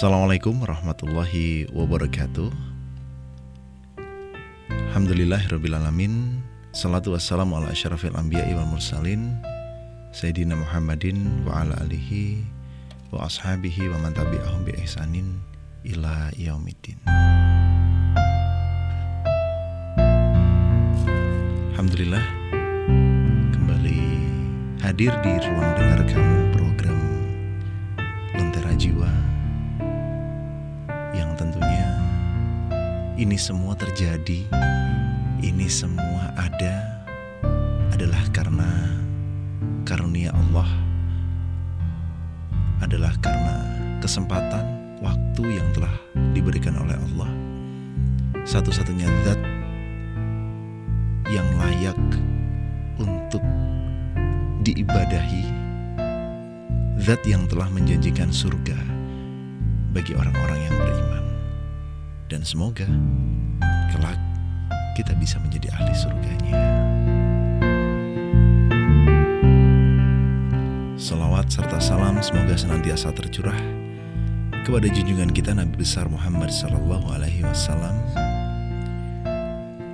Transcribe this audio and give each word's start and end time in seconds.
Assalamualaikum 0.00 0.64
warahmatullahi 0.64 1.68
wabarakatuh. 1.76 2.48
Alhamdulillahirrabbilalamin 4.72 6.40
Salatu 6.72 7.12
wassalamu 7.12 7.60
ala 7.60 7.68
asyrafil 7.68 8.16
anbiya'i 8.16 8.56
wal 8.56 8.64
mursalin 8.64 9.36
Sayyidina 10.16 10.56
Muhammadin 10.56 11.44
wa 11.44 11.60
ala 11.60 11.76
alihi 11.84 12.40
wa 13.12 13.28
ashabihi 13.28 13.92
wa 13.92 14.00
man 14.00 14.16
tabi'ahum 14.16 14.64
bi 14.64 14.72
ihsanin 14.80 15.36
ila 15.84 16.32
yaumiddin. 16.32 16.96
Alhamdulillah 21.76 22.24
kembali 23.52 24.00
hadir 24.80 25.12
di 25.20 25.32
ruang 25.44 25.70
dengar 25.76 26.00
kamu 26.08 26.29
semua 33.40 33.72
terjadi, 33.72 34.44
ini 35.40 35.64
semua 35.64 36.28
ada 36.36 37.00
adalah 37.88 38.20
karena 38.36 38.68
karunia 39.88 40.28
Allah 40.36 40.68
adalah 42.84 43.16
karena 43.24 43.64
kesempatan 44.04 44.60
waktu 45.00 45.56
yang 45.56 45.64
telah 45.72 45.96
diberikan 46.36 46.76
oleh 46.84 46.92
Allah. 47.00 47.32
Satu-satunya 48.44 49.08
zat 49.24 49.40
yang 51.32 51.48
layak 51.56 52.00
untuk 53.00 53.40
diibadahi 54.68 55.48
zat 57.00 57.24
yang 57.24 57.48
telah 57.48 57.72
menjanjikan 57.72 58.28
surga 58.28 58.76
bagi 59.96 60.12
orang-orang 60.12 60.60
yang 60.60 60.76
beriman 60.76 61.09
dan 62.30 62.46
semoga 62.46 62.86
kelak 63.90 64.14
kita 64.94 65.18
bisa 65.18 65.42
menjadi 65.42 65.74
ahli 65.74 65.90
surganya. 65.98 66.62
Salawat 70.94 71.50
serta 71.50 71.82
salam 71.82 72.22
semoga 72.22 72.54
senantiasa 72.54 73.10
tercurah 73.10 73.58
kepada 74.62 74.86
junjungan 74.86 75.34
kita 75.34 75.50
Nabi 75.58 75.74
besar 75.82 76.06
Muhammad 76.06 76.54
Sallallahu 76.54 77.10
Alaihi 77.10 77.42
Wasallam, 77.42 77.98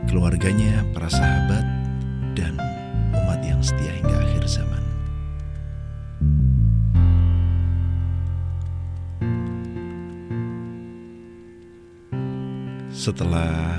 keluarganya, 0.04 0.84
para 0.92 1.08
sahabat, 1.08 1.64
dan 2.36 2.60
umat 3.16 3.40
yang 3.40 3.64
setia 3.64 3.96
hingga 3.96 4.12
akhir 4.20 4.44
zaman. 4.44 4.85
Setelah 13.06 13.78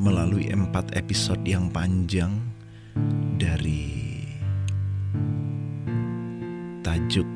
melalui 0.00 0.48
empat 0.48 0.96
episode 0.96 1.44
yang 1.44 1.68
panjang 1.68 2.40
dari 3.36 4.24
tajuk 6.80 7.28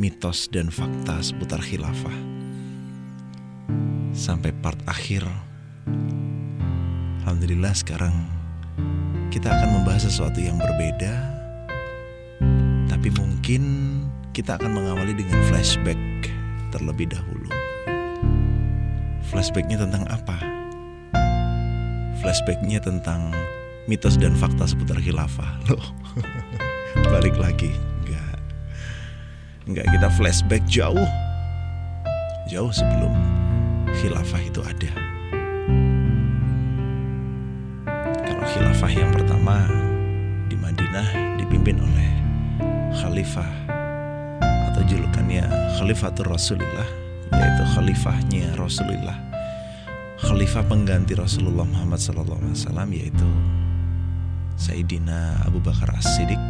mitos 0.00 0.48
dan 0.48 0.72
fakta 0.72 1.20
seputar 1.20 1.60
khilafah 1.60 2.16
sampai 4.16 4.48
part 4.64 4.80
akhir 4.88 5.28
Alhamdulillah 7.20 7.76
sekarang 7.76 8.16
kita 9.28 9.52
akan 9.52 9.76
membahas 9.76 10.08
sesuatu 10.08 10.40
yang 10.40 10.56
berbeda 10.56 11.20
tapi 12.88 13.12
mungkin 13.12 13.60
kita 14.32 14.56
akan 14.56 14.72
mengawali 14.72 15.12
dengan 15.12 15.36
flashback 15.52 16.00
terlebih 16.72 17.12
dahulu 17.12 17.57
flashbacknya 19.28 19.76
tentang 19.76 20.08
apa? 20.08 20.36
Flashbacknya 22.24 22.80
tentang 22.80 23.30
mitos 23.84 24.16
dan 24.16 24.32
fakta 24.34 24.64
seputar 24.64 24.98
khilafah. 24.98 25.60
Loh 25.70 25.88
balik 27.08 27.36
lagi. 27.36 27.72
Enggak. 29.68 29.84
Kita 29.92 30.08
flashback 30.16 30.64
jauh. 30.64 31.08
Jauh 32.48 32.72
sebelum 32.72 33.12
khilafah 34.00 34.40
itu 34.40 34.64
ada. 34.64 34.92
Kalau 38.24 38.44
khilafah 38.48 38.92
yang 38.96 39.12
pertama 39.12 39.68
di 40.48 40.56
Madinah 40.56 41.36
dipimpin 41.36 41.76
oleh 41.76 42.08
Khalifah 42.96 43.52
Atau 44.72 44.82
julukannya 44.88 45.44
Khalifatul 45.76 46.32
Rasulullah 46.32 47.07
Yaitu 47.32 47.64
khalifahnya 47.76 48.56
Rasulullah 48.56 49.16
Khalifah 50.18 50.64
pengganti 50.66 51.14
Rasulullah 51.14 51.68
Muhammad 51.68 52.00
SAW 52.02 52.42
yaitu 52.90 53.28
Sayyidina 54.58 55.46
Abu 55.46 55.62
Bakar 55.62 55.94
As-Siddiq 55.94 56.40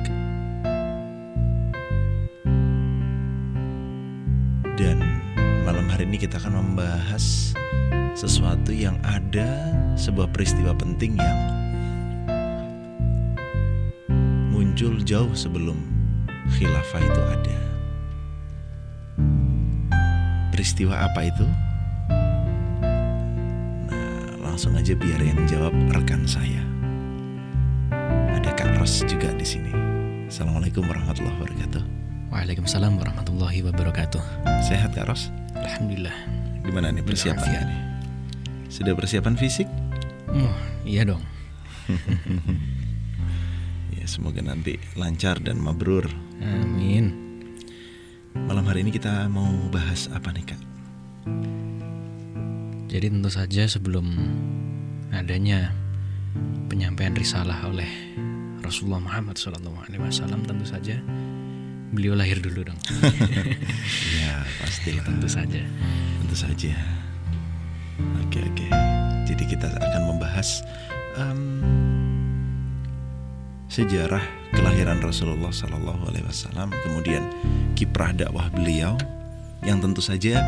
Dan 4.78 5.02
malam 5.66 5.90
hari 5.90 6.06
ini 6.06 6.22
kita 6.22 6.38
akan 6.38 6.62
membahas 6.62 7.52
sesuatu 8.14 8.70
yang 8.70 8.94
ada 9.02 9.74
sebuah 9.98 10.30
peristiwa 10.30 10.70
penting 10.74 11.18
yang 11.18 11.38
muncul 14.50 14.94
jauh 15.02 15.34
sebelum 15.34 15.78
khilafah 16.54 17.02
itu 17.02 17.22
ada. 17.26 17.67
Peristiwa 20.58 21.06
apa 21.06 21.22
itu? 21.22 21.46
Nah, 23.86 24.26
langsung 24.42 24.74
aja 24.74 24.90
biar 24.90 25.22
yang 25.22 25.38
jawab 25.46 25.70
rekan 25.94 26.26
saya. 26.26 26.58
Ada 28.34 28.58
Kak 28.58 28.74
Ros 28.74 29.06
juga 29.06 29.30
di 29.38 29.46
sini. 29.46 29.70
Assalamualaikum 30.26 30.82
warahmatullahi 30.82 31.38
wabarakatuh. 31.38 31.82
Waalaikumsalam 32.34 32.98
warahmatullahi 32.98 33.70
wabarakatuh. 33.70 34.18
Sehat 34.66 34.98
Kak 34.98 35.06
Ros? 35.06 35.30
Alhamdulillah. 35.54 36.26
Gimana 36.66 36.90
nih 36.90 37.06
persiapannya 37.06 37.60
nih? 37.62 37.80
Sudah 38.66 38.98
persiapan 38.98 39.38
fisik? 39.38 39.70
Oh, 40.26 40.58
iya 40.82 41.06
dong. 41.06 41.22
ya 43.94 44.10
semoga 44.10 44.42
nanti 44.42 44.74
lancar 44.98 45.38
dan 45.38 45.62
mabrur. 45.62 46.10
Amin. 46.42 47.27
Malam 48.46 48.64
hari 48.68 48.86
ini 48.86 48.94
kita 48.94 49.26
mau 49.26 49.48
bahas 49.74 50.06
apa 50.14 50.30
nih 50.30 50.44
kak? 50.46 50.60
Jadi 52.86 53.10
tentu 53.10 53.30
saja 53.32 53.66
sebelum 53.66 54.06
adanya 55.10 55.74
penyampaian 56.70 57.16
risalah 57.16 57.58
oleh 57.66 57.88
Rasulullah 58.62 59.00
Muhammad 59.00 59.40
SAW 59.40 59.58
tentu 60.46 60.66
saja 60.68 61.00
beliau 61.90 62.14
lahir 62.14 62.38
dulu 62.38 62.68
dong. 62.68 62.80
ya 64.20 64.44
pastilah. 64.60 65.02
tentu 65.08 65.26
saja. 65.26 65.62
Tentu 66.22 66.36
saja. 66.36 66.76
Oke 68.28 68.44
oke. 68.44 68.66
Jadi 69.26 69.42
kita 69.48 69.66
akan 69.72 70.02
membahas 70.14 70.62
um, 71.16 71.87
sejarah 73.68 74.24
kelahiran 74.56 74.98
Rasulullah 75.04 75.52
Sallallahu 75.52 76.08
Alaihi 76.08 76.24
Wasallam, 76.24 76.72
kemudian 76.72 77.22
kiprah 77.76 78.16
dakwah 78.16 78.48
beliau 78.48 78.96
yang 79.62 79.78
tentu 79.84 80.00
saja 80.00 80.40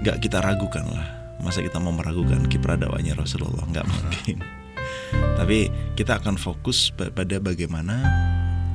nggak 0.00 0.24
kita 0.24 0.40
ragukan 0.40 0.84
lah. 0.88 1.06
Masa 1.44 1.60
kita 1.60 1.76
mau 1.76 1.92
meragukan 1.92 2.40
kiprah 2.48 2.80
dakwahnya 2.80 3.12
Rasulullah 3.12 3.68
nggak 3.68 3.84
mungkin. 3.84 4.38
Tapi 5.38 5.68
kita 5.94 6.18
akan 6.24 6.40
fokus 6.40 6.88
pada 6.92 7.36
bagaimana 7.36 8.00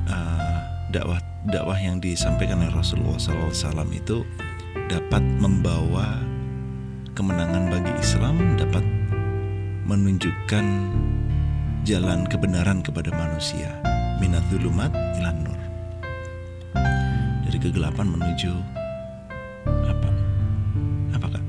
uh, 0.06 0.58
dakwah 0.94 1.18
dakwah 1.50 1.78
yang 1.78 1.98
disampaikan 1.98 2.62
oleh 2.62 2.70
Rasulullah 2.70 3.18
SAW 3.18 3.90
itu 3.90 4.22
dapat 4.86 5.22
membawa 5.42 6.18
kemenangan 7.18 7.74
bagi 7.74 7.92
Islam, 7.98 8.54
dapat 8.54 8.82
menunjukkan 9.90 10.66
jalan 11.84 12.28
kebenaran 12.28 12.84
kepada 12.84 13.08
manusia. 13.14 13.72
Minadzulumat 14.20 14.92
ilan 15.16 15.36
nur. 15.40 15.60
Dari 17.48 17.58
kegelapan 17.58 18.06
menuju 18.12 18.52
apa? 19.64 20.10
Apa 21.16 21.26
kak? 21.36 21.44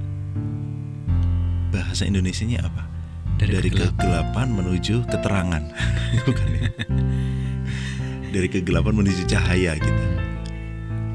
Bahasa 1.76 2.08
Indonesianya 2.08 2.64
apa? 2.64 2.84
Dari 3.38 3.60
Dari 3.60 3.70
kegelapan. 3.70 3.98
kegelapan 4.00 4.48
menuju 4.56 4.96
keterangan. 5.12 5.64
Bukan 6.28 6.48
ya? 6.56 6.70
Dari 8.32 8.48
kegelapan 8.48 8.94
menuju 8.96 9.28
cahaya 9.28 9.76
gitu. 9.76 10.06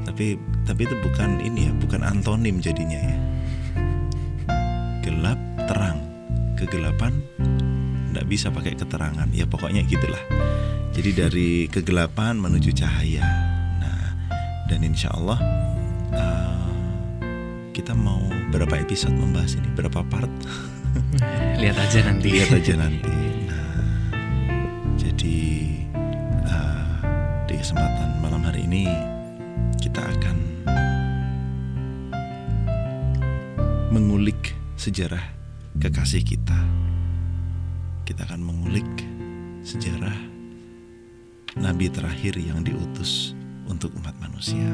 Tapi 0.05 0.37
tapi 0.65 0.81
itu 0.83 0.97
bukan 0.97 1.39
ini 1.45 1.69
ya, 1.69 1.73
bukan 1.77 2.01
antonim 2.01 2.57
jadinya 2.57 2.97
ya. 2.97 3.17
Gelap 5.05 5.39
terang, 5.69 6.01
kegelapan 6.57 7.15
nggak 8.27 8.35
bisa 8.35 8.51
pakai 8.51 8.75
keterangan. 8.75 9.31
Ya 9.31 9.47
pokoknya 9.47 9.87
gitulah. 9.87 10.19
Jadi 10.91 11.09
dari 11.15 11.51
kegelapan 11.71 12.35
menuju 12.35 12.75
cahaya. 12.75 13.23
Nah, 13.79 14.11
dan 14.67 14.83
insya 14.83 15.15
Allah 15.15 15.39
uh, 16.11 16.67
kita 17.71 17.95
mau 17.95 18.19
berapa 18.51 18.83
episode 18.83 19.15
membahas 19.15 19.55
ini, 19.55 19.71
berapa 19.79 20.03
part? 20.11 20.27
Lihat 21.63 21.79
aja 21.79 22.03
nanti. 22.03 22.35
Lihat 22.35 22.51
aja 22.51 22.75
nanti. 22.75 23.15
Nah, 23.47 24.11
jadi 24.99 25.39
uh, 26.51 26.91
di 27.47 27.55
kesempatan 27.55 28.19
malam 28.19 28.43
hari 28.43 28.67
ini 28.67 28.91
kita 29.79 30.03
akan 30.03 30.35
mengulik 33.95 34.51
sejarah 34.75 35.23
kekasih 35.79 36.27
kita. 36.27 36.86
Kita 38.17 38.33
akan 38.33 38.49
mengulik 38.49 38.89
sejarah 39.61 40.17
nabi 41.53 41.85
terakhir 41.85 42.33
yang 42.41 42.65
diutus 42.65 43.37
untuk 43.69 43.93
umat 43.93 44.17
manusia. 44.17 44.65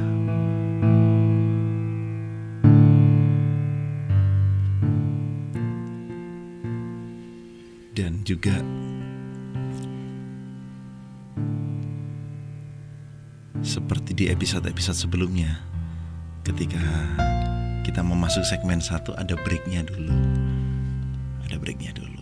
dan 7.94 8.24
juga 8.24 8.56
seperti 13.60 14.16
di 14.16 14.25
episode-episode 14.31 15.04
sebelumnya 15.04 15.60
ketika 16.48 16.80
kita 17.84 18.00
memasuki 18.00 18.48
segmen 18.48 18.80
satu 18.80 19.12
ada 19.19 19.36
breaknya 19.44 19.84
dulu 19.84 20.16
ada 21.44 21.60
breaknya 21.60 21.94
dulu 21.94 22.12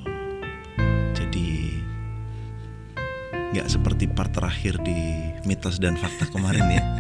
jadi 1.42 1.82
nggak 3.52 3.68
seperti 3.68 4.06
part 4.08 4.32
terakhir 4.32 4.80
di 4.80 4.96
mitos 5.44 5.82
dan 5.82 6.00
fakta 6.00 6.30
kemarin 6.32 6.68
ya. 6.72 6.84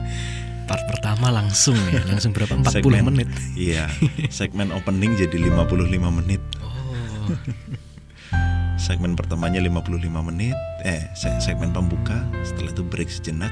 Part 0.69 0.87
pertama 0.87 1.27
langsung 1.35 1.75
ya 1.91 1.99
langsung 2.07 2.31
berapa? 2.31 2.55
40 2.55 2.71
segmen, 2.79 3.03
menit. 3.11 3.27
iya 3.59 3.91
segmen 4.31 4.71
opening 4.71 5.19
jadi 5.19 5.51
55 5.51 6.19
menit. 6.23 6.39
Oh. 6.63 7.35
Segmen 8.81 9.13
pertamanya 9.19 9.59
55 9.59 9.99
menit 10.31 10.55
eh 10.87 11.11
segmen 11.13 11.75
pembuka 11.75 12.23
setelah 12.41 12.71
itu 12.71 12.83
break 12.87 13.11
sejenak 13.11 13.51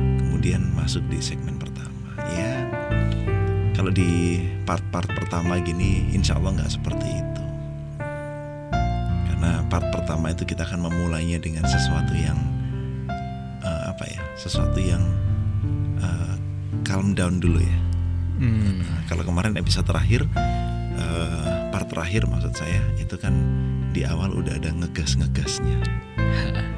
kemudian 0.00 0.72
masuk 0.72 1.04
di 1.12 1.20
segmen 1.20 1.60
pertama. 1.60 2.16
Ya 2.32 2.66
kalau 3.76 3.92
di 3.92 4.40
part-part 4.64 5.12
pertama 5.12 5.60
gini 5.60 6.08
insya 6.16 6.40
Allah 6.40 6.56
nggak 6.56 6.72
seperti 6.72 7.08
itu 7.20 7.25
part 9.66 9.86
pertama 9.90 10.30
itu 10.30 10.46
kita 10.46 10.66
akan 10.66 10.86
memulainya 10.90 11.38
dengan 11.42 11.66
sesuatu 11.66 12.14
yang 12.14 12.38
uh, 13.62 13.92
apa 13.92 14.04
ya 14.06 14.22
sesuatu 14.38 14.78
yang 14.78 15.02
uh, 16.02 16.34
calm 16.86 17.12
down 17.14 17.42
dulu 17.42 17.58
ya 17.58 17.78
hmm. 18.42 18.82
nah, 18.82 19.00
kalau 19.10 19.26
kemarin 19.26 19.58
episode 19.58 19.86
terakhir 19.86 20.22
uh, 20.96 21.70
part 21.70 21.86
terakhir 21.90 22.24
maksud 22.26 22.54
saya 22.56 22.80
itu 22.96 23.14
kan 23.18 23.34
di 23.96 24.04
awal 24.04 24.28
udah 24.36 24.60
ada 24.60 24.68
ngegas-ngegasnya. 24.76 25.80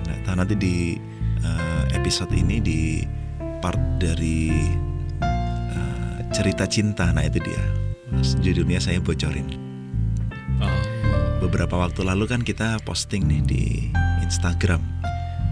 Nah, 0.07 0.16
tahu 0.23 0.38
nanti 0.38 0.54
di 0.54 0.76
uh, 1.42 1.85
episode 1.90 2.30
ini 2.30 2.62
di 2.62 3.02
part 3.59 3.80
dari 3.99 4.54
uh, 5.18 6.16
cerita 6.30 6.71
cinta, 6.71 7.11
nah 7.11 7.26
itu 7.26 7.42
dia. 7.42 7.62
Judulnya 8.38 8.78
saya 8.78 9.02
bocorin. 9.02 9.50
Oh. 10.62 10.98
Beberapa 11.38 11.78
waktu 11.78 12.02
lalu 12.02 12.25
kan 12.26 12.42
kita 12.42 12.83
posting 12.83 13.26
nih 13.26 13.42
di 13.47 13.64
Instagram 14.26 14.83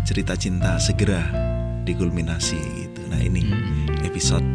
cerita 0.03 0.35
cinta 0.35 0.79
segera 0.83 1.23
dikulminasi 1.87 2.59
gitu. 2.59 3.01
Nah 3.07 3.23
ini 3.23 3.47
hmm. 3.47 4.03
episode 4.07 4.47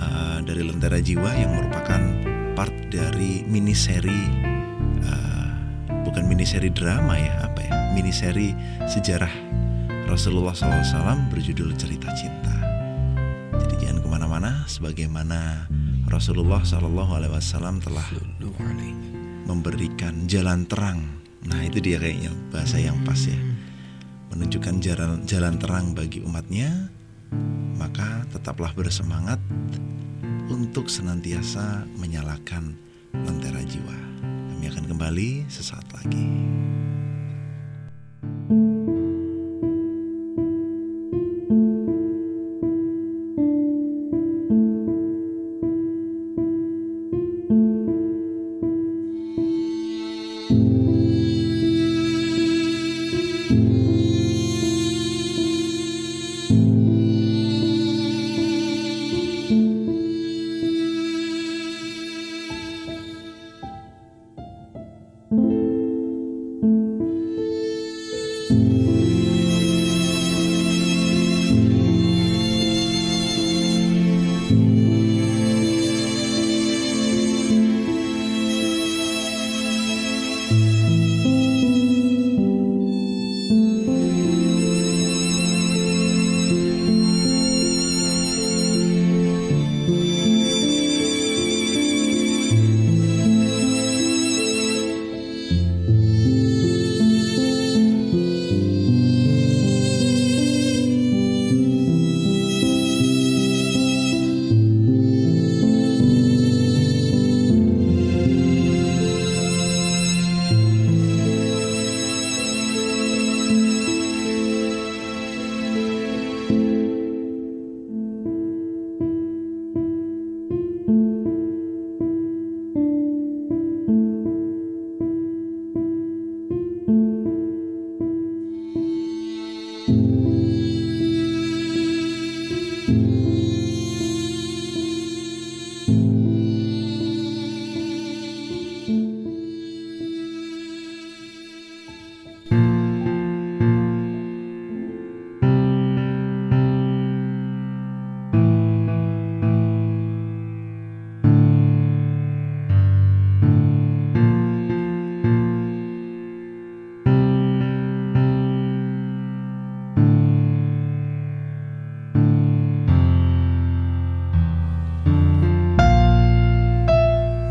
uh, 0.00 0.44
dari 0.44 0.60
Lentera 0.64 1.00
Jiwa 1.00 1.32
yang 1.36 1.56
merupakan 1.56 2.00
part 2.52 2.72
dari 2.92 3.44
mini 3.48 3.72
seri 3.72 4.50
bukan 6.10 6.26
mini 6.26 6.42
seri 6.42 6.74
drama 6.74 7.14
ya 7.14 7.46
apa 7.46 7.60
ya 7.62 7.72
mini 7.94 8.10
seri 8.10 8.50
sejarah 8.82 9.30
Rasulullah 10.10 10.50
SAW 10.50 11.30
berjudul 11.30 11.70
cerita 11.78 12.10
cinta 12.18 12.50
jadi 13.54 13.74
jangan 13.78 14.02
ke 14.02 14.08
mana-mana 14.10 14.66
sebagaimana 14.66 15.70
Rasulullah 16.10 16.66
SAW 16.66 17.78
telah 17.78 18.06
memberikan 19.48 20.26
jalan 20.28 20.64
terang. 20.66 21.22
Nah 21.46 21.60
itu 21.64 21.80
dia 21.80 21.96
kayaknya 21.96 22.32
bahasa 22.52 22.76
yang 22.76 23.00
pas 23.06 23.18
ya. 23.24 23.38
Menunjukkan 24.34 24.80
jalan 24.80 25.24
jalan 25.26 25.54
terang 25.58 25.92
bagi 25.96 26.22
umatnya 26.22 26.90
maka 27.80 28.28
tetaplah 28.28 28.76
bersemangat 28.76 29.40
untuk 30.52 30.92
senantiasa 30.92 31.88
menyalakan 31.96 32.76
lentera 33.14 33.64
jiwa. 33.64 33.96
Kami 34.20 34.64
akan 34.68 34.84
kembali 34.84 35.48
sesaat 35.48 35.88
lagi. 35.96 36.26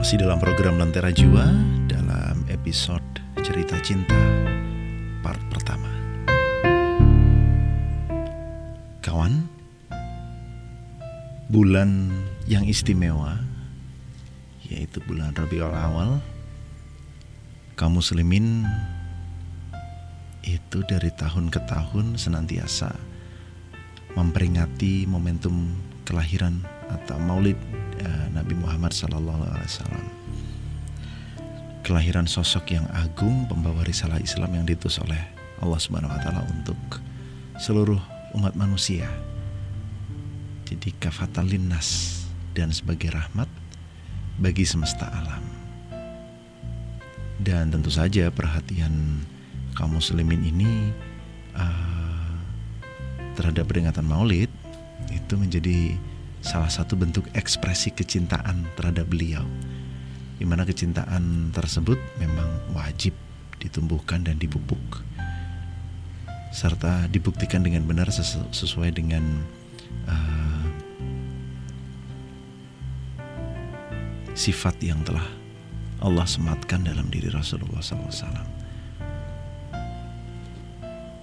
Masih 0.10 0.26
dalam 0.26 0.42
program 0.42 0.82
Lentera 0.82 1.14
Jiwa 1.14 1.46
dalam 1.86 2.42
episode 2.50 3.06
Cerita 3.46 3.78
Cinta 3.78 4.18
part 5.22 5.38
pertama. 5.54 5.86
Kawan, 9.06 9.46
bulan 11.54 12.10
yang 12.50 12.66
istimewa 12.66 13.38
yaitu 14.66 14.98
bulan 15.06 15.30
Rabiul 15.38 15.70
Awal 15.70 16.18
kaum 17.78 18.02
muslimin 18.02 18.66
itu 20.42 20.82
dari 20.90 21.14
tahun 21.14 21.54
ke 21.54 21.70
tahun 21.70 22.18
senantiasa 22.18 22.98
memperingati 24.18 25.06
momentum 25.06 25.70
kelahiran 26.02 26.66
atau 26.90 27.22
Maulid 27.22 27.62
uh, 28.04 28.28
Nabi 28.34 28.54
Muhammad 28.56 28.92
SAW. 28.96 29.68
Kelahiran 31.84 32.30
sosok 32.30 32.76
yang 32.76 32.86
agung 32.94 33.50
pembawa 33.50 33.82
risalah 33.82 34.22
Islam 34.22 34.54
yang 34.62 34.66
ditus 34.68 35.02
oleh 35.02 35.20
Allah 35.60 35.80
Subhanahu 35.80 36.12
wa 36.12 36.20
taala 36.22 36.42
untuk 36.52 36.78
seluruh 37.58 38.00
umat 38.38 38.54
manusia. 38.54 39.10
Jadi 40.70 40.94
kafatan 41.02 41.50
linnas 41.50 42.22
dan 42.54 42.70
sebagai 42.70 43.10
rahmat 43.10 43.50
bagi 44.38 44.64
semesta 44.64 45.10
alam. 45.10 45.42
Dan 47.40 47.72
tentu 47.72 47.90
saja 47.90 48.30
perhatian 48.30 49.24
kaum 49.74 49.96
muslimin 49.96 50.44
ini 50.44 50.92
uh, 51.56 52.32
terhadap 53.40 53.72
peringatan 53.72 54.04
Maulid 54.04 54.52
itu 55.08 55.34
menjadi 55.40 55.96
salah 56.40 56.72
satu 56.72 56.96
bentuk 56.96 57.28
ekspresi 57.36 57.92
kecintaan 57.92 58.68
terhadap 58.76 59.08
beliau. 59.08 59.44
Di 60.40 60.48
mana 60.48 60.64
kecintaan 60.64 61.52
tersebut 61.52 62.00
memang 62.16 62.48
wajib 62.72 63.12
ditumbuhkan 63.60 64.24
dan 64.24 64.40
dipupuk 64.40 65.04
serta 66.50 67.06
dibuktikan 67.12 67.62
dengan 67.62 67.86
benar 67.86 68.10
sesu 68.10 68.42
sesuai 68.50 68.98
dengan 68.98 69.22
uh, 70.10 70.66
sifat 74.34 74.80
yang 74.82 75.04
telah 75.06 75.28
Allah 76.00 76.24
sematkan 76.24 76.88
dalam 76.88 77.12
diri 77.12 77.28
Rasulullah 77.28 77.84
SAW. 77.84 78.48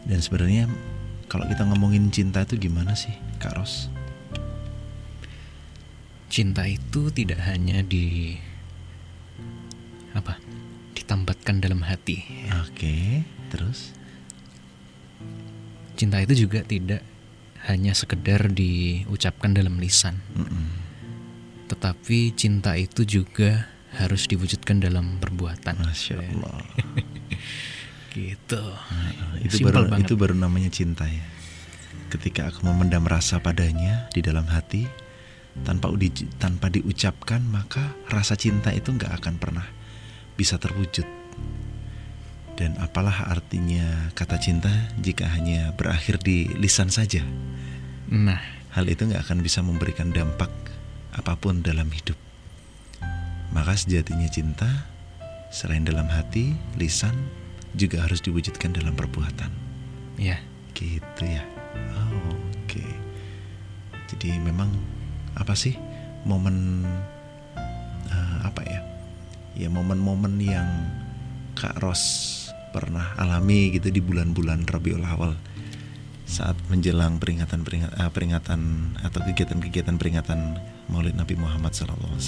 Dan 0.06 0.20
sebenarnya 0.22 0.70
kalau 1.26 1.48
kita 1.50 1.66
ngomongin 1.66 2.12
cinta 2.14 2.46
itu 2.46 2.68
gimana 2.68 2.94
sih, 2.94 3.16
Kak 3.42 3.58
Ros? 3.58 3.95
Cinta 6.36 6.68
itu 6.68 7.08
tidak 7.08 7.40
hanya 7.48 7.80
di 7.80 8.36
apa? 10.12 10.36
Ditambatkan 10.92 11.64
dalam 11.64 11.80
hati. 11.80 12.28
Oke, 12.60 13.24
terus? 13.48 13.96
Cinta 15.96 16.20
itu 16.20 16.44
juga 16.44 16.60
tidak 16.60 17.00
hanya 17.64 17.96
sekedar 17.96 18.52
diucapkan 18.52 19.56
dalam 19.56 19.80
lisan. 19.80 20.20
Mm 20.36 20.44
-mm. 20.44 20.66
Tetapi 21.72 22.36
cinta 22.36 22.76
itu 22.76 23.08
juga 23.08 23.72
harus 23.96 24.28
diwujudkan 24.28 24.76
dalam 24.76 25.16
perbuatan. 25.16 25.88
Masya 25.88 26.20
Allah. 26.20 26.60
gitu. 28.12 28.60
Nah, 28.60 29.40
itu 29.40 29.64
Simpel 29.64 29.72
baru 29.72 29.88
banget. 29.88 30.04
itu 30.04 30.14
baru 30.20 30.36
namanya 30.36 30.68
cinta 30.68 31.08
ya. 31.08 31.24
Ketika 32.12 32.52
aku 32.52 32.60
memendam 32.68 33.08
rasa 33.08 33.40
padanya 33.40 34.12
di 34.12 34.20
dalam 34.20 34.44
hati 34.52 35.05
tanpa 35.64 35.88
di, 35.96 36.10
tanpa 36.36 36.68
diucapkan 36.68 37.40
maka 37.46 37.94
rasa 38.10 38.36
cinta 38.36 38.74
itu 38.74 38.92
nggak 38.92 39.22
akan 39.22 39.34
pernah 39.40 39.66
bisa 40.36 40.60
terwujud. 40.60 41.06
Dan 42.56 42.72
apalah 42.80 43.28
artinya 43.28 44.12
kata 44.16 44.40
cinta 44.40 44.72
jika 44.96 45.28
hanya 45.28 45.76
berakhir 45.76 46.20
di 46.24 46.48
lisan 46.56 46.88
saja. 46.88 47.20
Nah, 48.08 48.40
Hal 48.76 48.92
itu 48.92 49.08
nggak 49.08 49.24
akan 49.24 49.40
bisa 49.40 49.64
memberikan 49.64 50.12
dampak 50.12 50.52
apa 51.16 51.32
pun 51.40 51.64
dalam 51.64 51.88
hidup. 51.88 52.16
Maka 53.52 53.72
sejatinya 53.72 54.28
cinta 54.28 54.68
selain 55.48 55.80
dalam 55.80 56.04
hati, 56.12 56.52
lisan 56.76 57.16
juga 57.72 58.04
harus 58.04 58.20
diwujudkan 58.20 58.76
dalam 58.76 58.92
perbuatan. 58.92 59.48
ya, 60.20 60.36
Gitu 60.76 61.24
ya. 61.24 61.40
Oh, 61.96 62.36
Oke. 62.64 62.84
Jadi 64.12 64.36
memang 64.36 64.68
apa 65.36 65.52
sih 65.52 65.76
momen 66.24 66.82
eh, 68.10 68.36
apa 68.42 68.62
ya? 68.64 68.80
Ya 69.56 69.68
momen-momen 69.72 70.36
yang 70.40 70.68
Kak 71.56 71.80
Ros 71.80 72.02
pernah 72.76 73.16
alami 73.16 73.72
gitu 73.72 73.88
di 73.88 74.04
bulan-bulan 74.04 74.68
Rabiul 74.68 75.00
Awal 75.00 75.32
saat 76.26 76.58
menjelang 76.68 77.16
peringatan 77.22 77.62
peringatan, 77.62 77.96
peringatan 78.12 78.60
atau 79.00 79.20
kegiatan-kegiatan 79.22 79.96
peringatan 79.96 80.58
Maulid 80.90 81.14
Nabi 81.16 81.38
Muhammad 81.38 81.72
SAW. 81.72 82.18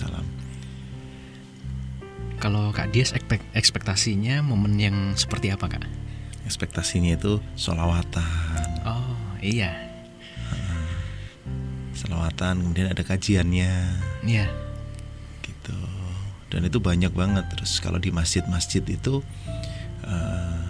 kalau 2.38 2.71
Kak 2.71 2.95
Dias 2.95 3.11
ekspek- 3.11 3.50
ekspektasinya 3.50 4.47
momen 4.47 4.79
yang 4.79 5.19
seperti 5.19 5.50
apa 5.50 5.67
Kak? 5.67 5.83
Ekspektasinya 6.47 7.19
itu 7.19 7.43
solawatan, 7.59 8.25
Oh 8.87 9.19
iya, 9.43 9.88
solawatan, 11.99 12.62
kemudian 12.62 12.95
ada 12.95 13.02
kajiannya, 13.02 13.75
iya, 14.23 14.47
gitu. 15.43 15.75
Dan 16.49 16.64
itu 16.71 16.78
banyak 16.78 17.11
banget. 17.11 17.45
Terus 17.50 17.83
kalau 17.83 17.99
di 17.99 18.14
masjid-masjid 18.14 18.81
itu 18.87 19.21
eh, 20.07 20.62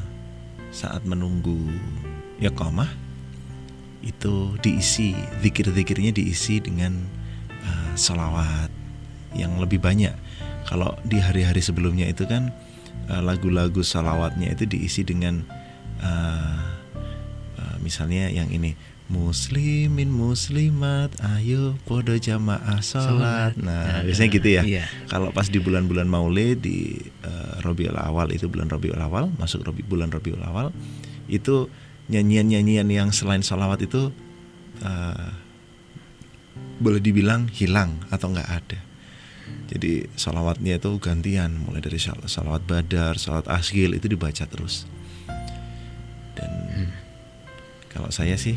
saat 0.72 1.04
menunggu 1.04 1.68
ya 2.40 2.50
komah 2.50 2.88
itu 4.02 4.54
diisi 4.62 5.12
zikir-zikirnya 5.44 6.16
diisi 6.16 6.58
dengan 6.64 6.96
eh, 7.62 7.92
salawat 7.94 8.72
yang 9.36 9.60
lebih 9.60 9.78
banyak. 9.78 10.14
Kalau 10.66 10.96
di 11.06 11.20
hari-hari 11.22 11.62
sebelumnya 11.62 12.08
itu 12.10 12.26
kan 12.26 12.50
eh, 13.06 13.22
lagu-lagu 13.22 13.84
salawatnya 13.84 14.50
itu 14.50 14.66
diisi 14.66 15.06
dengan 15.06 15.46
eh, 16.02 16.58
eh, 17.60 17.76
misalnya 17.84 18.32
yang 18.32 18.50
ini 18.50 18.74
muslimin 19.08 20.12
muslimat 20.12 21.08
ayo 21.40 21.80
podo 21.88 22.12
jamaah 22.12 22.76
sholat 22.84 23.56
nah 23.56 24.04
biasanya 24.04 24.28
gitu 24.36 24.48
ya 24.52 24.62
Iya. 24.64 24.84
kalau 25.08 25.32
pas 25.32 25.48
di 25.48 25.56
bulan-bulan 25.56 26.04
Maulid 26.04 26.60
di 26.60 27.00
uh, 27.24 27.64
Rabiul 27.64 27.96
Awal 27.96 28.36
itu 28.36 28.52
bulan 28.52 28.68
Rabiul 28.68 29.00
Awal 29.00 29.32
masuk 29.40 29.64
Rabi, 29.64 29.80
bulan 29.80 30.12
Rabiul 30.12 30.44
Awal 30.44 30.76
itu 31.32 31.72
nyanyian-nyanyian 32.12 32.88
yang 32.88 33.08
selain 33.12 33.40
salawat 33.40 33.84
itu 33.84 34.12
uh, 34.84 35.28
boleh 36.80 37.02
dibilang 37.02 37.50
hilang 37.52 38.00
atau 38.08 38.30
nggak 38.32 38.48
ada. 38.48 38.80
Jadi 39.68 40.08
salawatnya 40.16 40.80
itu 40.80 40.96
gantian 40.96 41.60
mulai 41.60 41.84
dari 41.84 42.00
salawat 42.00 42.64
badar, 42.64 43.20
salawat 43.20 43.50
asgil 43.52 43.92
itu 43.92 44.08
dibaca 44.08 44.48
terus. 44.48 44.88
Dan 46.32 46.52
kalau 47.92 48.08
saya 48.08 48.38
sih 48.40 48.56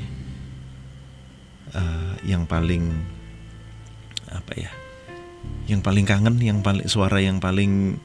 uh, 1.76 2.14
yang 2.24 2.46
paling 2.46 2.92
apa 4.32 4.54
ya? 4.56 4.72
yang 5.66 5.82
paling 5.82 6.06
kangen, 6.06 6.38
yang 6.38 6.62
paling 6.62 6.86
suara 6.86 7.18
yang 7.18 7.42
paling 7.42 7.98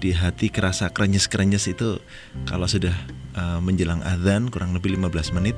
di 0.00 0.10
hati 0.16 0.48
kerasa 0.48 0.88
krenyes-krenyes 0.90 1.68
itu 1.68 2.00
kalau 2.48 2.64
sudah 2.64 2.94
uh, 3.36 3.60
menjelang 3.60 4.00
azan 4.02 4.48
kurang 4.48 4.72
lebih 4.72 4.96
15 4.96 5.36
menit 5.36 5.54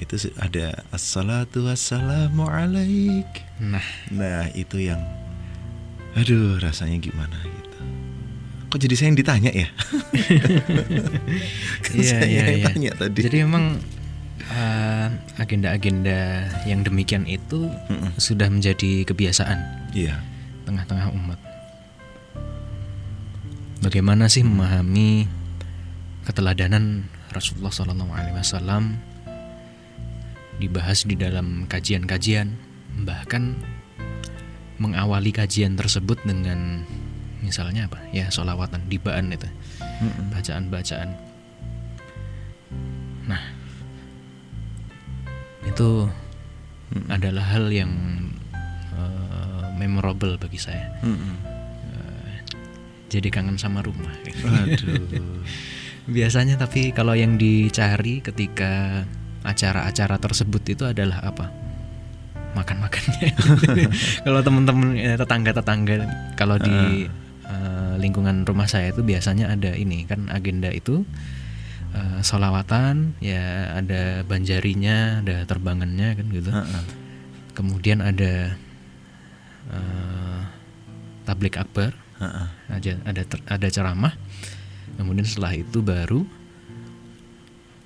itu 0.00 0.16
ada 0.40 0.86
assalatu 0.94 1.66
wassalamu 1.68 2.48
alaik. 2.48 3.28
Nah, 3.60 3.84
Nah, 4.08 4.48
itu 4.56 4.80
yang 4.80 5.02
aduh 6.14 6.56
rasanya 6.62 6.96
gimana 7.02 7.36
gitu. 7.42 7.78
Kok 8.72 8.78
jadi 8.80 8.94
saya 8.96 9.06
yang 9.12 9.18
ditanya 9.20 9.50
ya? 9.52 9.68
Kan 11.84 11.92
Iya, 11.98 12.08
saya 12.08 12.24
iya, 12.24 12.42
yang 12.48 12.60
iya. 12.62 12.66
tanya 12.70 12.90
tadi. 12.96 13.20
jadi 13.20 13.36
memang 13.44 13.82
eh, 14.50 15.06
agenda-agenda 15.38 16.48
yang 16.66 16.82
demikian 16.82 17.28
itu 17.28 17.70
Mm-mm. 17.86 18.16
sudah 18.18 18.50
menjadi 18.50 19.06
kebiasaan 19.06 19.58
Iya. 19.92 20.18
tengah-tengah 20.64 21.12
umat. 21.12 21.38
Bagaimana 23.82 24.30
sih 24.30 24.46
memahami 24.46 25.26
keteladanan 26.22 27.10
Rasulullah 27.34 27.74
SAW 27.74 28.94
dibahas 30.62 31.02
di 31.02 31.18
dalam 31.18 31.66
kajian-kajian, 31.66 32.54
bahkan 33.02 33.58
mengawali 34.78 35.34
kajian 35.34 35.74
tersebut 35.74 36.22
dengan 36.22 36.86
misalnya 37.42 37.90
apa 37.90 37.98
ya 38.14 38.30
solawatan 38.30 38.86
dibaan 38.86 39.34
itu 39.34 39.50
bacaan-bacaan. 40.30 41.10
Nah, 43.26 43.42
itu 45.66 46.10
adalah 47.08 47.44
hal 47.46 47.70
yang 47.72 47.92
eh, 48.94 49.64
memorable 49.78 50.36
bagi 50.36 50.58
saya. 50.58 50.90
Mm-mm. 51.02 51.52
Jadi 53.12 53.28
kangen 53.28 53.60
sama 53.60 53.84
rumah. 53.84 54.08
Aduh. 54.64 55.44
Biasanya 56.16 56.56
tapi 56.56 56.96
kalau 56.96 57.12
yang 57.12 57.36
dicari 57.36 58.24
ketika 58.24 59.04
acara-acara 59.44 60.16
tersebut 60.16 60.62
itu 60.64 60.84
adalah 60.88 61.20
apa? 61.20 61.46
makan-makannya. 62.52 63.32
kalau 64.28 64.40
teman-teman 64.44 64.92
eh, 64.96 65.16
tetangga-tetangga 65.16 66.04
kalau 66.36 66.60
di 66.60 67.08
eh, 67.48 67.94
lingkungan 67.96 68.44
rumah 68.44 68.68
saya 68.68 68.92
itu 68.92 69.00
biasanya 69.00 69.56
ada 69.56 69.72
ini 69.72 70.04
kan 70.04 70.28
agenda 70.28 70.68
itu 70.68 71.04
eh, 71.92 72.20
solawatan 72.20 73.16
ya 73.20 73.76
ada 73.76 74.24
banjarinya 74.24 75.20
ada 75.20 75.44
terbangannya 75.44 76.08
kan 76.16 76.26
gitu. 76.28 76.50
Heeh. 76.50 76.84
kemudian 77.52 78.00
ada 78.00 78.56
eh, 79.68 80.40
tablik 81.24 81.56
akbar. 81.56 81.92
Heeh. 82.22 82.46
ada 82.70 82.92
ada 83.04 83.22
ter- 83.26 83.46
ada 83.46 83.68
ceramah. 83.68 84.14
Kemudian 84.94 85.24
setelah 85.26 85.52
itu 85.56 85.82
baru 85.82 86.22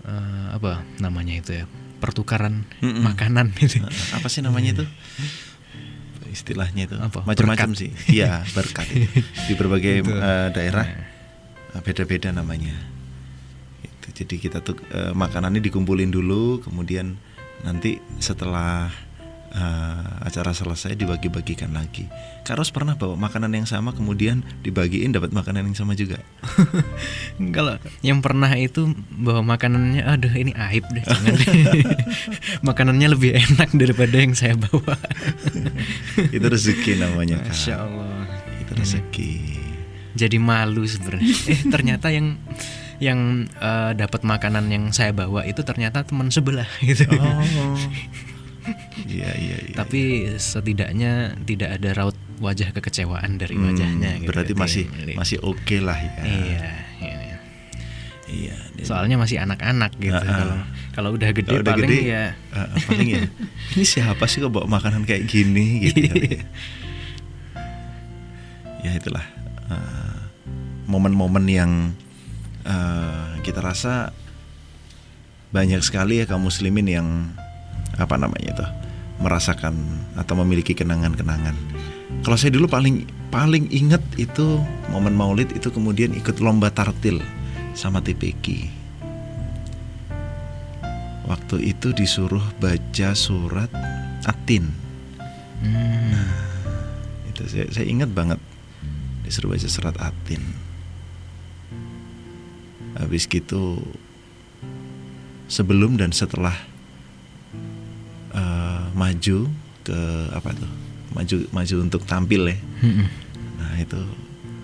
eh, 0.07 0.47
apa 0.53 0.85
namanya 1.01 1.35
itu 1.40 1.51
ya 1.57 1.64
pertukaran 1.97 2.69
Mm-mm. 2.85 3.03
makanan 3.03 3.51
gitu. 3.61 3.81
Apa 4.12 4.29
sih 4.29 4.45
namanya 4.45 4.83
itu? 4.83 4.85
Istilahnya 6.37 6.85
itu. 6.85 6.97
Apa? 7.01 7.25
macam-macam 7.25 7.73
sih. 7.73 7.90
Iya 8.12 8.45
berkat 8.53 8.87
di 9.49 9.53
berbagai 9.57 10.05
eh, 10.05 10.49
daerah. 10.53 10.87
Nah, 11.73 11.81
beda-beda 11.85 12.33
namanya 12.33 12.73
jadi 14.17 14.35
kita 14.41 14.65
tuh 14.65 14.81
eh, 14.89 15.13
makanannya 15.13 15.61
dikumpulin 15.61 16.09
dulu 16.09 16.65
kemudian 16.65 17.21
nanti 17.61 18.01
setelah 18.17 18.89
eh, 19.53 20.09
acara 20.25 20.57
selesai 20.57 20.97
dibagi-bagikan 20.97 21.77
lagi. 21.77 22.09
Karos 22.49 22.73
pernah 22.73 22.97
bawa 22.97 23.19
makanan 23.21 23.53
yang 23.53 23.69
sama 23.69 23.93
kemudian 23.93 24.41
dibagiin 24.65 25.13
dapat 25.13 25.37
makanan 25.37 25.69
yang 25.69 25.77
sama 25.77 25.93
juga? 25.93 26.17
Kalau 27.57 27.77
yang 28.01 28.25
pernah 28.25 28.49
itu 28.57 28.89
bawa 29.13 29.45
makanannya 29.45 30.01
aduh 30.01 30.33
ini 30.33 30.57
aib 30.57 30.89
deh 30.97 31.05
jangan 31.05 31.37
deh. 31.37 31.53
makanannya 32.69 33.09
lebih 33.13 33.37
enak 33.37 33.77
daripada 33.77 34.17
yang 34.17 34.33
saya 34.33 34.57
bawa. 34.57 34.97
Itu 36.37 36.47
rezeki 36.49 37.05
namanya 37.05 37.45
Kak. 37.45 37.53
Masya 37.53 37.75
Allah. 37.85 38.25
Itu 38.65 38.73
rezeki. 38.73 39.35
Jadi 40.17 40.41
malu 40.41 40.89
sebenarnya. 40.89 41.29
Eh 41.53 41.61
ternyata 41.69 42.09
yang 42.09 42.41
yang 42.99 43.19
eh, 43.53 43.93
dapat 43.93 44.23
makanan 44.23 44.69
yang 44.69 44.85
saya 44.91 45.11
bawa 45.11 45.45
itu 45.45 45.61
ternyata 45.61 46.03
teman 46.03 46.29
sebelah 46.29 46.69
gitu. 46.85 47.05
Oh. 47.13 47.77
Iya 49.07 49.31
iya 49.39 49.57
iya 49.63 49.75
tapi 49.79 50.27
setidaknya 50.35 51.39
tidak 51.47 51.79
ada 51.79 51.95
raut 51.95 52.19
wajah 52.43 52.75
kekecewaan 52.75 53.39
dari 53.39 53.55
Hmm, 53.55 53.71
wajahnya 53.71 54.19
gitu. 54.19 54.27
berarti 54.27 54.53
masih 54.59 54.85
Jadi- 54.91 55.15
masih 55.15 55.39
oke 55.39 55.77
lah 55.79 55.95
ya. 55.95 56.11
Iya, 56.27 56.67
iya. 56.99 57.39
iya 58.27 58.57
soalnya 58.83 59.23
masih 59.23 59.39
anak-anak 59.39 59.95
gitu. 60.03 60.19
Ah, 60.19 60.27
ah. 60.27 60.35
kalau 60.35 60.57
kalau 60.91 61.11
udah 61.15 61.31
gede 61.31 61.47
Kalau 61.47 61.63
udah 61.63 61.75
paling 61.79 61.87
gede, 61.87 61.99
ya. 62.11 62.25
ah, 62.51 62.69
paling 62.83 63.09
ya 63.09 63.23
ini 63.79 63.85
siapa 63.87 64.25
sih 64.27 64.43
kok 64.43 64.51
bawa 64.51 64.67
makanan 64.67 65.07
kayak 65.07 65.31
gini? 65.31 65.87
gitu 65.87 66.03
kali 66.11 66.29
ya. 66.35 66.43
ya 68.83 68.91
itulah 68.95 69.23
eh, 69.71 70.19
momen-momen 70.87 71.45
yang 71.47 71.73
eh, 72.67 73.31
kita 73.47 73.63
rasa 73.63 74.11
banyak 75.55 75.81
sekali 75.81 76.21
ya 76.21 76.29
kaum 76.29 76.45
muslimin 76.45 76.87
yang 76.91 77.09
apa 77.97 78.19
namanya 78.19 78.53
itu 78.53 78.67
merasakan 79.23 79.73
atau 80.19 80.35
memiliki 80.45 80.77
kenangan-kenangan. 80.77 81.57
Kalau 82.21 82.37
saya 82.37 82.53
dulu 82.53 82.69
paling 82.69 83.07
paling 83.33 83.71
inget 83.73 84.03
itu 84.21 84.61
momen 84.93 85.17
Maulid 85.17 85.55
itu 85.57 85.73
kemudian 85.73 86.13
ikut 86.13 86.43
lomba 86.43 86.69
tartil 86.69 87.23
sama 87.73 88.03
TPQ. 88.05 88.69
Waktu 91.27 91.57
itu 91.75 91.91
disuruh 91.91 92.43
baca 92.63 93.11
surat 93.19 93.71
Atin. 94.27 94.71
hmm, 95.63 96.27
Itu 97.35 97.43
saya, 97.51 97.67
saya 97.75 97.87
ingat 97.87 98.15
banget 98.15 98.39
disuruh 99.27 99.55
baca 99.55 99.67
surat 99.67 99.97
Atin. 99.99 100.66
Habis 102.97 103.29
gitu 103.29 103.81
sebelum 105.47 106.01
dan 106.01 106.11
setelah 106.11 106.55
eh, 108.35 108.85
maju 108.97 109.39
ke 109.87 110.01
apa 110.33 110.51
tuh? 110.57 110.73
Maju 111.17 111.37
maju 111.53 111.77
untuk 111.81 112.03
tampil 112.05 112.53
ya. 112.53 112.57
hmm, 112.57 113.07
Nah 113.57 113.73
itu 113.81 114.01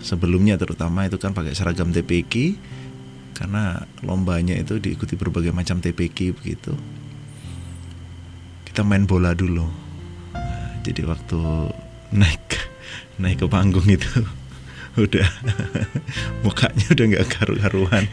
sebelumnya 0.03 0.59
terutama 0.59 1.07
itu 1.07 1.17
kan 1.17 1.33
pakai 1.33 1.55
seragam 1.55 1.95
TPQ 1.95 2.59
karena 3.33 3.89
lombanya 4.05 4.59
itu 4.59 4.77
diikuti 4.77 5.17
berbagai 5.17 5.55
macam 5.55 5.81
TPQ 5.81 6.37
begitu. 6.37 6.75
Kita 8.69 8.85
main 8.85 9.05
bola 9.05 9.33
dulu. 9.33 9.65
Nah, 10.33 10.81
jadi 10.85 11.05
waktu 11.09 11.41
naik 12.13 12.45
naik 13.21 13.41
ke 13.41 13.47
panggung 13.49 13.89
itu 13.89 14.25
udah. 14.97 15.29
Mukanya 16.45 16.87
udah 16.93 17.05
nggak 17.09 17.29
karu-karuan. 17.33 18.05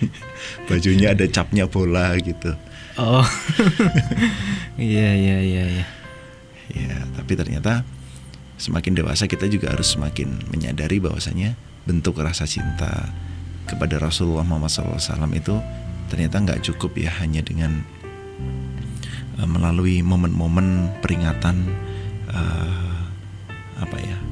Bajunya 0.68 1.12
ada 1.12 1.26
capnya 1.28 1.68
bola 1.68 2.16
gitu. 2.20 2.56
Oh. 3.00 3.26
Iya 4.80 5.12
iya 5.12 5.38
iya 5.44 5.64
iya. 5.68 5.86
Ya 6.72 7.04
tapi 7.12 7.36
ternyata 7.36 7.84
semakin 8.56 8.96
dewasa 8.96 9.28
kita 9.28 9.52
juga 9.52 9.76
harus 9.76 9.92
semakin 9.92 10.40
menyadari 10.48 11.04
bahwasanya 11.04 11.60
bentuk 11.84 12.16
rasa 12.24 12.48
cinta 12.48 13.12
kepada 13.68 14.00
Rasulullah 14.00 14.48
Muhammad 14.48 14.72
SAW 14.72 15.36
itu 15.36 15.60
ternyata 16.08 16.40
nggak 16.40 16.64
cukup 16.72 16.96
ya 16.96 17.12
hanya 17.20 17.44
dengan 17.44 17.84
eh, 19.36 19.50
melalui 19.52 20.00
momen-momen 20.00 20.96
peringatan 21.04 21.68
eh, 22.32 23.00
apa 23.84 23.98
ya 24.00 24.29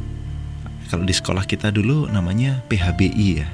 kalau 0.87 1.03
di 1.03 1.11
sekolah 1.11 1.43
kita 1.43 1.69
dulu 1.71 2.07
namanya 2.07 2.63
PHBI 2.71 3.27
ya. 3.43 3.47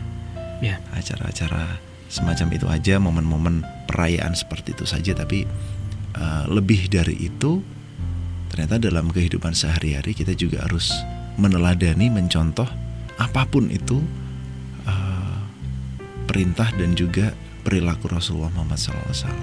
Ya. 0.63 0.75
Acara-acara 0.95 1.81
semacam 2.07 2.47
itu 2.53 2.65
aja 2.69 2.95
momen-momen 3.01 3.65
perayaan 3.89 4.37
seperti 4.37 4.77
itu 4.77 4.85
saja. 4.85 5.17
Tapi 5.17 5.43
uh, 6.15 6.45
lebih 6.47 6.87
dari 6.87 7.17
itu 7.17 7.59
ternyata 8.53 8.77
dalam 8.77 9.09
kehidupan 9.09 9.57
sehari-hari 9.57 10.13
kita 10.13 10.37
juga 10.37 10.61
harus 10.61 10.93
meneladani 11.41 12.13
mencontoh 12.13 12.69
apa 13.17 13.49
pun 13.49 13.65
itu 13.73 13.97
uh, 14.85 15.41
perintah 16.29 16.69
dan 16.77 16.93
juga 16.93 17.33
perilaku 17.65 18.13
Rasulullah 18.13 18.53
Muhammad 18.53 18.77
SAW 18.77 19.33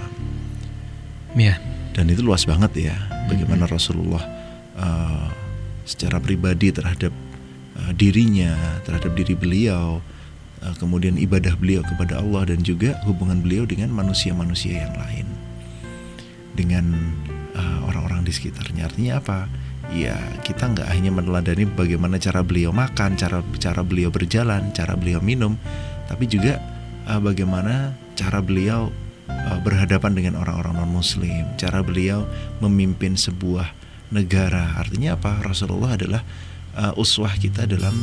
ya. 1.34 1.58
Dan 1.90 2.06
itu 2.06 2.22
luas 2.22 2.46
banget 2.46 2.94
ya 2.94 2.94
bagaimana 3.26 3.66
Rasulullah 3.66 4.22
uh, 4.78 5.26
secara 5.82 6.22
pribadi 6.22 6.70
terhadap 6.70 7.10
uh, 7.80 7.92
dirinya 7.96 8.52
terhadap 8.84 9.12
diri 9.16 9.34
beliau 9.34 10.04
uh, 10.62 10.74
kemudian 10.76 11.16
ibadah 11.16 11.56
beliau 11.56 11.80
kepada 11.84 12.20
Allah 12.20 12.52
dan 12.52 12.60
juga 12.60 13.00
hubungan 13.08 13.40
beliau 13.40 13.64
dengan 13.64 13.90
manusia-manusia 13.90 14.84
yang 14.84 14.94
lain 14.96 15.26
dengan 16.54 16.84
uh, 17.56 17.88
orang-orang 17.88 18.26
di 18.26 18.32
sekitarnya 18.34 18.86
artinya 18.86 19.18
apa 19.18 19.38
ya 19.90 20.14
kita 20.46 20.70
nggak 20.70 20.86
hanya 20.86 21.10
meneladani 21.10 21.66
bagaimana 21.66 22.20
cara 22.20 22.46
beliau 22.46 22.70
makan 22.70 23.18
cara 23.18 23.42
cara 23.58 23.82
beliau 23.82 24.12
berjalan 24.12 24.70
cara 24.70 24.94
beliau 24.94 25.18
minum 25.18 25.58
tapi 26.06 26.30
juga 26.30 26.62
bagaimana 27.10 27.90
cara 28.14 28.38
beliau 28.38 28.86
berhadapan 29.62 30.14
dengan 30.14 30.34
orang-orang 30.38 30.78
non-muslim, 30.78 31.46
cara 31.58 31.82
beliau 31.82 32.26
memimpin 32.62 33.14
sebuah 33.18 33.72
negara. 34.12 34.78
Artinya 34.78 35.16
apa? 35.16 35.40
Rasulullah 35.42 35.96
adalah 35.96 36.22
uh, 36.76 36.94
uswah 37.00 37.32
kita 37.38 37.66
dalam 37.66 37.94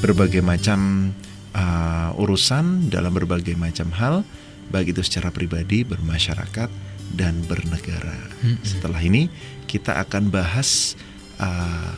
berbagai 0.00 0.44
macam 0.44 1.10
uh, 1.56 2.12
urusan, 2.20 2.92
dalam 2.92 3.12
berbagai 3.12 3.56
macam 3.56 3.90
hal, 3.96 4.22
baik 4.70 4.96
itu 4.96 5.02
secara 5.02 5.32
pribadi, 5.32 5.82
bermasyarakat, 5.82 6.68
dan 7.14 7.38
bernegara. 7.46 8.18
Setelah 8.66 9.00
ini 9.00 9.30
kita 9.70 9.96
akan 10.04 10.28
bahas 10.28 10.98
uh, 11.40 11.94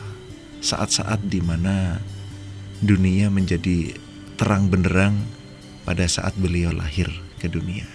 saat-saat 0.63 1.23
di 1.27 1.41
mana 1.43 1.99
dunia 2.79 3.27
menjadi 3.27 3.95
terang 4.39 4.71
benderang 4.71 5.19
pada 5.83 6.07
saat 6.07 6.31
beliau 6.39 6.71
lahir 6.71 7.11
ke 7.39 7.51
dunia. 7.51 7.87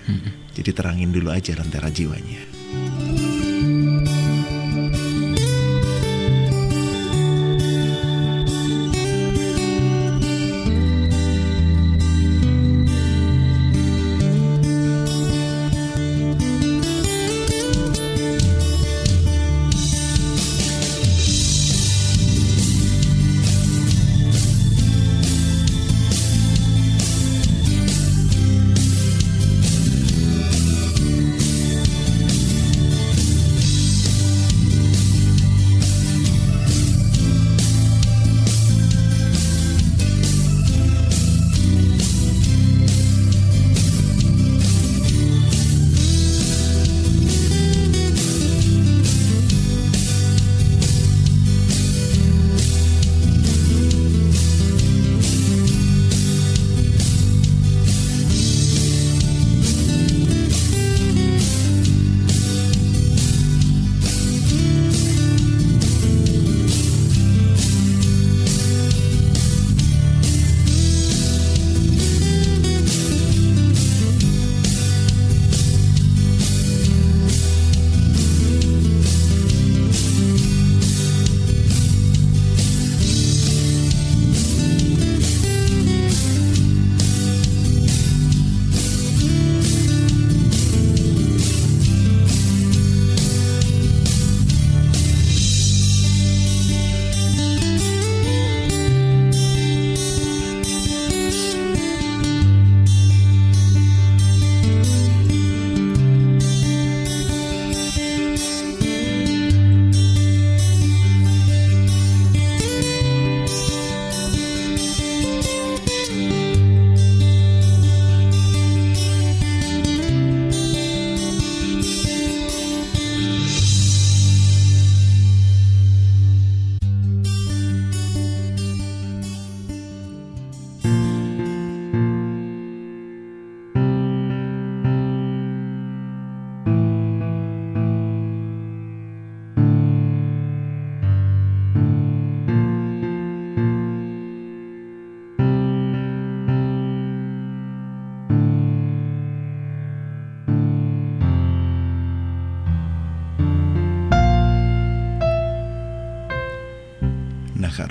Jadi 0.55 0.71
terangin 0.73 1.13
dulu 1.13 1.33
aja 1.33 1.57
lentera 1.57 1.89
jiwanya. 1.89 2.54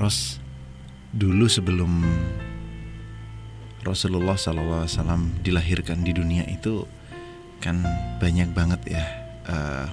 Ros 0.04 0.36
dulu 1.16 1.48
sebelum 1.48 2.04
Rasulullah 3.88 4.36
SAW 4.36 4.84
dilahirkan 5.40 6.04
di 6.04 6.12
dunia 6.12 6.44
itu 6.52 6.84
kan 7.64 7.80
banyak 8.20 8.52
banget 8.52 8.84
ya 8.84 9.04
uh, 9.48 9.88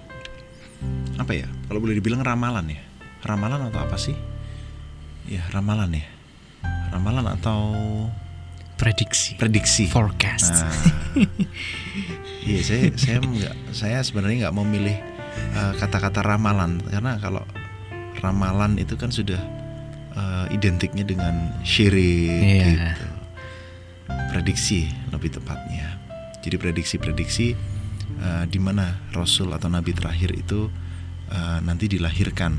apa 1.14 1.30
ya 1.30 1.46
kalau 1.70 1.78
boleh 1.78 1.94
dibilang 1.94 2.26
ramalan 2.26 2.74
ya. 2.74 2.82
Ramalan 3.22 3.70
atau 3.70 3.86
apa 3.86 3.94
sih? 4.02 4.18
Ya 5.30 5.46
ramalan 5.54 5.94
ya. 5.94 6.02
Ramalan 6.90 7.30
atau 7.30 7.70
prediksi. 8.74 9.38
Prediksi. 9.38 9.86
Forecast. 9.86 10.58
Nah, 10.58 10.74
iya 12.50 12.66
saya 12.66 12.90
saya 12.98 13.22
nggak 13.22 13.54
saya 13.70 14.02
sebenarnya 14.02 14.50
nggak 14.50 14.56
mau 14.58 14.66
milih 14.66 14.98
uh, 15.54 15.78
kata-kata 15.78 16.26
ramalan. 16.26 16.82
Karena 16.82 17.14
kalau 17.22 17.46
ramalan 18.18 18.74
itu 18.82 18.98
kan 18.98 19.14
sudah 19.14 19.59
uh, 20.16 20.46
identiknya 20.50 21.04
dengan 21.06 21.54
syirik 21.62 22.42
Iya. 22.42 22.66
gitu. 22.74 23.06
Prediksi 24.30 24.80
lebih 25.14 25.30
tepatnya. 25.38 25.98
Jadi 26.40 26.56
prediksi-prediksi 26.56 27.54
uh, 28.22 28.44
di 28.48 28.58
mana 28.58 28.98
rasul 29.12 29.52
atau 29.52 29.68
nabi 29.68 29.92
terakhir 29.94 30.34
itu 30.34 30.70
uh, 31.30 31.58
nanti 31.62 31.86
dilahirkan. 31.90 32.58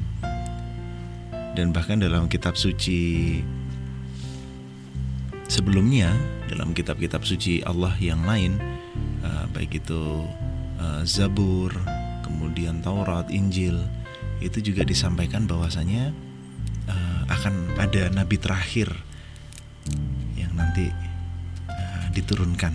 Dan 1.51 1.75
bahkan 1.75 1.99
dalam 1.99 2.31
kitab 2.31 2.55
suci 2.55 3.43
sebelumnya 5.51 6.15
dalam 6.47 6.71
kitab-kitab 6.71 7.27
suci 7.27 7.59
Allah 7.67 7.91
yang 7.99 8.23
lain 8.23 8.55
uh, 9.19 9.43
baik 9.51 9.83
itu 9.83 10.23
uh, 10.79 11.03
Zabur 11.03 11.75
kemudian 12.23 12.79
Taurat 12.79 13.27
Injil 13.27 13.75
itu 14.39 14.63
juga 14.63 14.87
disampaikan 14.87 15.43
bahwasanya 15.43 16.15
akan 17.31 17.79
ada 17.79 18.11
nabi 18.11 18.35
terakhir 18.37 18.91
yang 20.35 20.51
nanti 20.53 20.91
uh, 21.69 22.05
diturunkan 22.11 22.73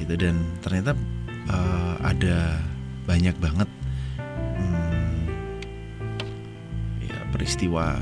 gitu 0.00 0.14
dan 0.16 0.36
ternyata 0.64 0.96
uh, 1.50 1.94
ada 2.02 2.58
banyak 3.04 3.36
banget 3.38 3.68
hmm, 4.32 5.28
ya 7.04 7.18
peristiwa 7.30 8.00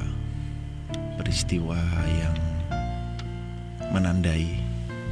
peristiwa 1.19 1.79
yang 2.07 2.37
menandai 3.91 4.57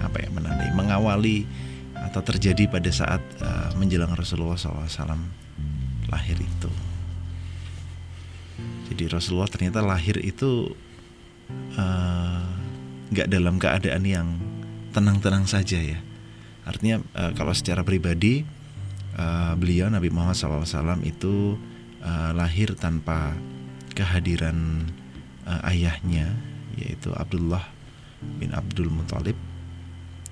apa 0.05 0.21
ya 0.23 0.29
menandai 0.31 0.71
mengawali 0.77 1.49
atau 1.97 2.21
terjadi 2.23 2.69
pada 2.71 2.91
saat 2.93 3.23
uh, 3.43 3.73
menjelang 3.75 4.13
Rasulullah 4.15 4.55
SAW 4.55 5.19
lahir 6.07 6.39
itu. 6.39 6.71
Jadi 8.87 9.11
Rasulullah 9.11 9.51
ternyata 9.51 9.83
lahir 9.83 10.19
itu 10.23 10.71
nggak 13.11 13.27
uh, 13.29 13.33
dalam 13.33 13.59
keadaan 13.59 14.05
yang 14.07 14.29
tenang-tenang 14.95 15.45
saja 15.47 15.79
ya. 15.79 15.99
Artinya 16.67 17.03
uh, 17.15 17.33
kalau 17.35 17.55
secara 17.55 17.87
pribadi 17.87 18.43
uh, 19.19 19.55
beliau 19.59 19.91
Nabi 19.91 20.11
Muhammad 20.11 20.39
SAW 20.39 21.03
itu 21.03 21.59
uh, 22.03 22.31
lahir 22.35 22.75
tanpa 22.79 23.35
kehadiran 23.95 24.87
uh, 25.47 25.61
ayahnya 25.71 26.35
yaitu 26.77 27.11
Abdullah 27.17 27.65
bin 28.37 28.53
Abdul 28.53 28.93
Muthalib 28.93 29.37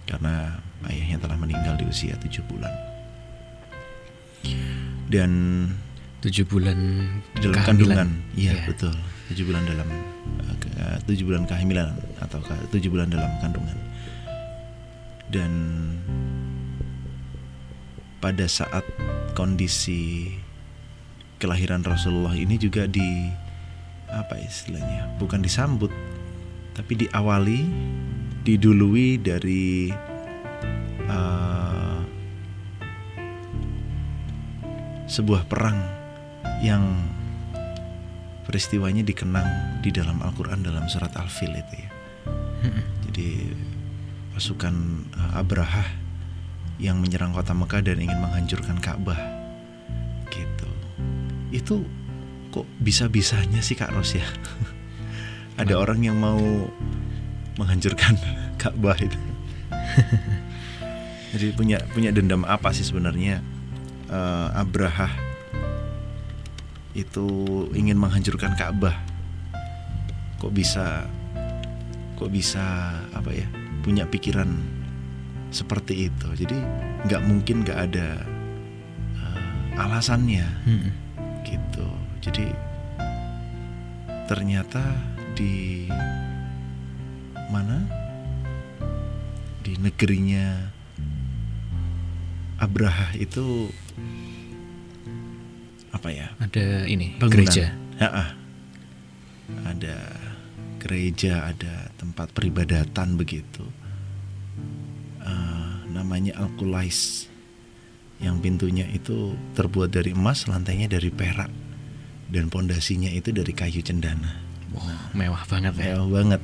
karena 0.04 0.60
ayahnya 0.92 1.16
telah 1.16 1.40
meninggal 1.40 1.80
di 1.80 1.88
usia 1.88 2.12
tujuh 2.20 2.44
bulan 2.44 2.72
dan 5.08 5.30
tujuh 6.24 6.48
bulan 6.48 6.78
dalam 7.36 7.52
kehamilan. 7.52 7.66
kandungan 7.68 8.08
iya 8.34 8.56
Ya. 8.56 8.64
betul 8.64 8.94
tujuh 9.28 9.44
bulan 9.44 9.62
dalam 9.62 9.88
ke- 10.56 10.72
uh, 10.74 10.96
tujuh 11.04 11.24
bulan 11.24 11.44
kehamilan 11.44 11.88
atau 12.18 12.40
tujuh 12.72 12.88
bulan 12.88 13.12
dalam 13.12 13.28
kandungan 13.38 13.76
dan 15.28 15.52
pada 18.20 18.48
saat 18.48 18.84
kondisi 19.36 20.32
kelahiran 21.36 21.84
Rasulullah 21.84 22.32
ini 22.32 22.56
juga 22.56 22.88
di 22.88 23.28
apa 24.08 24.40
istilahnya 24.40 25.12
bukan 25.18 25.44
disambut 25.44 25.92
tapi 26.72 27.04
diawali 27.04 27.60
didului 28.42 29.20
dari 29.20 29.92
uh, 31.04 32.00
sebuah 35.04 35.44
perang 35.44 36.03
yang 36.64 37.00
peristiwanya 38.44 39.02
dikenang 39.02 39.80
di 39.80 39.90
dalam 39.90 40.20
Al-Quran 40.20 40.64
dalam 40.64 40.86
surat 40.88 41.12
Al-Fil 41.16 41.52
itu 41.52 41.74
ya. 41.80 41.90
Jadi 43.08 43.30
pasukan 44.34 44.74
uh, 45.14 45.38
Abraha 45.38 45.86
yang 46.82 46.98
menyerang 46.98 47.30
kota 47.30 47.54
Mekah 47.54 47.86
dan 47.86 48.02
ingin 48.02 48.18
menghancurkan 48.18 48.82
Ka'bah. 48.82 49.18
Gitu. 50.26 50.70
Itu 51.54 51.86
kok 52.50 52.66
bisa-bisanya 52.82 53.62
sih 53.62 53.78
Kak 53.78 53.94
Ros 53.94 54.18
ya? 54.18 54.26
Ada 55.62 55.78
orang 55.78 56.02
yang 56.02 56.18
mau 56.18 56.42
menghancurkan 57.54 58.18
Ka'bah 58.60 58.98
itu. 58.98 59.18
Jadi 61.34 61.54
punya 61.54 61.78
punya 61.94 62.10
dendam 62.10 62.42
apa 62.46 62.70
sih 62.74 62.86
sebenarnya 62.86 63.42
eh, 64.06 64.48
Abraha 64.54 65.10
itu 66.94 67.26
ingin 67.74 67.98
menghancurkan 67.98 68.54
Ka'bah? 68.54 68.94
Kok 70.38 70.52
bisa 70.54 71.06
kok 72.14 72.30
bisa 72.30 72.94
apa 73.10 73.30
ya 73.34 73.46
punya 73.82 74.06
pikiran 74.06 74.48
seperti 75.50 76.08
itu? 76.08 76.28
Jadi 76.38 76.58
nggak 77.10 77.22
mungkin 77.26 77.66
nggak 77.66 77.80
ada 77.90 78.08
eh, 79.18 79.78
alasannya 79.78 80.46
Mm-mm. 80.70 80.92
gitu. 81.42 81.88
Jadi 82.22 82.46
ternyata 84.24 84.80
di 85.34 85.90
mana 87.50 87.84
di 89.60 89.76
negerinya 89.76 90.70
Abraha 92.62 93.12
itu 93.18 93.68
apa 96.04 96.12
ya? 96.12 96.28
Ada 96.36 96.84
ini 96.84 97.16
bangunan. 97.16 97.32
gereja. 97.32 97.64
Ha-ha. 97.96 98.36
ada 99.64 99.96
gereja 100.76 101.48
ada 101.48 101.88
tempat 101.96 102.28
peribadatan 102.36 103.16
begitu. 103.16 103.64
Eh, 105.24 105.74
namanya 105.88 106.36
Al-Qulais. 106.44 107.32
Yang 108.20 108.36
pintunya 108.44 108.84
itu 108.92 109.32
terbuat 109.56 109.96
dari 109.96 110.12
emas 110.12 110.44
lantainya 110.44 110.92
dari 110.92 111.08
perak 111.08 111.48
dan 112.28 112.52
pondasinya 112.52 113.08
itu 113.08 113.32
dari 113.32 113.56
kayu 113.56 113.80
cendana. 113.80 114.44
Wah, 114.76 115.08
mewah 115.16 115.40
banget 115.48 115.72
ya. 115.80 115.96
Mewah 115.96 116.08
banget. 116.20 116.42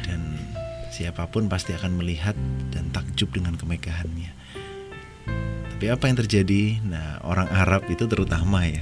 Dan 0.00 0.40
siapa 0.96 1.28
pun 1.28 1.52
pasti 1.52 1.76
akan 1.76 2.00
melihat 2.00 2.32
dan 2.72 2.88
takjub 2.88 3.36
dengan 3.36 3.60
kemegahannya 3.60 4.32
tapi 5.76 5.92
apa 5.92 6.08
yang 6.08 6.16
terjadi? 6.24 6.80
Nah 6.88 7.20
orang 7.20 7.52
Arab 7.52 7.84
itu 7.92 8.08
terutama 8.08 8.64
ya 8.64 8.80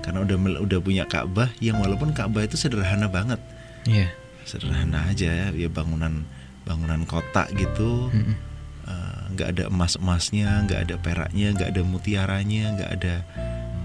karena 0.00 0.24
udah 0.24 0.64
udah 0.64 0.78
punya 0.80 1.04
Ka'bah 1.04 1.52
yang 1.60 1.76
walaupun 1.84 2.16
Ka'bah 2.16 2.48
itu 2.48 2.56
sederhana 2.56 3.12
banget. 3.12 3.36
Iya. 3.84 4.08
Sederhana 4.48 5.04
aja 5.12 5.52
ya 5.52 5.68
bangunan 5.68 6.24
bangunan 6.64 7.04
kota 7.04 7.44
gitu. 7.52 8.08
Mm-mm. 8.08 8.40
Eh, 8.88 9.22
nggak 9.36 9.48
ada 9.52 9.64
emas 9.68 10.00
emasnya 10.00 10.64
nggak 10.64 10.80
ada 10.88 10.96
peraknya 10.96 11.52
nggak 11.52 11.76
ada 11.76 11.82
mutiaranya 11.84 12.64
nggak 12.72 12.90
ada 12.96 13.14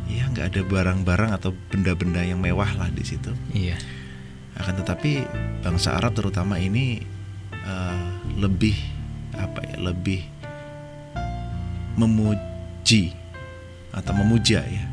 ya 0.07 0.23
nggak 0.31 0.55
ada 0.55 0.61
barang-barang 0.63 1.31
atau 1.35 1.51
benda-benda 1.67 2.23
yang 2.23 2.39
mewah 2.39 2.71
lah 2.79 2.87
di 2.87 3.03
situ. 3.03 3.35
Iya. 3.51 3.75
Akan 4.55 4.79
tetapi 4.79 5.27
bangsa 5.59 5.99
Arab 5.99 6.15
terutama 6.15 6.55
ini 6.55 7.03
eh, 7.51 8.07
lebih 8.39 8.79
apa 9.35 9.59
ya 9.59 9.91
lebih 9.91 10.23
memuji 11.95 13.15
atau 13.95 14.12
memuja 14.12 14.63
ya 14.63 14.86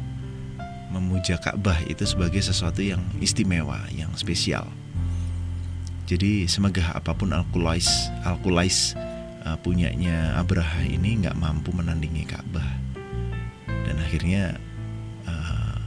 memuja 0.93 1.41
Ka'bah 1.41 1.81
itu 1.89 2.05
sebagai 2.05 2.39
sesuatu 2.45 2.85
yang 2.85 3.01
istimewa 3.19 3.81
yang 3.91 4.13
spesial 4.15 4.69
jadi 6.07 6.45
semegah 6.47 6.95
apa 6.95 7.17
pun 7.17 7.33
Al-Qulais 7.33 7.89
Al-Qulais 8.23 8.95
eh, 9.43 9.57
punyanya 9.63 10.39
Abraha 10.39 10.85
ini 10.87 11.25
nggak 11.25 11.39
mampu 11.39 11.75
menandingi 11.75 12.29
Ka'bah 12.29 12.71
dan 13.67 13.97
akhirnya 13.99 14.57
eh, 15.27 15.79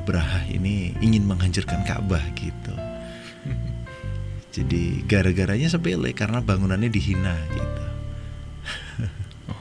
Abraha 0.00 0.46
ini 0.48 0.94
ingin 1.02 1.26
menghancurkan 1.26 1.82
Ka'bah 1.82 2.22
gitu. 2.38 2.74
Jadi 4.54 5.04
gara-garanya 5.06 5.68
sepele 5.70 6.14
karena 6.14 6.40
bangunannya 6.40 6.90
dihina 6.90 7.36
gitu. 7.52 7.79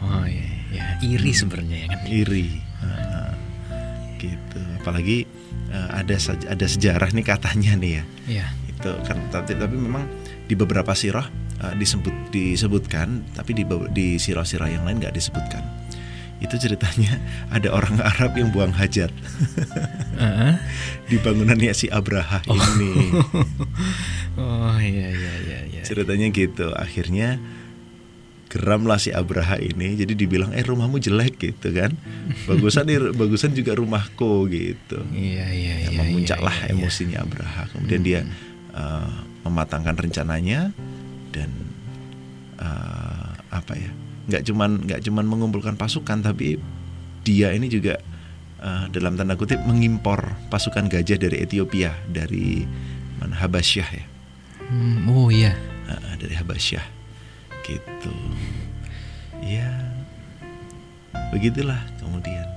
Oh 0.03 0.25
iya 0.25 0.49
ya 0.69 0.85
iri 1.01 1.31
sebenarnya 1.33 1.77
ya 1.85 1.87
kan? 1.89 1.99
Iri. 2.05 2.47
Nah, 2.81 3.33
gitu. 4.21 4.61
Apalagi 4.81 5.25
eh, 5.73 5.89
ada 5.93 6.15
ada 6.47 6.65
sejarah 6.65 7.09
nih 7.11 7.25
katanya 7.25 7.73
nih 7.77 7.91
ya. 7.91 8.03
Iya. 8.29 8.47
itu 8.79 8.91
kan 9.03 9.19
tapi, 9.27 9.59
tapi 9.59 9.75
memang 9.75 10.07
di 10.47 10.55
beberapa 10.55 10.95
sirah 10.95 11.27
eh, 11.59 11.75
disebut 11.75 12.31
disebutkan 12.31 13.27
tapi 13.35 13.51
di 13.51 13.67
di 13.91 14.15
sirah-sirah 14.15 14.71
yang 14.71 14.83
lain 14.87 15.03
nggak 15.03 15.15
disebutkan. 15.15 15.63
Itu 16.39 16.55
ceritanya 16.55 17.19
ada 17.55 17.75
orang 17.75 17.99
Arab 17.99 18.39
yang 18.39 18.49
buang 18.55 18.71
hajat. 18.71 19.11
Di 21.11 21.19
bangunannya 21.19 21.75
si 21.75 21.91
Abraha 21.91 22.43
ini. 22.47 22.93
Oh 24.39 24.79
iya 24.79 25.11
iya 25.11 25.33
iya 25.43 25.59
iya. 25.67 25.81
ceritanya 25.83 26.31
gitu. 26.31 26.71
Akhirnya 26.71 27.43
geramlah 28.49 28.97
si 28.97 29.13
Abraha 29.13 29.61
ini. 29.61 29.93
Jadi 29.95 30.17
dibilang 30.17 30.51
eh 30.57 30.65
rumahmu 30.65 30.97
jelek 30.97 31.37
gitu 31.37 31.69
kan. 31.71 31.93
Bagusan 32.49 32.89
nih 32.89 33.13
bagusan 33.13 33.53
juga 33.53 33.77
rumahku 33.77 34.49
gitu. 34.49 35.05
Iya 35.13 35.47
iya 35.53 35.73
ya, 35.85 35.89
iya. 35.93 35.99
memuncaklah 36.01 36.55
iya, 36.65 36.73
iya. 36.73 36.75
emosinya 36.75 37.17
Abraha. 37.21 37.63
Kemudian 37.71 38.01
dia 38.01 38.19
uh, 38.73 39.13
mematangkan 39.45 39.95
rencananya 39.95 40.73
dan 41.29 41.49
uh, 42.57 43.37
apa 43.53 43.73
ya 43.77 43.91
nggak 44.29 44.45
cuman 44.45 44.69
nggak 44.85 45.01
cuman 45.09 45.25
mengumpulkan 45.25 45.73
pasukan 45.73 46.21
tapi 46.21 46.61
dia 47.25 47.49
ini 47.53 47.65
juga 47.65 47.97
uh, 48.61 48.85
dalam 48.89 49.17
tanda 49.17 49.33
kutip 49.33 49.61
mengimpor 49.65 50.37
pasukan 50.53 50.89
gajah 50.89 51.17
dari 51.17 51.45
Ethiopia 51.45 51.93
dari 52.09 52.65
mana? 53.21 53.37
Habasyah 53.45 53.89
ya. 53.93 54.05
Hmm, 54.69 55.05
oh 55.09 55.29
iya. 55.29 55.53
Uh, 55.89 56.13
dari 56.21 56.37
Habasyah 56.37 56.98
gitu. 57.69 58.13
Ya 59.45 59.69
begitulah 61.29 61.79
kemudian. 62.01 62.47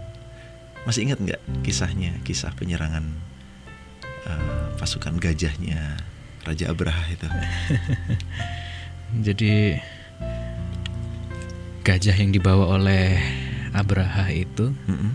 Masih 0.89 1.07
ingat 1.07 1.21
nggak 1.23 1.43
kisahnya 1.63 2.17
kisah 2.27 2.51
penyerangan 2.59 3.07
uh, 4.27 4.75
pasukan 4.81 5.21
gajahnya 5.21 6.01
Raja 6.43 6.73
Abraha 6.73 7.05
itu? 7.13 7.29
Jadi 9.27 9.79
gajah 11.83 12.17
yang 12.17 12.31
dibawa 12.31 12.79
oleh 12.79 13.19
Abraha 13.75 14.31
itu 14.31 14.71
Mm-mm. 14.87 15.13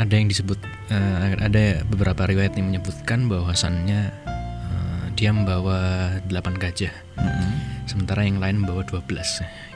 ada 0.00 0.14
yang 0.16 0.32
disebut 0.32 0.56
eh, 0.88 1.36
ada 1.36 1.84
beberapa 1.84 2.24
riwayat 2.24 2.56
yang 2.56 2.72
menyebutkan 2.72 3.28
bahwasannya 3.28 4.00
eh, 4.24 5.04
dia 5.12 5.30
membawa 5.36 6.08
8 6.24 6.56
gajah 6.56 7.03
Mm-mm. 7.16 7.50
sementara 7.84 8.22
yang 8.22 8.38
lain 8.38 8.62
membawa 8.62 8.82
12 8.82 9.06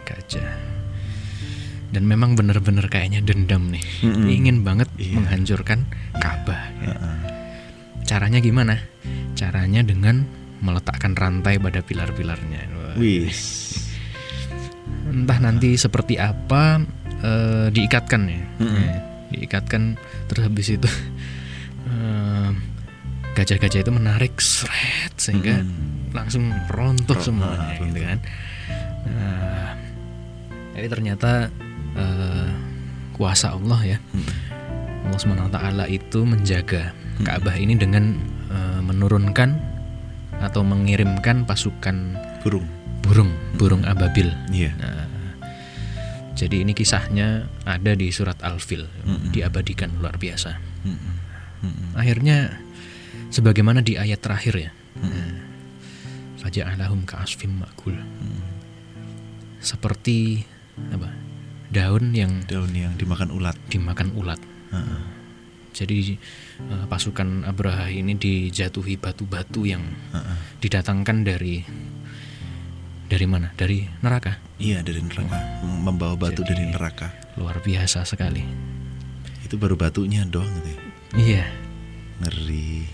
gajah 0.02 0.52
dan 1.88 2.04
memang 2.04 2.36
benar-benar 2.36 2.84
kayaknya 2.86 3.24
dendam 3.24 3.72
nih 3.72 3.84
Mm-mm. 4.04 4.28
ingin 4.28 4.60
banget 4.60 4.88
Iya. 4.96 5.16
menghancurkan 5.16 5.88
Ka'bah 6.16 6.62
ya. 6.80 6.92
Uh-uh. 6.92 7.18
caranya 8.04 8.38
gimana 8.38 8.76
caranya 9.32 9.80
dengan 9.80 10.24
meletakkan 10.58 11.14
rantai 11.14 11.54
pada 11.56 11.78
pilar-pilarnya. 11.80 12.66
Wis 12.98 13.40
entah 15.08 15.38
nanti 15.38 15.78
seperti 15.78 16.18
apa 16.18 16.82
eh, 17.22 17.66
diikatkan 17.70 18.22
ya 18.26 18.42
Mm-mm. 18.58 18.76
Ya, 18.76 18.96
diikatkan 19.30 19.96
terus 20.26 20.42
habis 20.44 20.68
itu 20.68 20.88
eh, 21.88 22.50
gajah-gajah 23.32 23.80
itu 23.80 23.92
menarik 23.94 24.34
seret 24.36 25.14
sehingga 25.16 25.62
Mm-mm. 25.62 25.97
Langsung 26.10 26.48
runtuh 26.66 27.12
Ro- 27.12 27.22
semuanya 27.22 27.58
ah, 27.58 27.72
gitu 27.74 27.84
runtuh. 27.84 28.04
kan 28.04 28.18
nah, 29.04 29.68
jadi 30.72 30.86
ternyata 30.88 31.30
eh, 31.94 32.48
kuasa 33.12 33.52
Allah 33.52 33.80
ya 33.86 33.98
Mm-mm. 34.10 34.34
Allah 35.08 35.18
SWT 35.18 35.58
itu 35.90 36.18
menjaga 36.22 36.92
Hmm. 37.18 37.26
Ka'bah 37.26 37.58
ini 37.58 37.74
dengan 37.74 38.14
eh, 38.46 38.78
menurunkan 38.78 39.50
atau 40.38 40.62
mengirimkan 40.62 41.42
pasukan 41.42 42.14
burung 42.40 42.62
burung 43.02 43.34
burung 43.58 43.82
ababil 43.82 44.30
iya 44.48 44.70
Nah, 44.78 45.10
jadi 46.38 46.62
ini 46.62 46.70
kisahnya 46.70 47.50
ada 47.66 47.98
di 47.98 48.14
surat 48.14 48.38
Al-Fil, 48.38 48.86
Mm-mm. 49.02 49.34
diabadikan 49.34 49.90
luar 49.98 50.14
biasa. 50.14 50.54
Mm-mm. 50.86 51.98
Akhirnya 51.98 52.54
sebagaimana 53.28 53.82
di 53.82 53.98
ayat 53.98 54.22
terakhir 54.22 54.54
ya. 54.54 54.70
Mm-mm. 54.94 55.47
Faja'alahum 56.38 57.02
ka'asfim 57.02 57.50
ma'kul. 57.58 57.98
Mm. 57.98 58.42
Seperti 59.58 60.46
apa? 60.94 61.10
Daun 61.68 62.14
yang 62.14 62.46
daun 62.46 62.72
yang 62.72 62.94
dimakan 62.96 63.34
ulat 63.34 63.58
dimakan 63.68 64.14
ulat. 64.16 64.40
Uh-uh. 64.72 65.02
Jadi 65.74 66.16
eh, 66.62 66.84
pasukan 66.88 67.44
Abraha 67.44 67.90
ini 67.92 68.16
dijatuhi 68.16 68.96
batu-batu 68.96 69.66
yang 69.66 69.82
Uh-uh. 70.14 70.38
didatangkan 70.62 71.26
dari 71.26 71.60
dari 73.08 73.26
mana? 73.26 73.52
Dari 73.56 73.84
neraka. 74.00 74.36
iya 74.58 74.82
dari 74.82 74.98
neraka 75.00 75.38
membawa 75.62 76.18
batu 76.18 76.42
Jadi- 76.42 76.50
dari 76.50 76.64
neraka 76.68 77.08
Luar 77.38 77.62
biasa 77.62 78.02
sekali. 78.02 78.42
itu 79.46 79.54
baru 79.56 79.78
batunya 79.78 80.26
doang 80.28 80.50
gitu 80.60 80.68
ya. 80.68 80.78
Iya. 81.16 81.44
ngeri 82.20 82.84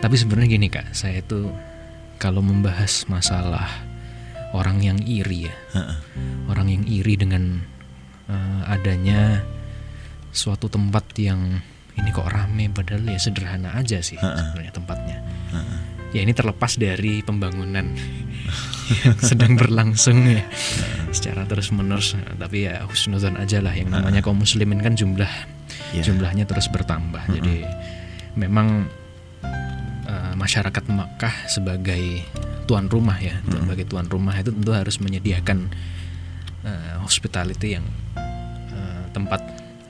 Tapi 0.00 0.14
sebenarnya 0.16 0.48
gini 0.58 0.66
kak, 0.72 0.90
saya 0.96 1.20
itu 1.20 1.50
kalau 2.18 2.42
membahas 2.42 3.06
masalah 3.06 3.66
orang 4.50 4.80
yang 4.80 4.98
iri 5.00 5.46
ya, 5.46 5.54
Uh-uh. 5.72 5.96
orang 6.50 6.68
yang 6.68 6.82
iri 6.84 7.14
dengan 7.14 7.62
eh, 8.26 8.60
adanya 8.66 9.42
suatu 10.28 10.66
tempat 10.66 11.04
yang 11.16 11.60
ini 11.94 12.10
kok 12.10 12.26
rame 12.26 12.70
padahal 12.70 13.02
ya 13.04 13.18
sederhana 13.18 13.74
aja 13.74 13.98
sih 13.98 14.14
Ha-ha. 14.14 14.54
sebenarnya 14.54 14.72
tempatnya. 14.72 15.16
Uh-uh. 15.50 15.80
Ya 16.08 16.24
ini 16.24 16.32
terlepas 16.32 16.74
dari 16.74 17.20
pembangunan 17.20 17.92
yang 19.04 19.18
sedang 19.28 19.54
berlangsung 19.54 20.24
ya 20.24 20.40
secara 21.10 21.44
terus 21.44 21.68
menerus. 21.68 22.16
Tapi 22.16 22.64
ya 22.64 22.80
husnuzon 22.82 23.36
aja 23.36 23.60
lah 23.60 23.76
yang 23.76 23.92
namanya 23.92 24.24
kaum 24.24 24.38
muslimin 24.38 24.80
kan 24.80 24.96
jumlah 24.96 25.28
Ya. 25.88 26.00
jumlahnya 26.04 26.44
terus 26.44 26.68
bertambah. 26.68 27.28
Jadi 27.30 27.64
memang 28.36 28.88
eh, 30.08 30.32
masyarakat 30.34 30.84
Makkah 30.88 31.46
sebagai 31.46 32.24
tuan 32.64 32.88
rumah 32.88 33.16
ya, 33.16 33.40
sebagai 33.44 33.84
tuan 33.84 34.08
rumah 34.08 34.36
itu 34.36 34.52
tentu 34.52 34.72
harus 34.72 34.96
menyediakan 34.98 35.68
eh, 36.64 36.94
hospitality 37.00 37.76
yang 37.76 37.84
eh, 38.16 39.04
tempat 39.12 39.40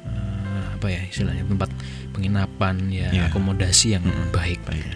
eh, 0.07 0.67
apa 0.75 0.87
ya 0.87 1.01
istilahnya 1.07 1.43
tempat 1.43 1.71
penginapan 2.13 2.77
ya 2.91 3.09
Ya. 3.15 3.31
akomodasi 3.31 3.95
yang 3.95 4.03
Mm-mm. 4.03 4.31
baik, 4.31 4.59
Baik. 4.67 4.87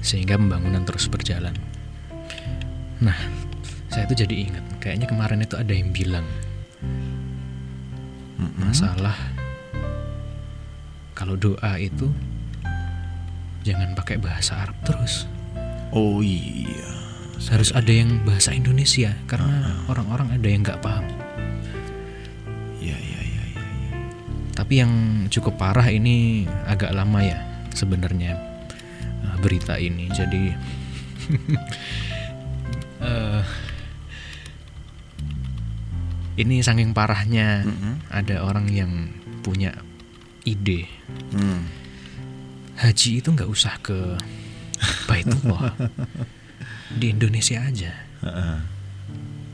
sehingga 0.00 0.36
pembangunan 0.36 0.84
terus 0.84 1.08
berjalan. 1.08 1.52
Nah, 3.00 3.16
saya 3.88 4.04
tuh 4.04 4.16
jadi 4.16 4.32
ingat 4.48 4.64
kayaknya 4.78 5.08
kemarin 5.08 5.40
itu 5.40 5.56
ada 5.56 5.72
yang 5.72 5.92
bilang 5.92 6.24
Mm-mm. 8.40 8.68
masalah 8.68 9.16
kalau 11.12 11.36
doa 11.36 11.76
itu 11.76 12.08
jangan 13.66 13.92
pakai 13.92 14.16
bahasa 14.16 14.64
Arab 14.64 14.76
terus 14.84 15.28
oh 15.92 16.20
iya 16.24 16.88
harus 17.50 17.72
ada 17.72 17.88
yang 17.88 18.20
bahasa 18.22 18.52
Indonesia 18.52 19.16
karena 19.24 19.80
orang-orang 19.88 20.36
ada 20.36 20.48
yang 20.48 20.60
nggak 20.60 20.82
paham 20.84 21.08
iya 22.78 22.96
iya 22.96 23.20
iya 23.24 23.42
iya 23.56 23.64
iya. 23.64 23.90
tapi 24.52 24.80
yang 24.80 24.92
cukup 25.32 25.56
parah 25.56 25.88
ini 25.88 26.44
agak 26.68 26.92
lama 26.92 27.24
ya 27.24 27.40
sebenarnya 27.72 28.36
eh, 29.24 29.36
berita 29.40 29.80
ini 29.80 30.12
jadi 30.12 30.44
eh, 33.08 33.42
ini 36.40 36.64
saking 36.64 36.92
parahnya 36.92 37.64
Mm-mm. 37.64 37.94
ada 38.08 38.44
orang 38.44 38.68
yang 38.72 39.12
punya 39.40 39.72
ide 40.44 40.88
Hmm. 41.30 41.79
Haji 42.80 43.20
itu 43.20 43.28
nggak 43.28 43.50
usah 43.50 43.76
ke 43.84 44.16
Baitullah. 45.04 45.76
Di 46.90 47.12
Indonesia 47.12 47.60
aja. 47.60 47.92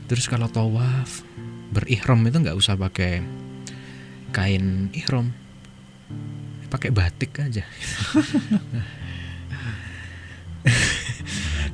Terus 0.07 0.31
kalau 0.31 0.47
tawaf 0.47 1.21
berihram 1.75 2.23
itu 2.23 2.39
nggak 2.39 2.55
usah 2.55 2.79
pakai 2.79 3.19
kain 4.31 4.87
ihram. 4.95 5.35
Pakai 6.71 6.91
batik 6.91 7.39
aja. 7.43 7.63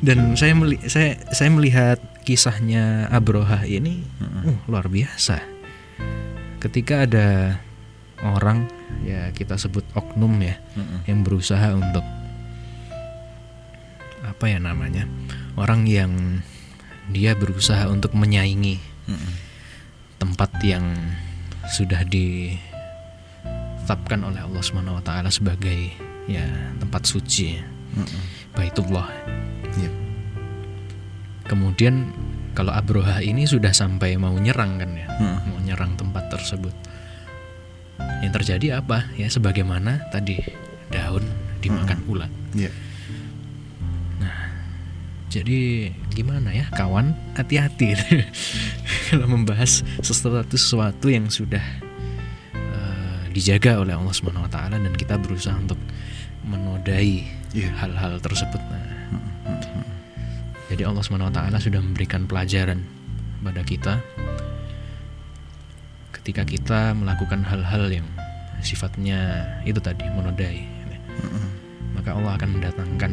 Dan 0.06 0.36
saya 0.36 0.54
meli 0.54 0.78
saya 0.86 1.16
saya 1.32 1.50
melihat 1.50 1.96
kisahnya 2.28 3.08
Abroha 3.10 3.64
ini 3.66 4.04
uh, 4.20 4.54
luar 4.68 4.92
biasa. 4.92 5.40
Ketika 6.60 7.08
ada 7.08 7.58
orang 8.24 8.66
ya 9.04 9.30
kita 9.36 9.60
sebut 9.60 9.84
oknum 9.94 10.40
ya 10.40 10.56
Mm-mm. 10.80 11.04
yang 11.06 11.20
berusaha 11.28 11.76
untuk 11.76 12.04
apa 14.24 14.46
ya 14.48 14.58
namanya 14.64 15.04
orang 15.60 15.84
yang 15.84 16.40
dia 17.12 17.36
berusaha 17.36 17.92
untuk 17.92 18.16
menyaingi 18.16 18.80
Mm-mm. 19.12 19.34
tempat 20.24 20.52
yang 20.64 20.96
sudah 21.68 22.04
di 22.08 22.56
ditetapkan 23.84 24.24
oleh 24.24 24.40
Allah 24.40 24.64
Subhanahu 24.64 24.96
wa 24.96 25.04
taala 25.04 25.28
sebagai 25.28 25.92
ya 26.24 26.48
tempat 26.80 27.04
suci 27.04 27.60
Mm-mm. 28.00 28.24
Baitullah. 28.56 29.12
Iya. 29.76 29.92
Kemudian 31.44 32.16
kalau 32.56 32.72
Abroha 32.72 33.20
ini 33.20 33.44
sudah 33.44 33.76
sampai 33.76 34.16
mau 34.16 34.32
nyerang 34.40 34.80
kan 34.80 34.92
ya, 34.96 35.08
Mm. 35.20 35.38
mau 35.52 35.60
nyerang 35.60 36.00
tempat 36.00 36.32
tersebut. 36.32 36.72
Yang 38.22 38.32
terjadi 38.42 38.80
apa? 38.80 39.08
Ya 39.20 39.28
sebagaimana 39.28 40.08
tadi 40.10 40.40
daun 40.90 41.24
dimakan 41.60 42.00
ulat. 42.08 42.32
Iya. 42.56 42.72
Jadi 45.34 45.90
gimana 46.14 46.54
ya 46.54 46.70
kawan 46.70 47.10
hati-hati 47.34 47.98
kalau 49.10 49.26
membahas 49.26 49.82
sesuatu 50.06 50.54
sesuatu 50.54 51.10
yang 51.10 51.26
sudah 51.26 51.64
eh, 52.54 53.22
dijaga 53.34 53.82
oleh 53.82 53.98
Allah 53.98 54.14
Subhanahu 54.14 54.46
Wa 54.46 54.52
Taala 54.54 54.78
dan 54.78 54.94
kita 54.94 55.18
berusaha 55.18 55.58
untuk 55.58 55.82
menodai 56.46 57.26
Iya. 57.54 57.70
hal-hal 57.82 58.22
tersebut. 58.22 58.62
Nah, 58.62 59.10
jadi 60.70 60.86
Allah 60.86 61.02
Subhanahu 61.02 61.34
Wa 61.34 61.36
Taala 61.42 61.58
sudah 61.58 61.82
memberikan 61.82 62.30
pelajaran 62.30 62.86
pada 63.42 63.66
kita 63.66 64.06
ketika 66.24 66.48
kita 66.48 66.82
melakukan 66.96 67.44
hal-hal 67.44 67.92
yang 67.92 68.08
sifatnya 68.64 69.44
itu 69.68 69.76
tadi 69.84 70.08
menodai, 70.08 70.64
maka 71.92 72.16
Allah 72.16 72.40
akan 72.40 72.50
mendatangkan 72.56 73.12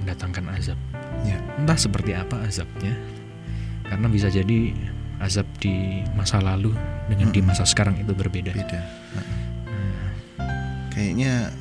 mendatangkan 0.00 0.44
azab. 0.56 0.80
Iya. 1.20 1.36
entah 1.60 1.76
seperti 1.76 2.16
apa 2.16 2.48
azabnya 2.48 2.96
karena 3.84 4.08
bisa 4.08 4.32
jadi 4.32 4.72
azab 5.20 5.44
di 5.60 6.00
masa 6.16 6.40
lalu 6.40 6.72
dengan 7.12 7.28
di 7.28 7.44
masa 7.44 7.68
sekarang 7.68 8.00
itu 8.00 8.16
berbeda. 8.16 8.56
Beda. 8.56 8.80
Kayaknya 10.88 11.52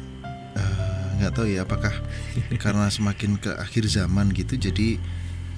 eh, 0.55 1.05
nggak 1.19 1.31
tahu 1.35 1.45
ya 1.51 1.67
apakah 1.67 1.91
karena 2.63 2.87
semakin 2.87 3.35
ke 3.35 3.51
akhir 3.51 3.83
zaman 3.91 4.31
gitu 4.31 4.55
jadi 4.55 4.95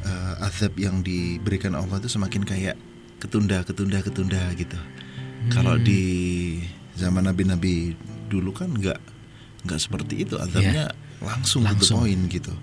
eh, 0.01 0.33
azab 0.49 0.73
yang 0.81 1.05
diberikan 1.05 1.77
Allah 1.77 2.01
itu 2.01 2.09
semakin 2.09 2.41
kayak 2.41 2.88
ketunda 3.19 3.61
ketunda 3.61 3.99
ketunda 3.99 4.41
gitu. 4.55 4.79
Kalau 5.51 5.75
di 5.75 6.01
zaman 6.95 7.23
nabi-nabi 7.23 7.95
dulu 8.27 8.51
kan 8.51 8.71
nggak 8.71 8.99
nggak 9.67 9.79
seperti 9.79 10.23
itu 10.23 10.35
azabnya 10.35 10.91
langsung, 11.19 11.63
to 11.63 11.67
the 11.67 11.75
Langsung. 11.75 11.97
point 12.03 12.23
gitu. 12.27 12.53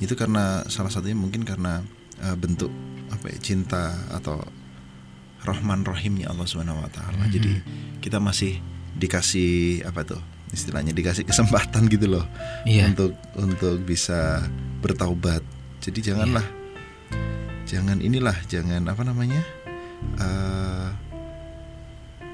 Itu 0.00 0.12
karena 0.14 0.64
salah 0.68 0.92
satunya 0.92 1.16
mungkin 1.16 1.44
karena 1.44 1.80
eh, 2.20 2.36
bentuk 2.36 2.68
apa 3.08 3.28
ya 3.28 3.38
cinta 3.40 3.92
atau 4.12 4.40
Rahman 5.44 5.84
Rahimnya 5.84 6.32
Allah 6.32 6.48
Subhanahu 6.48 6.80
Wa 6.84 6.90
Taala. 6.92 7.28
Jadi 7.28 7.52
kita 8.00 8.16
masih 8.20 8.60
dikasih 8.96 9.84
apa 9.84 10.04
tuh 10.04 10.20
istilahnya 10.54 10.94
dikasih 10.94 11.26
kesempatan 11.26 11.90
gitu 11.90 12.06
loh 12.08 12.24
Iya. 12.64 12.88
untuk 12.92 13.12
untuk 13.36 13.76
bisa 13.84 14.44
bertaubat. 14.80 15.44
Jadi 15.84 16.00
janganlah 16.12 16.44
jangan 17.64 18.00
inilah 18.00 18.36
jangan 18.48 18.84
apa 18.88 19.02
namanya 19.04 19.40
eh, 20.16 20.88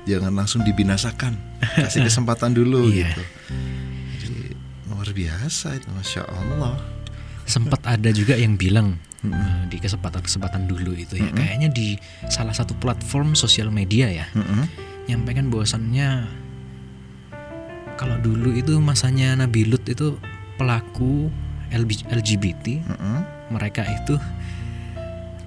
jangan 0.05 0.33
langsung 0.35 0.61
dibinasakan. 0.61 1.37
Kasih 1.61 2.03
kesempatan 2.09 2.53
dulu 2.53 2.87
Iya. 2.87 3.11
gitu. 3.11 3.23
Jadi 4.19 4.43
luar 4.87 5.09
biasa 5.09 5.75
itu 5.75 5.89
masya 5.91 6.25
Allah. 6.27 6.77
sempat 7.43 7.83
ada 7.83 8.07
juga 8.11 8.39
yang 8.39 8.55
bilang 8.55 8.95
eh, 9.21 9.63
di 9.67 9.77
kesempatan-kesempatan 9.77 10.65
dulu 10.65 10.95
itu 10.95 11.19
ya 11.19 11.35
kayaknya 11.35 11.67
di 11.67 11.99
salah 12.27 12.55
satu 12.55 12.79
platform 12.79 13.35
sosial 13.35 13.75
media 13.75 14.07
ya 14.07 14.27
Mm-mm. 14.33 14.71
nyampaikan 15.05 15.51
bahwasannya 15.51 16.31
kalau 17.99 18.17
dulu 18.17 18.55
itu 18.55 18.79
masanya 18.79 19.35
Nabi 19.35 19.67
Lut 19.67 19.83
itu 19.85 20.15
pelaku 20.57 21.27
LGBT 21.75 22.81
Mm-mm. 22.81 23.19
mereka 23.51 23.83
itu 23.85 24.15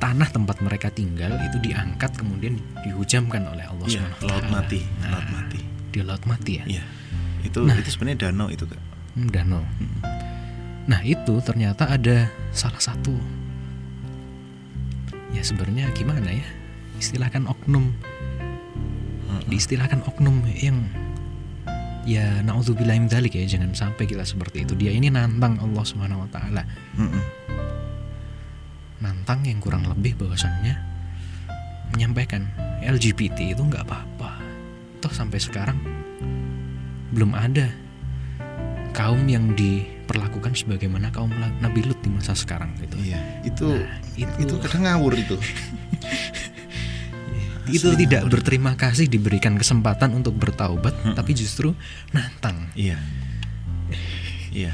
tanah 0.04 0.28
tempat 0.36 0.60
mereka 0.60 0.92
tinggal 0.92 1.32
itu 1.48 1.64
diangkat 1.64 2.12
kemudian 2.20 2.60
dihujamkan 2.84 3.48
oleh 3.48 3.64
Allah 3.64 3.88
Subhanahu 3.88 4.20
wa 4.20 4.28
laut 4.36 4.48
mati, 4.52 4.80
Nah, 5.00 5.16
laut 5.16 5.28
mati. 5.32 5.60
Di 5.96 6.00
laut 6.04 6.24
mati 6.28 6.52
ya. 6.60 6.66
Iya. 6.68 6.84
Itu 7.48 7.64
Nah. 7.64 7.80
itu 7.80 7.88
sebenarnya 7.88 8.28
danau 8.28 8.52
itu 8.52 8.68
kak. 8.68 8.82
Hmm, 9.16 9.32
danau. 9.32 9.64
Nah, 10.84 11.00
itu 11.08 11.40
ternyata 11.40 11.88
ada 11.88 12.28
salah 12.52 12.84
satu 12.84 13.16
ya 15.32 15.40
sebenarnya 15.40 15.88
gimana 15.96 16.28
ya? 16.36 16.48
Istilahkan 17.00 17.48
oknum. 17.48 17.96
Diistilahkan 19.48 20.04
oknum 20.04 20.44
yang 20.60 20.84
ya 22.04 22.44
naudzubillah 22.44 23.00
min 23.00 23.08
dzalik 23.08 23.40
ya, 23.40 23.48
jangan 23.48 23.72
sampai 23.72 24.04
kita 24.04 24.28
seperti 24.28 24.68
itu. 24.68 24.76
Dia 24.76 24.92
ini 24.92 25.08
nantang 25.08 25.56
Allah 25.64 25.84
Subhanahu 25.88 26.28
wa 26.28 26.30
taala. 26.32 26.68
Nantang 29.04 29.44
yang 29.44 29.60
kurang 29.60 29.84
lebih 29.84 30.16
bahwasannya 30.16 30.80
menyampaikan 31.92 32.48
LGBT 32.80 33.52
itu 33.52 33.60
nggak 33.60 33.84
apa-apa. 33.84 34.40
Toh 35.04 35.12
sampai 35.12 35.44
sekarang 35.44 35.76
belum 37.12 37.36
ada 37.36 37.68
kaum 38.96 39.28
yang 39.28 39.52
diperlakukan 39.60 40.56
sebagaimana 40.56 41.12
kaum 41.12 41.28
Nabi 41.60 41.84
Lut 41.84 42.00
di 42.00 42.16
masa 42.16 42.32
sekarang 42.32 42.80
gitu. 42.80 42.96
Iya, 42.96 43.20
itu 43.44 43.68
Nah, 43.68 44.00
itu 44.16 44.48
itu 44.48 44.54
kadang 44.64 44.88
ngawur 44.88 45.20
itu. 45.20 45.36
itu 47.76 47.88
Asli 47.92 48.08
tidak 48.08 48.24
ngawur. 48.24 48.34
berterima 48.40 48.72
kasih 48.80 49.12
diberikan 49.12 49.60
kesempatan 49.60 50.16
untuk 50.16 50.40
bertaubat, 50.40 50.96
tapi 51.18 51.36
justru 51.36 51.76
nantang. 52.16 52.72
Iya. 52.74 52.98
Iya. 54.54 54.74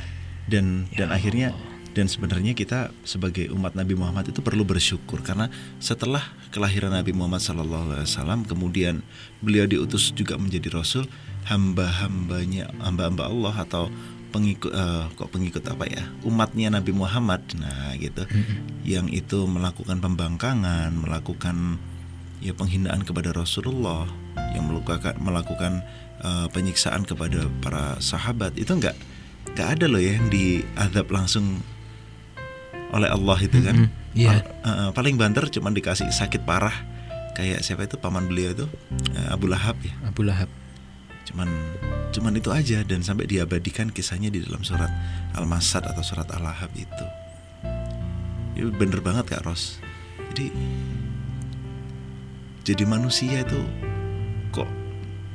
Dan 0.49 0.89
Ya 0.93 1.05
dan 1.05 1.09
akhirnya 1.13 1.53
dan 1.97 2.05
sebenarnya 2.05 2.53
kita 2.53 2.93
sebagai 3.01 3.49
umat 3.53 3.73
Nabi 3.73 3.97
Muhammad 3.97 4.29
itu 4.29 4.39
perlu 4.45 4.61
bersyukur 4.61 5.25
karena 5.25 5.49
setelah 5.81 6.21
kelahiran 6.53 6.93
Nabi 6.93 7.11
Muhammad 7.11 7.41
SAW 7.41 8.45
kemudian 8.45 9.01
beliau 9.41 9.65
diutus 9.65 10.13
juga 10.13 10.37
menjadi 10.37 10.69
rasul 10.73 11.09
hamba-hambanya 11.49 12.69
hamba-hamba 12.83 13.25
Allah 13.25 13.55
atau 13.65 13.89
pengikut 14.29 14.69
eh, 14.69 15.05
kok 15.17 15.29
pengikut 15.33 15.63
apa 15.65 15.85
ya 15.89 16.05
umatnya 16.21 16.69
Nabi 16.69 16.93
Muhammad. 16.93 17.41
Nah 17.57 17.97
gitu. 17.97 18.23
Yang 18.85 19.25
itu 19.25 19.39
melakukan 19.49 19.97
pembangkangan 19.97 20.93
melakukan 20.93 21.81
ya 22.39 22.53
penghinaan 22.55 23.03
kepada 23.03 23.33
Rasulullah 23.33 24.05
yang 24.53 24.69
melakukan 24.69 25.17
melakukan 25.19 25.81
eh, 26.21 26.47
penyiksaan 26.53 27.03
kepada 27.03 27.49
para 27.59 27.97
sahabat. 27.99 28.55
Itu 28.55 28.77
enggak 28.77 28.95
nggak 29.49 29.69
ada 29.75 29.85
loh 29.89 30.01
ya 30.01 30.13
yang 30.15 30.29
diadab 30.29 31.09
langsung 31.09 31.65
oleh 32.89 33.09
Allah 33.09 33.37
itu 33.39 33.57
kan. 33.61 33.75
Mm-mm, 33.85 33.89
iya. 34.17 34.41
Pal- 34.41 34.47
eh, 34.65 34.89
paling 34.93 35.15
banter 35.15 35.45
cuma 35.49 35.69
dikasih 35.69 36.09
sakit 36.09 36.43
parah. 36.43 36.73
Kayak 37.37 37.63
siapa 37.63 37.87
itu 37.87 37.95
paman 37.95 38.27
beliau 38.27 38.51
itu 38.51 38.65
eh, 39.15 39.27
Abu 39.31 39.47
Lahab 39.47 39.77
ya. 39.81 39.93
Abu 40.05 40.25
Lahab. 40.25 40.49
cuman 41.29 41.45
cuman 42.09 42.33
itu 42.41 42.49
aja 42.49 42.81
dan 42.81 43.05
sampai 43.05 43.29
diabadikan 43.29 43.93
kisahnya 43.93 44.33
di 44.33 44.41
dalam 44.41 44.65
surat 44.65 44.89
Al-Masad 45.37 45.85
atau 45.85 46.01
surat 46.01 46.25
Al-Lahab 46.33 46.73
itu. 46.73 47.05
Itu 48.57 48.73
bener 48.73 48.97
banget 49.05 49.37
kak 49.37 49.45
Ros. 49.45 49.77
Jadi 50.33 50.49
jadi 52.65 52.83
manusia 52.89 53.45
itu 53.45 53.61
kok 54.49 54.65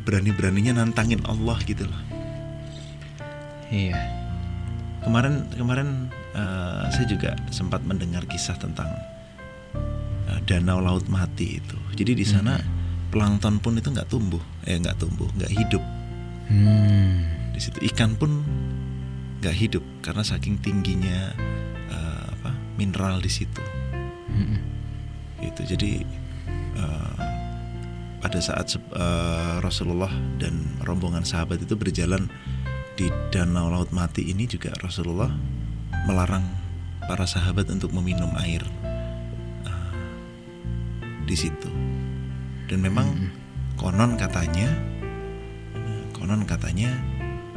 berani-beraninya 0.03 0.83
nantangin 0.83 1.23
Allah 1.31 1.63
gitu 1.63 1.87
loh. 1.87 2.03
Iya. 3.71 3.97
kemarin 5.03 5.47
kemarin 5.55 5.89
eh, 6.35 6.85
saya 6.91 7.07
juga 7.07 7.39
sempat 7.55 7.81
mendengar 7.87 8.27
kisah 8.27 8.59
tentang 8.59 8.91
eh, 10.29 10.41
danau 10.45 10.83
laut 10.83 11.07
mati 11.07 11.63
itu. 11.63 11.79
Jadi 11.95 12.13
di 12.19 12.27
sana 12.27 12.59
plankton 13.15 13.63
pun 13.63 13.79
itu 13.79 13.95
nggak 13.95 14.11
tumbuh 14.11 14.43
eh 14.67 14.75
nggak 14.75 14.99
tumbuh 14.99 15.31
nggak 15.39 15.53
hidup. 15.55 15.85
Hmm. 16.45 17.25
di 17.57 17.61
situ 17.63 17.81
ikan 17.89 18.21
pun 18.21 18.45
nggak 19.41 19.57
hidup 19.57 19.81
karena 20.05 20.21
saking 20.21 20.61
tingginya 20.61 21.33
eh, 21.89 22.25
apa 22.37 22.53
mineral 22.77 23.23
di 23.23 23.31
situ. 23.33 23.63
Mm-mm. 24.29 24.61
itu 25.41 25.63
jadi 25.77 26.05
eh, 26.77 27.17
pada 28.21 28.41
saat 28.41 28.73
eh, 28.77 29.57
Rasulullah 29.61 30.11
dan 30.37 30.59
rombongan 30.85 31.25
sahabat 31.29 31.61
itu 31.61 31.77
berjalan 31.77 32.29
di 32.97 33.09
danau 33.29 33.69
laut 33.69 33.93
mati 33.93 34.33
ini 34.33 34.49
juga 34.49 34.73
Rasulullah 34.81 35.31
melarang 36.05 36.45
para 37.01 37.25
sahabat 37.25 37.69
untuk 37.69 37.93
meminum 37.93 38.33
air 38.39 38.65
eh, 39.65 39.91
di 41.23 41.35
situ 41.35 41.69
dan 42.67 42.81
memang 42.81 43.29
konon 43.75 44.15
katanya 44.15 44.69
konon 46.11 46.45
katanya 46.45 46.93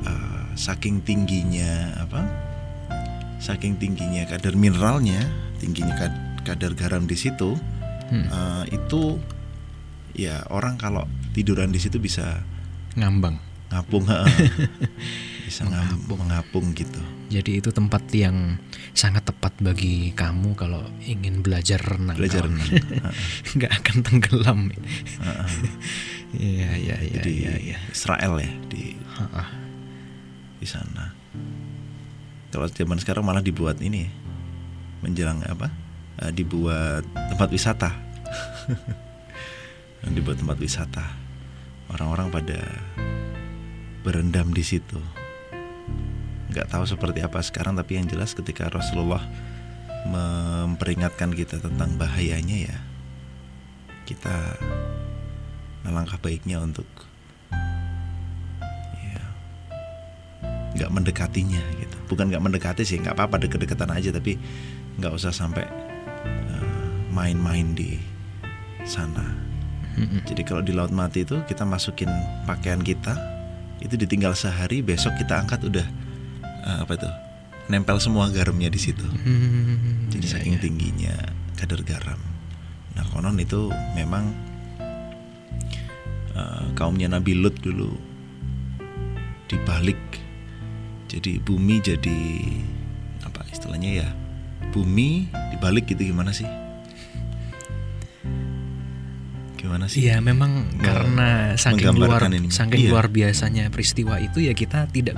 eh, 0.01 0.43
saking 0.53 0.99
tingginya 0.99 1.95
apa 1.97 2.21
saking 3.37 3.77
tingginya 3.77 4.25
kadar 4.25 4.53
mineralnya 4.53 5.21
tingginya 5.57 5.93
kad- 5.95 6.19
kadar 6.43 6.71
garam 6.73 7.03
di 7.03 7.15
situ 7.15 7.55
Hmm. 8.07 8.23
eh, 8.23 8.63
itu 8.71 9.19
ya 10.15 10.39
orang 10.47 10.79
kalau 10.79 11.03
tiduran 11.35 11.69
di 11.69 11.77
situ 11.77 11.99
bisa 11.99 12.39
Ngambang. 12.95 13.35
ngapung. 13.67 14.07
bisa 15.47 15.63
ngapung 15.63 16.19
mengapung 16.27 16.65
gitu 16.75 16.99
Jadi 17.31 17.59
itu 17.63 17.71
tempat 17.71 18.03
yang 18.11 18.59
sangat 18.91 19.23
tepat 19.27 19.55
bagi 19.63 20.11
kamu 20.15 20.55
kalau 20.55 20.83
ingin 21.03 21.43
belajar 21.43 21.79
renang. 21.79 22.15
belajar 22.19 22.47
renang 22.47 22.67
nggak 23.59 23.71
akan 23.83 23.97
tenggelam. 23.99 24.59
Iya 26.35 26.71
iya 26.75 26.95
iya 27.03 27.19
di 27.23 27.33
iya. 27.47 27.55
iya. 27.59 27.77
Israel 27.91 28.39
ya 28.39 28.51
di 28.71 28.95
Ha-ha. 29.15 29.43
di 30.59 30.67
sana 30.67 31.11
kalau 32.51 32.67
zaman 32.71 32.99
sekarang 32.99 33.23
malah 33.27 33.43
dibuat 33.43 33.79
ini 33.83 34.07
menjelang 35.03 35.43
apa 35.47 35.87
Eh, 36.17 36.33
dibuat 36.33 37.05
tempat 37.13 37.45
wisata 37.53 37.93
dibuat 40.17 40.41
tempat 40.41 40.57
wisata 40.57 41.05
orang-orang 41.93 42.33
pada 42.33 42.57
berendam 44.01 44.49
di 44.49 44.65
situ 44.65 44.97
nggak 46.57 46.73
tahu 46.73 46.89
seperti 46.89 47.21
apa 47.21 47.37
sekarang 47.45 47.77
tapi 47.77 48.01
yang 48.01 48.09
jelas 48.09 48.33
ketika 48.33 48.65
Rasulullah 48.73 49.21
memperingatkan 50.09 51.29
kita 51.37 51.61
tentang 51.61 52.01
bahayanya 52.01 52.57
ya 52.73 52.77
kita 54.09 54.57
alangkah 55.85 56.17
baiknya 56.17 56.57
untuk 56.57 56.89
ya 58.97 59.21
nggak 60.73 60.89
mendekatinya 60.89 61.61
gitu. 61.77 61.97
Bukan 62.09 62.33
nggak 62.33 62.41
mendekati 62.41 62.81
sih 62.81 62.97
nggak 62.97 63.13
apa-apa 63.13 63.45
deket-deketan 63.45 63.93
aja 63.93 64.09
tapi 64.09 64.41
nggak 64.97 65.13
usah 65.13 65.29
sampai 65.29 65.61
eh, 66.25 66.97
main-main 67.13 67.77
di 67.77 68.01
sana. 68.81 69.45
Jadi 69.97 70.45
kalau 70.45 70.61
di 70.61 70.77
laut 70.77 70.93
mati 70.93 71.25
itu 71.25 71.41
kita 71.49 71.65
masukin 71.65 72.09
pakaian 72.45 72.81
kita 72.81 73.17
itu 73.81 73.97
ditinggal 73.97 74.37
sehari 74.37 74.85
besok 74.85 75.17
kita 75.17 75.41
angkat 75.41 75.65
udah 75.65 75.85
eh, 76.67 76.77
apa 76.77 76.93
itu 76.93 77.09
nempel 77.67 77.97
semua 77.97 78.27
garamnya 78.27 78.67
di 78.67 78.77
situ 78.77 79.03
Hmm, 79.03 80.07
jadi 80.09 80.21
iya, 80.21 80.33
saking 80.33 80.53
iya. 80.53 80.61
tingginya 80.61 81.15
kadar 81.55 81.79
garam 81.81 82.19
nah 82.91 83.03
konon 83.05 83.37
itu 83.37 83.67
memang 83.93 84.31
eh, 86.33 86.65
kaumnya 86.73 87.07
Nabi 87.09 87.33
Lut 87.33 87.55
dulu 87.57 87.95
dibalik 89.47 89.99
jadi 91.07 91.39
bumi 91.39 91.79
jadi 91.79 92.19
apa 93.21 93.47
istilahnya 93.47 93.91
ya 93.97 94.09
bumi 94.69 95.25
dibalik 95.51 95.87
gitu 95.87 96.03
gimana 96.05 96.31
sih 96.31 96.47
gimana 99.57 99.87
sih 99.87 100.05
Iya 100.05 100.19
memang 100.19 100.69
Me- 100.69 100.79
karena 100.79 101.27
saking 101.55 101.95
luar 101.95 102.21
ini. 102.29 102.47
saking 102.49 102.81
Iya. 102.81 102.89
luar 102.89 103.07
biasanya 103.09 103.67
peristiwa 103.67 104.19
itu 104.19 104.39
ya 104.39 104.53
kita 104.53 104.85
tidak 104.87 105.17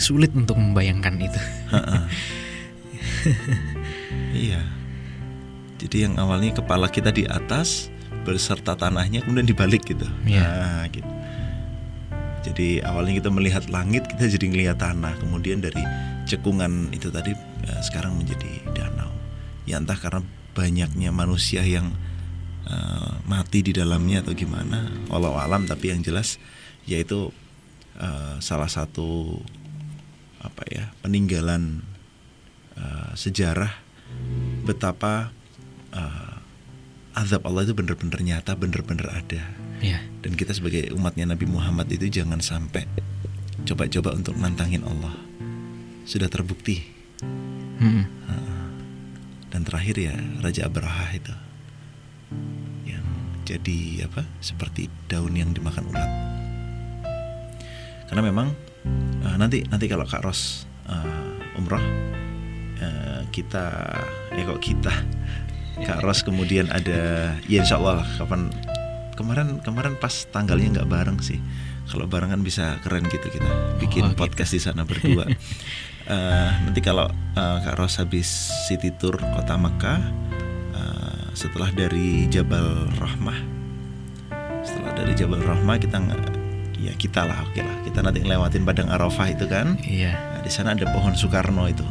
sulit 0.00 0.32
untuk 0.32 0.56
membayangkan 0.56 1.14
itu. 1.20 1.40
Iya. 4.30 4.62
Jadi 5.80 6.06
yang 6.06 6.14
awalnya 6.20 6.54
kepala 6.60 6.86
kita 6.92 7.10
di 7.10 7.24
atas 7.24 7.88
beserta 8.22 8.76
tanahnya 8.76 9.24
kemudian 9.24 9.48
dibalik 9.48 9.82
gitu. 9.84 10.06
Iya. 10.28 10.44
nah 10.44 10.84
gitu. 10.92 11.08
Jadi 12.40 12.80
awalnya 12.80 13.20
kita 13.20 13.30
melihat 13.32 13.64
langit 13.68 14.08
kita 14.08 14.28
jadi 14.28 14.46
ngelihat 14.48 14.78
tanah. 14.80 15.16
Kemudian 15.20 15.60
dari 15.60 15.80
cekungan 16.24 16.92
itu 16.92 17.08
tadi 17.12 17.32
eh, 17.66 17.80
sekarang 17.84 18.16
menjadi 18.16 18.48
danau. 18.72 19.12
Ya 19.68 19.80
entah 19.80 19.96
karena 19.96 20.24
banyaknya 20.52 21.10
manusia 21.12 21.64
yang 21.64 21.92
eh, 22.68 23.12
mati 23.28 23.64
di 23.64 23.72
dalamnya 23.72 24.24
atau 24.24 24.32
gimana 24.36 24.88
walau 25.08 25.36
alam 25.36 25.64
tapi 25.64 25.92
yang 25.92 26.00
jelas 26.04 26.40
yaitu 26.88 27.32
eh, 28.00 28.36
salah 28.40 28.68
satu 28.68 29.40
apa 30.40 30.62
ya 30.72 30.84
peninggalan 31.04 31.84
eh, 32.76 33.12
sejarah 33.14 33.72
betapa 34.64 35.30
eh, 35.92 36.34
azab 37.16 37.44
Allah 37.44 37.68
itu 37.68 37.74
benar-benar 37.76 38.20
nyata 38.22 38.56
benar-benar 38.56 39.08
ada. 39.24 39.42
Ya. 39.80 39.96
dan 40.20 40.36
kita 40.36 40.52
sebagai 40.52 40.92
umatnya 40.92 41.24
Nabi 41.24 41.48
Muhammad 41.48 41.88
itu 41.88 42.04
jangan 42.12 42.44
sampai 42.44 42.84
coba-coba 43.64 44.12
untuk 44.12 44.36
nantangin 44.36 44.84
Allah. 44.84 45.16
Sudah 46.04 46.28
terbukti. 46.28 47.00
Mm-mm. 47.80 48.04
dan 49.48 49.64
terakhir 49.64 49.96
ya 49.96 50.12
Raja 50.44 50.68
Abraha 50.68 51.16
itu 51.16 51.32
yang 52.84 53.04
jadi 53.48 54.04
apa 54.04 54.28
seperti 54.44 54.92
daun 55.08 55.32
yang 55.32 55.56
dimakan 55.56 55.88
ulat. 55.88 56.10
Karena 58.12 58.20
memang 58.20 58.52
eh, 58.86 59.36
nanti 59.36 59.64
nanti 59.66 59.86
kalau 59.86 60.04
Kak 60.04 60.22
Ros 60.22 60.64
eh, 60.86 61.58
umroh 61.58 61.82
eh, 62.78 63.20
kita 63.30 63.64
ya 64.32 64.42
kok 64.44 64.60
kita 64.60 64.94
Kak 65.80 66.04
Ros 66.04 66.20
kemudian 66.20 66.68
ada 66.68 67.32
ya 67.44 67.58
Insya 67.60 67.80
Allah 67.80 68.04
kapan 68.16 68.52
kemarin 69.16 69.60
kemarin 69.60 69.94
pas 69.96 70.12
tanggalnya 70.28 70.80
nggak 70.80 70.88
bareng 70.88 71.18
sih 71.20 71.40
kalau 71.90 72.06
bareng 72.06 72.30
kan 72.30 72.40
bisa 72.40 72.78
keren 72.80 73.02
gitu 73.04 73.26
kita 73.28 73.50
bikin 73.76 74.06
Oh, 74.06 74.14
gitu. 74.14 74.20
podcast 74.20 74.52
di 74.52 74.60
sana 74.60 74.84
berdua 74.84 75.26
Eh, 76.10 76.50
nanti 76.66 76.82
kalau 76.82 77.06
eh, 77.38 77.56
Kak 77.62 77.78
Ros 77.78 78.02
habis 78.02 78.26
city 78.66 78.90
tour 78.90 79.14
kota 79.14 79.54
Mekah 79.54 80.00
eh, 80.74 81.22
setelah 81.38 81.70
dari 81.70 82.26
Jabal 82.26 82.90
Rahmah 82.98 83.38
setelah 84.66 84.90
dari 84.90 85.14
Jabal 85.14 85.38
Rahmah 85.38 85.78
kita 85.78 86.02
ya 86.80 86.92
kita 86.96 87.28
lah 87.28 87.44
oke 87.44 87.60
lah. 87.60 87.76
Kita 87.84 88.00
nanti 88.00 88.24
ngelewatin 88.24 88.64
padang 88.64 88.88
Arafah 88.88 89.28
itu 89.28 89.44
kan? 89.44 89.76
Iya. 89.84 90.16
Nah, 90.16 90.40
di 90.40 90.50
sana 90.50 90.72
ada 90.72 90.88
pohon 90.88 91.12
Soekarno 91.12 91.68
itu. 91.68 91.84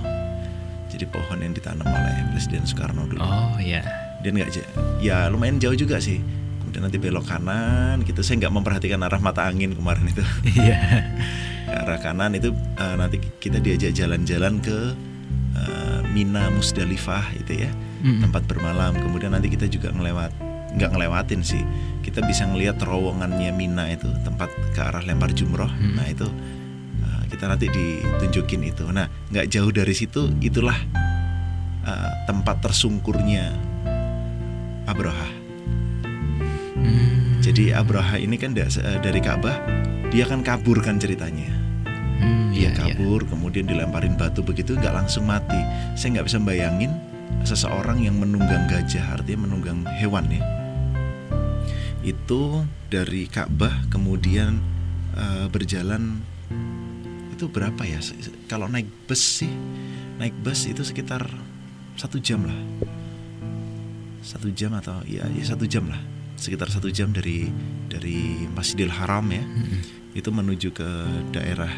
Jadi 0.90 1.06
pohon 1.06 1.38
yang 1.40 1.54
ditanam 1.54 1.86
oleh 1.86 2.34
Presiden 2.34 2.66
Soekarno 2.66 3.06
dulu. 3.06 3.22
Oh 3.22 3.56
ya. 3.62 3.86
dia 4.20 4.36
nggak 4.36 4.52
ya 5.00 5.32
lumayan 5.32 5.62
jauh 5.62 5.78
juga 5.78 6.02
sih. 6.02 6.20
Kemudian 6.60 6.84
nanti 6.90 6.98
belok 7.00 7.30
kanan 7.30 8.02
gitu. 8.04 8.20
Saya 8.26 8.42
nggak 8.46 8.54
memperhatikan 8.54 9.00
arah 9.06 9.22
mata 9.22 9.46
angin 9.46 9.78
kemarin 9.78 10.10
itu. 10.10 10.26
Iya. 10.60 11.06
ke 11.70 11.76
arah 11.86 12.02
kanan 12.02 12.34
itu 12.34 12.50
eh, 12.82 12.96
nanti 12.98 13.22
kita 13.22 13.62
diajak 13.62 13.94
jalan-jalan 13.94 14.58
ke 14.58 14.98
eh, 15.54 16.00
Mina 16.10 16.50
Musdalifah 16.50 17.38
itu 17.38 17.64
ya. 17.64 17.72
Mm-mm. 18.02 18.26
tempat 18.26 18.44
bermalam. 18.50 18.98
Kemudian 18.98 19.32
nanti 19.38 19.54
kita 19.54 19.70
juga 19.70 19.94
ngelewat 19.94 20.49
nggak 20.76 20.89
ngelewatin 20.93 21.41
sih. 21.41 21.63
Kita 22.03 22.26
bisa 22.26 22.45
ngelihat 22.49 22.82
terowongannya 22.82 23.53
Mina 23.53 23.89
itu 23.89 24.09
tempat 24.26 24.49
ke 24.74 24.80
arah 24.82 25.01
lempar 25.01 25.34
jumroh. 25.34 25.70
Hmm. 25.70 25.97
nah 25.97 26.05
itu 26.05 26.28
eh, 27.05 27.22
kita 27.34 27.49
nanti 27.49 27.67
ditunjukin 27.70 28.61
itu. 28.65 28.86
Nah 28.89 29.09
nggak 29.34 29.49
jauh 29.49 29.72
dari 29.74 29.93
situ 29.95 30.30
itulah 30.43 30.78
eh, 31.86 32.11
tempat 32.30 32.61
tersungkurnya 32.61 33.53
Abraha. 34.89 35.30
Hmm. 36.80 37.43
jadi 37.43 37.76
Abraha 37.76 38.15
ini 38.15 38.39
kan 38.39 38.55
da- 38.55 38.72
eh, 38.72 38.99
dari 39.03 39.20
Ka'bah 39.20 39.59
dia 40.09 40.26
kan 40.26 40.41
kabur 40.41 40.80
kan 40.82 40.97
ceritanya. 40.97 41.51
Hmm, 42.20 42.51
dia 42.51 42.67
iya, 42.67 42.70
iya. 42.72 42.95
kabur 42.95 43.24
kemudian 43.28 43.63
dilemparin 43.63 44.15
batu 44.20 44.43
begitu 44.43 44.76
nggak 44.76 44.95
langsung 44.95 45.28
mati. 45.28 45.59
Saya 45.93 46.20
nggak 46.20 46.28
bisa 46.32 46.39
bayangin 46.41 46.91
seseorang 47.45 48.03
yang 48.03 48.17
menunggang 48.20 48.67
gajah 48.67 49.15
artinya 49.15 49.47
menunggang 49.47 49.86
hewan 50.01 50.28
ya 50.28 50.59
itu 52.10 52.66
dari 52.89 53.30
Ka'bah 53.30 53.86
kemudian 53.93 54.57
eh, 55.14 55.45
berjalan 55.47 56.18
itu 57.30 57.45
berapa 57.47 57.80
ya? 57.86 58.01
Kalau 58.49 58.68
naik 58.68 58.89
bus 59.07 59.45
sih 59.45 59.51
naik 60.20 60.36
bus 60.43 60.68
itu 60.68 60.84
sekitar 60.84 61.24
satu 61.95 62.20
jam 62.20 62.43
lah. 62.43 62.60
Satu 64.20 64.51
jam 64.51 64.76
atau 64.76 64.99
ya, 65.07 65.24
ya 65.32 65.43
satu 65.45 65.64
jam 65.64 65.88
lah. 65.88 66.01
Sekitar 66.36 66.68
satu 66.68 66.91
jam 66.91 67.16
dari 67.16 67.47
dari 67.88 68.43
Masjidil 68.51 68.91
Haram 68.91 69.24
ya. 69.32 69.45
Itu 70.12 70.34
menuju 70.36 70.76
ke 70.76 70.89
daerah 71.32 71.72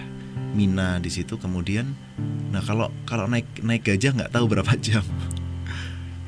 Mina 0.52 0.98
di 0.98 1.14
situ 1.14 1.38
kemudian. 1.38 1.94
Nah 2.50 2.60
kalau 2.66 2.90
kalau 3.06 3.30
naik 3.30 3.62
naik 3.62 3.86
gajah 3.86 4.18
nggak 4.18 4.34
tahu 4.34 4.50
berapa 4.50 4.74
jam. 4.88 5.06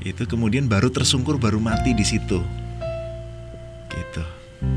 Itu 0.04 0.30
kemudian 0.30 0.70
baru 0.70 0.94
tersungkur 0.94 1.42
baru 1.42 1.58
mati 1.58 1.96
di 1.96 2.06
situ 2.06 2.63
gitu 3.94 4.24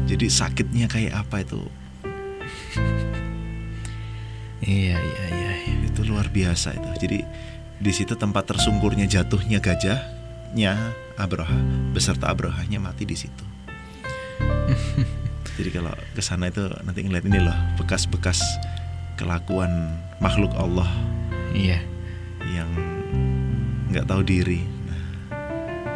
jadi 0.07 0.27
sakitnya 0.29 0.87
kayak 0.87 1.15
apa 1.17 1.43
itu 1.43 1.61
Iya 4.67 4.97
iya 4.99 5.25
iya. 5.31 5.53
iya. 5.63 5.75
itu 5.87 6.01
luar 6.03 6.33
biasa 6.33 6.73
itu 6.75 6.89
jadi 7.07 7.19
di 7.77 7.93
situ 7.93 8.17
tempat 8.17 8.49
tersungkurnya 8.49 9.05
jatuhnya 9.05 9.61
gajahnya 9.61 10.73
Abraha 11.15 11.61
beserta 11.93 12.33
Abrahanya 12.33 12.81
mati 12.81 13.05
di 13.05 13.15
situ 13.15 13.45
jadi 15.61 15.71
kalau 15.71 15.93
ke 16.17 16.23
sana 16.25 16.49
itu 16.49 16.67
nanti 16.83 17.05
ngeliat 17.05 17.25
ini 17.29 17.39
loh 17.45 17.55
bekas-bekas 17.77 18.41
kelakuan 19.17 19.71
makhluk 20.21 20.53
Allah 20.57 20.89
Iya. 21.53 21.81
yang 22.49 22.69
nggak 23.93 24.09
tahu 24.09 24.21
diri 24.25 24.61
nah, 24.89 25.05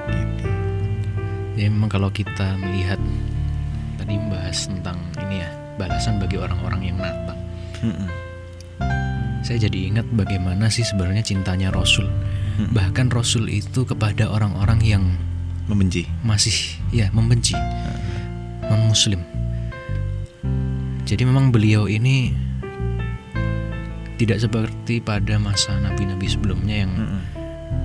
gitu 0.09 0.50
Ya 1.61 1.69
memang 1.69 1.93
kalau 1.93 2.09
kita 2.09 2.57
melihat 2.57 2.97
tadi 4.01 4.17
membahas 4.17 4.65
tentang 4.65 4.97
ini 5.21 5.45
ya 5.45 5.51
balasan 5.77 6.17
bagi 6.17 6.41
orang-orang 6.41 6.89
yang 6.89 6.97
nakal. 6.97 7.37
Mm-mm. 7.85 8.09
Saya 9.45 9.69
jadi 9.69 9.93
ingat 9.93 10.09
bagaimana 10.17 10.73
sih 10.73 10.89
sebenarnya 10.89 11.21
cintanya 11.21 11.69
Rasul. 11.69 12.09
Mm-mm. 12.09 12.73
Bahkan 12.73 13.13
Rasul 13.13 13.53
itu 13.53 13.85
kepada 13.85 14.33
orang-orang 14.33 14.81
yang 14.81 15.05
membenci 15.69 16.09
masih 16.25 16.81
ya 16.97 17.13
membenci 17.13 17.53
non 18.65 18.89
muslim. 18.89 19.21
Jadi 21.05 21.29
memang 21.29 21.53
beliau 21.53 21.85
ini 21.93 22.33
tidak 24.17 24.49
seperti 24.49 25.05
pada 25.05 25.37
masa 25.37 25.77
nabi-nabi 25.77 26.25
sebelumnya 26.25 26.89
yang 26.89 26.93
Mm-mm. 26.97 27.21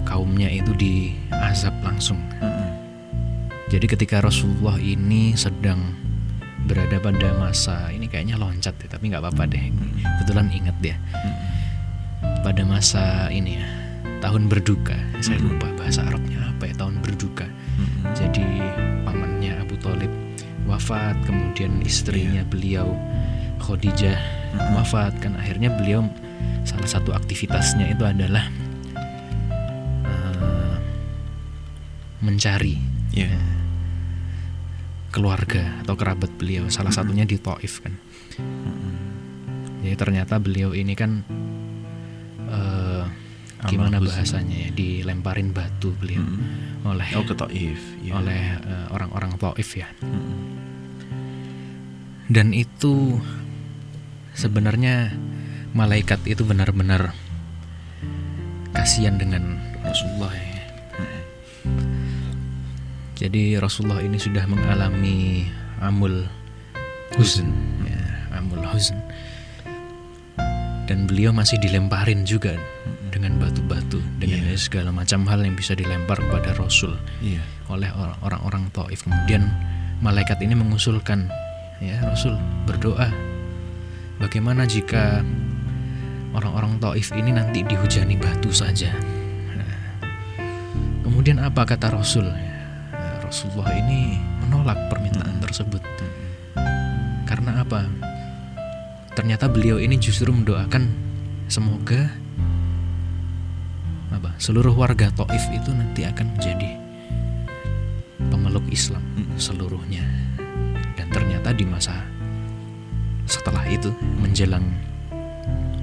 kaumnya 0.08 0.48
itu 0.48 0.72
diazab 0.80 1.76
langsung. 1.84 2.24
Mm-mm. 2.40 2.55
Jadi 3.66 3.86
ketika 3.90 4.22
Rasulullah 4.22 4.78
ini 4.78 5.34
sedang 5.34 5.82
berada 6.70 7.02
pada 7.02 7.34
masa 7.38 7.90
ini 7.90 8.06
kayaknya 8.06 8.38
loncat 8.38 8.78
ya, 8.78 8.88
tapi 8.90 9.10
nggak 9.10 9.26
apa-apa 9.26 9.50
deh. 9.50 9.74
Kebetulan 10.22 10.54
ingat 10.54 10.78
dia 10.86 10.98
pada 12.46 12.62
masa 12.62 13.30
ini 13.34 13.58
ya 13.58 13.66
tahun 14.22 14.46
berduka. 14.54 14.94
Saya 15.18 15.42
lupa 15.42 15.66
bahasa 15.82 16.06
Arabnya 16.06 16.46
apa 16.46 16.70
ya 16.70 16.74
tahun 16.78 17.02
berduka. 17.02 17.50
Jadi 18.14 18.46
pamannya 19.02 19.58
Abu 19.58 19.82
Talib 19.82 20.14
wafat, 20.70 21.18
kemudian 21.26 21.82
istrinya 21.82 22.46
beliau 22.46 22.94
Khadijah 23.66 24.18
wafat 24.78 25.18
kan 25.26 25.34
akhirnya 25.42 25.74
beliau 25.74 26.06
salah 26.70 26.86
satu 26.86 27.18
aktivitasnya 27.18 27.98
itu 27.98 28.06
adalah 28.06 28.46
eh, 30.06 30.78
mencari 32.22 32.96
Iya. 33.16 33.55
Keluarga 35.16 35.80
atau 35.80 35.96
kerabat 35.96 36.36
beliau 36.36 36.68
salah 36.68 36.92
satunya 36.92 37.24
di 37.24 37.40
Taif 37.40 37.80
kan 37.80 37.96
jadi 39.80 39.96
ternyata 39.96 40.36
beliau 40.44 40.76
ini 40.76 40.92
kan 40.92 41.24
eh, 42.52 43.04
gimana 43.72 44.04
bahasanya 44.04 44.68
ya 44.68 44.70
dilemparin 44.76 45.56
batu 45.56 45.96
beliau 45.96 46.20
Mm-mm. 46.22 46.92
oleh 46.92 47.08
Oh 47.16 47.24
ke 47.24 47.34
Taif. 47.34 47.80
Iya. 48.04 48.12
oleh 48.20 48.44
eh, 48.60 48.88
orang-orang 48.92 49.40
Taif 49.40 49.70
ya 49.80 49.88
Mm-mm. 50.04 50.36
dan 52.28 52.52
itu 52.52 53.24
sebenarnya 54.36 55.16
malaikat 55.72 56.20
itu 56.28 56.44
benar-benar 56.44 57.16
kasihan 58.76 59.16
dengan 59.16 59.64
Rasulullah 59.80 60.36
ya. 60.36 60.55
Jadi 63.16 63.56
Rasulullah 63.56 64.04
ini 64.04 64.20
sudah 64.20 64.44
mengalami 64.44 65.48
amul 65.80 66.28
huzn, 67.16 67.48
ya, 67.88 68.00
amul 68.36 68.60
huzn. 68.68 69.00
Dan 70.86 71.08
beliau 71.08 71.32
masih 71.32 71.58
dilemparin 71.58 72.28
juga 72.28 72.60
dengan 73.10 73.40
batu-batu, 73.40 74.04
dengan 74.20 74.44
Iya. 74.44 74.60
segala 74.60 74.92
macam 74.92 75.24
hal 75.26 75.42
yang 75.42 75.56
bisa 75.56 75.74
dilempar 75.74 76.20
kepada 76.20 76.52
Rasul 76.60 77.00
Iya. 77.24 77.40
oleh 77.72 77.88
or- 77.96 78.20
orang-orang 78.22 78.68
Taif. 78.76 79.08
Kemudian 79.08 79.48
malaikat 80.04 80.44
ini 80.44 80.54
mengusulkan, 80.54 81.32
ya 81.80 82.04
Rasul 82.04 82.36
berdoa, 82.68 83.10
bagaimana 84.20 84.68
jika 84.68 85.24
orang-orang 86.36 86.78
Taif 86.84 87.16
ini 87.16 87.32
nanti 87.32 87.64
dihujani 87.64 88.20
batu 88.20 88.52
saja? 88.52 88.92
Nah, 89.56 89.72
kemudian 91.08 91.40
apa 91.40 91.64
kata 91.64 91.96
Rasul? 91.96 92.28
Rasulullah 93.26 93.74
ini 93.74 94.22
menolak 94.46 94.78
permintaan 94.94 95.42
tersebut. 95.42 95.82
Karena 97.26 97.66
apa? 97.66 97.90
Ternyata 99.18 99.50
beliau 99.50 99.82
ini 99.82 99.98
justru 99.98 100.30
mendoakan 100.30 100.86
semoga 101.50 102.14
apa? 104.14 104.30
Seluruh 104.38 104.78
warga 104.78 105.10
Taif 105.10 105.42
itu 105.50 105.74
nanti 105.74 106.06
akan 106.06 106.38
menjadi 106.38 106.70
pemeluk 108.30 108.70
Islam 108.70 109.02
seluruhnya. 109.42 110.06
Dan 110.94 111.10
ternyata 111.10 111.50
di 111.50 111.66
masa 111.66 112.06
setelah 113.26 113.66
itu 113.66 113.90
menjelang 114.22 114.70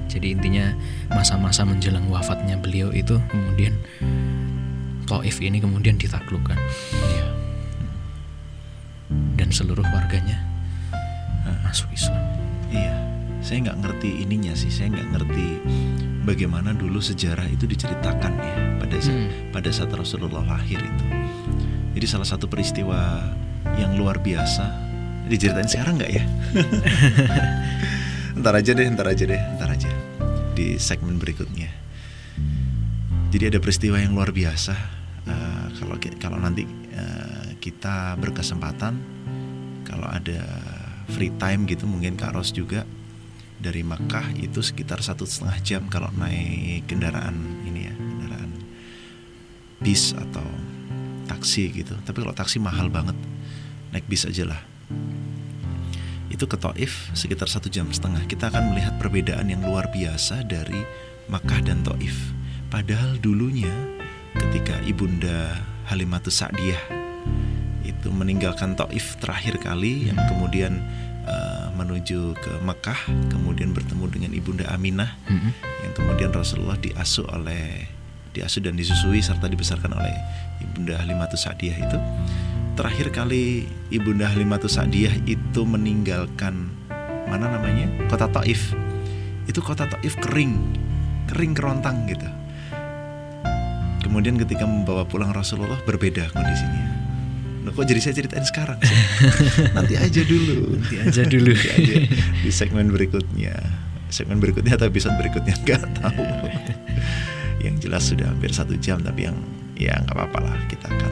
jadi 0.07 0.31
intinya 0.31 0.71
masa-masa 1.11 1.67
menjelang 1.67 2.07
wafatnya 2.07 2.55
beliau 2.55 2.93
itu 2.93 3.19
kemudian 3.27 3.75
Taif 5.13 5.37
ini 5.45 5.61
kemudian 5.61 6.01
ditaklukkan 6.01 6.57
Iya. 6.89 7.25
dan 9.37 9.49
seluruh 9.53 9.85
warganya 9.85 10.41
masuk 11.61 11.89
Islam. 11.93 12.21
Iya, 12.69 12.93
saya 13.41 13.69
nggak 13.69 13.77
ngerti 13.81 14.09
ininya 14.25 14.53
sih. 14.57 14.69
Saya 14.73 14.93
nggak 14.93 15.09
ngerti 15.13 15.47
bagaimana 16.25 16.73
dulu 16.73 16.97
sejarah 16.97 17.45
itu 17.45 17.65
diceritakan 17.69 18.33
ya 18.37 18.55
pada 18.81 18.97
saat, 18.97 19.13
Hmm. 19.13 19.29
pada 19.53 19.69
saat 19.69 19.89
Rasulullah 19.93 20.41
lahir 20.45 20.81
itu. 20.81 21.05
Jadi 21.93 22.05
salah 22.09 22.25
satu 22.25 22.49
peristiwa 22.49 23.21
yang 23.77 23.93
luar 23.97 24.17
biasa 24.21 24.65
diceritain 25.29 25.69
sekarang 25.69 25.97
nggak 26.01 26.11
ya? 26.13 26.23
ntar 28.41 28.53
aja 28.53 28.71
deh, 28.73 28.85
ntar 28.89 29.07
aja 29.09 29.23
deh, 29.29 29.41
ntar 29.57 29.69
aja 29.73 29.89
di 30.53 30.77
segmen 30.81 31.17
berikutnya. 31.17 31.69
Jadi 33.33 33.49
ada 33.49 33.57
peristiwa 33.57 33.97
yang 33.97 34.13
luar 34.13 34.29
biasa. 34.29 34.92
Kalau 35.77 35.95
kalau 36.21 36.37
nanti 36.37 36.63
eh, 36.93 37.57
kita 37.57 38.19
berkesempatan, 38.19 38.93
kalau 39.87 40.07
ada 40.09 40.41
free 41.11 41.33
time 41.37 41.67
gitu 41.69 41.85
mungkin 41.85 42.15
Kak 42.15 42.33
Ros 42.33 42.55
juga 42.55 42.87
dari 43.63 43.79
Makkah 43.79 44.35
itu 44.35 44.59
sekitar 44.59 44.99
satu 44.99 45.23
setengah 45.23 45.57
jam 45.63 45.81
kalau 45.87 46.11
naik 46.19 46.83
kendaraan 46.83 47.63
ini 47.63 47.87
ya 47.87 47.95
kendaraan 47.95 48.51
bis 49.79 50.11
atau 50.11 50.43
taksi 51.27 51.71
gitu. 51.71 51.95
Tapi 52.03 52.17
kalau 52.23 52.35
taksi 52.35 52.59
mahal 52.59 52.91
banget 52.91 53.15
naik 53.95 54.03
bis 54.07 54.27
aja 54.27 54.43
lah. 54.47 54.61
Itu 56.27 56.49
ke 56.49 56.57
Taif 56.57 57.13
sekitar 57.13 57.47
satu 57.47 57.69
jam 57.69 57.87
setengah. 57.93 58.25
Kita 58.25 58.49
akan 58.49 58.73
melihat 58.73 58.97
perbedaan 58.97 59.47
yang 59.47 59.61
luar 59.63 59.87
biasa 59.93 60.43
dari 60.43 60.81
Makkah 61.29 61.61
dan 61.63 61.85
Taif. 61.85 62.33
Padahal 62.73 63.21
dulunya 63.21 63.92
ketika 64.37 64.81
ibunda 64.85 65.61
Halimatus 65.89 66.41
Sa'diyah 66.41 66.81
itu 67.83 68.09
meninggalkan 68.09 68.73
Taif 68.73 69.19
terakhir 69.19 69.59
kali 69.59 70.09
yang 70.09 70.17
kemudian 70.31 70.79
uh, 71.27 71.67
menuju 71.75 72.35
ke 72.39 72.53
Mekah 72.63 72.97
kemudian 73.29 73.75
bertemu 73.75 74.05
dengan 74.09 74.31
ibunda 74.31 74.65
Aminah 74.71 75.11
Mm-mm. 75.27 75.51
yang 75.83 75.93
kemudian 75.93 76.31
Rasulullah 76.31 76.79
diasuh 76.79 77.27
oleh 77.29 77.87
diasuh 78.33 78.65
dan 78.65 78.73
disusui 78.73 79.21
serta 79.21 79.45
dibesarkan 79.45 79.93
oleh 79.93 80.15
ibunda 80.57 80.97
Halimatus 80.97 81.45
Sa'diyah 81.45 81.77
itu. 81.77 81.97
Terakhir 82.73 83.13
kali 83.13 83.69
ibunda 83.93 84.25
Halimatus 84.25 84.81
Sa'diyah 84.81 85.13
itu 85.29 85.61
meninggalkan 85.61 86.73
mana 87.29 87.45
namanya? 87.45 88.09
Kota 88.09 88.25
Taif. 88.25 88.73
Itu 89.45 89.61
kota 89.61 89.85
Taif 89.85 90.17
kering 90.17 90.81
kering 91.29 91.53
kerontang 91.53 92.09
gitu 92.09 92.42
kemudian 94.13 94.37
ketika 94.37 94.69
membawa 94.69 95.09
pulang 95.09 95.33
Rasulullah 95.33 95.81
berbeda 95.89 96.29
kondisinya. 96.37 96.85
Loh, 97.65 97.73
kok 97.73 97.89
jadi 97.89 97.97
saya 97.97 98.13
ceritain 98.13 98.45
sekarang 98.45 98.77
sih? 98.85 98.93
nanti 99.75 99.97
aja 99.97 100.21
dulu. 100.21 100.77
Nanti 100.77 100.95
aja 101.01 101.21
dulu. 101.25 101.49
Nanti 101.49 101.73
aja 101.73 101.95
di 102.45 102.51
segmen 102.53 102.93
berikutnya. 102.93 103.57
Segmen 104.13 104.37
berikutnya 104.37 104.77
atau 104.77 104.85
episode 104.85 105.17
berikutnya 105.17 105.57
nggak 105.65 105.83
tahu. 105.97 106.25
Yang 107.65 107.75
jelas 107.89 108.03
sudah 108.05 108.29
hampir 108.29 108.53
satu 108.53 108.77
jam 108.77 109.01
tapi 109.01 109.25
yang 109.25 109.37
ya 109.73 109.97
nggak 110.05 110.13
apa-apa 110.13 110.39
lah 110.45 110.57
kita 110.69 110.93
akan. 110.93 111.11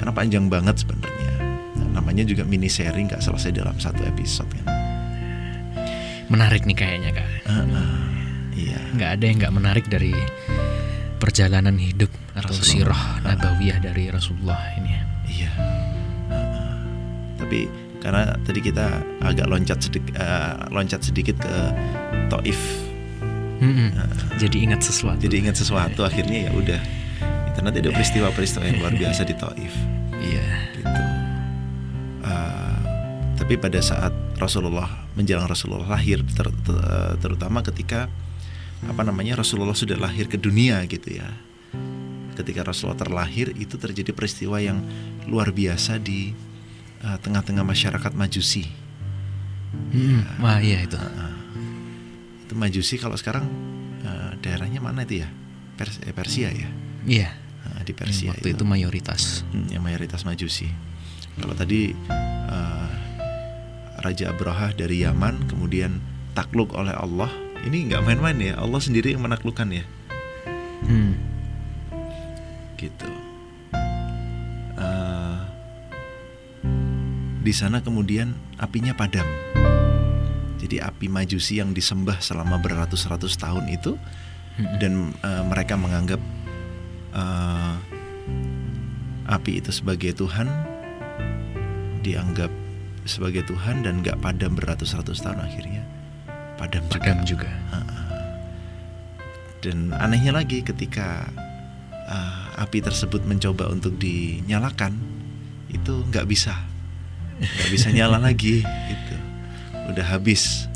Karena 0.00 0.12
panjang 0.16 0.48
banget 0.48 0.80
sebenarnya. 0.80 1.32
Nah, 1.76 2.00
namanya 2.00 2.24
juga 2.24 2.48
mini 2.48 2.72
seri 2.72 3.04
nggak 3.04 3.20
selesai 3.20 3.52
dalam 3.52 3.76
satu 3.76 4.00
episode 4.08 4.48
kan? 4.48 4.64
Menarik 6.32 6.64
nih 6.64 6.72
kayaknya 6.72 7.20
kak. 7.20 7.28
Ah, 7.44 7.68
ah, 7.68 8.00
iya. 8.56 8.80
Nggak 8.96 9.10
ada 9.20 9.24
yang 9.28 9.36
nggak 9.44 9.54
menarik 9.60 9.84
dari 9.92 10.16
perjalanan 11.18 11.76
hidup 11.76 12.08
atau 12.32 12.54
Rasulullah. 12.54 12.94
sirah 12.94 13.02
nabawiyah 13.26 13.78
dari 13.82 14.08
Rasulullah 14.08 14.58
ini. 14.78 14.90
ya. 14.90 15.02
Iya. 15.28 15.50
Tapi 17.38 17.68
karena 17.98 18.34
tadi 18.42 18.60
kita 18.62 18.86
agak 19.20 19.46
loncat 19.46 19.78
sedikit, 19.78 20.14
loncat 20.70 21.00
sedikit 21.02 21.36
ke 21.38 21.54
Taif. 22.30 22.58
Mm-mm. 23.58 23.90
Jadi 24.38 24.62
ingat 24.62 24.86
sesuatu. 24.86 25.18
Jadi 25.18 25.34
ingat 25.42 25.58
sesuatu 25.58 26.00
akhirnya 26.08 26.46
ya 26.46 26.50
udah. 26.54 26.80
Itu 27.50 27.58
nanti 27.60 27.82
ada 27.82 27.90
peristiwa-peristiwa 27.90 28.64
yang 28.64 28.78
luar 28.78 28.94
biasa 28.94 29.26
di 29.26 29.34
Taif. 29.34 29.74
Iya. 30.14 30.46
Gitu. 30.78 31.02
Eh, 32.22 32.76
tapi 33.34 33.54
pada 33.58 33.82
saat 33.82 34.14
Rasulullah 34.38 34.86
menjelang 35.18 35.50
Rasulullah 35.50 35.98
lahir, 35.98 36.22
ter- 36.22 36.54
ter- 36.62 37.14
terutama 37.18 37.58
ketika 37.66 38.06
apa 38.86 39.02
namanya 39.02 39.42
Rasulullah 39.42 39.74
sudah 39.74 39.98
lahir 39.98 40.30
ke 40.30 40.38
dunia 40.38 40.78
gitu 40.86 41.18
ya. 41.18 41.26
Ketika 42.38 42.62
Rasulullah 42.62 43.02
terlahir 43.02 43.50
itu 43.58 43.74
terjadi 43.74 44.14
peristiwa 44.14 44.62
yang 44.62 44.78
luar 45.26 45.50
biasa 45.50 45.98
di 45.98 46.30
eh, 47.02 47.18
tengah-tengah 47.18 47.66
masyarakat 47.66 48.12
Majusi. 48.14 48.62
Hmm, 49.68 50.22
wah 50.40 50.62
iya 50.62 50.86
itu. 50.86 50.96
Itu 52.46 52.54
Majusi 52.54 52.94
kalau 53.02 53.18
sekarang 53.18 53.44
eh, 54.06 54.30
daerahnya 54.38 54.78
mana 54.78 55.02
itu 55.02 55.26
ya? 55.26 55.28
Pers- 55.74 55.98
eh, 56.06 56.14
Persia 56.14 56.54
ya. 56.54 56.70
Iya. 57.02 57.30
Nah, 57.68 57.82
di 57.82 57.92
yang 57.92 57.98
Persia 57.98 58.28
waktu 58.30 58.48
itu 58.54 58.64
mayoritas. 58.64 59.42
Hmm, 59.50 59.66
yang 59.74 59.82
mayoritas 59.82 60.22
Majusi. 60.22 60.70
Kalau 61.38 61.58
tadi 61.58 61.90
eh, 61.90 62.88
Raja 63.98 64.30
Abraha 64.30 64.70
dari 64.78 65.02
Yaman 65.02 65.50
kemudian 65.50 65.98
takluk 66.38 66.70
oleh 66.78 66.94
Allah. 66.94 67.47
Ini 67.68 67.92
nggak 67.92 68.00
main-main 68.00 68.38
ya. 68.40 68.56
Allah 68.56 68.80
sendiri 68.80 69.12
yang 69.12 69.28
menaklukkan 69.28 69.68
ya. 69.68 69.84
Hmm. 70.88 71.12
Gitu. 72.80 73.10
Eh, 74.80 75.38
di 77.44 77.52
sana 77.52 77.84
kemudian 77.84 78.32
apinya 78.56 78.96
padam. 78.96 79.28
Jadi 80.56 80.80
api 80.80 81.12
Majusi 81.12 81.60
yang 81.60 81.76
disembah 81.76 82.24
selama 82.24 82.56
beratus-ratus 82.56 83.36
tahun 83.36 83.68
itu 83.68 84.00
Mm-mm. 84.56 84.80
dan 84.80 85.12
eh, 85.20 85.44
mereka 85.44 85.76
menganggap 85.76 86.24
eh, 87.12 87.74
api 89.28 89.60
itu 89.60 89.76
sebagai 89.76 90.16
Tuhan 90.16 90.48
dianggap 92.00 92.48
sebagai 93.04 93.44
Tuhan 93.44 93.84
dan 93.84 94.00
nggak 94.00 94.24
padam 94.24 94.56
beratus-ratus 94.56 95.20
tahun 95.20 95.44
akhirnya 95.44 95.77
padam, 96.58 96.82
Padam 96.90 97.22
juga. 97.22 97.46
juga. 97.46 97.50
dan 99.58 99.90
anehnya 99.98 100.30
lagi 100.30 100.62
ketika 100.62 101.26
eh, 102.06 102.62
api 102.62 102.78
tersebut 102.78 103.26
mencoba 103.26 103.66
untuk 103.70 103.98
dinyalakan 103.98 104.94
itu 105.70 106.02
nggak 106.10 106.26
bisa. 106.30 106.54
Nggak 107.38 107.70
bisa 107.70 107.88
nyala 107.90 108.18
lagi 108.18 108.62
gitu. 108.90 109.16
Udah 109.90 110.06
habis. 110.06 110.66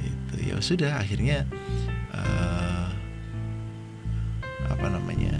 Gitu. 0.00 0.34
Ya 0.48 0.56
sudah 0.60 0.96
akhirnya 0.96 1.44
eh, 2.12 2.88
apa 4.66 4.86
namanya 4.88 5.36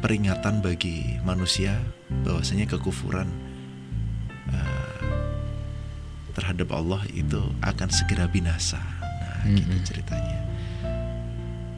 peringatan 0.00 0.64
bagi 0.64 1.20
manusia 1.22 1.76
bahwasanya 2.24 2.66
kekufuran 2.66 3.28
eh, 4.50 4.79
terhadap 6.40 6.72
Allah 6.72 7.04
itu 7.10 7.36
akan 7.60 7.88
segera 7.88 8.24
binasa. 8.24 8.80
Nah, 9.02 9.44
gitu 9.46 9.68
Mm-mm. 9.70 9.84
ceritanya. 9.84 10.38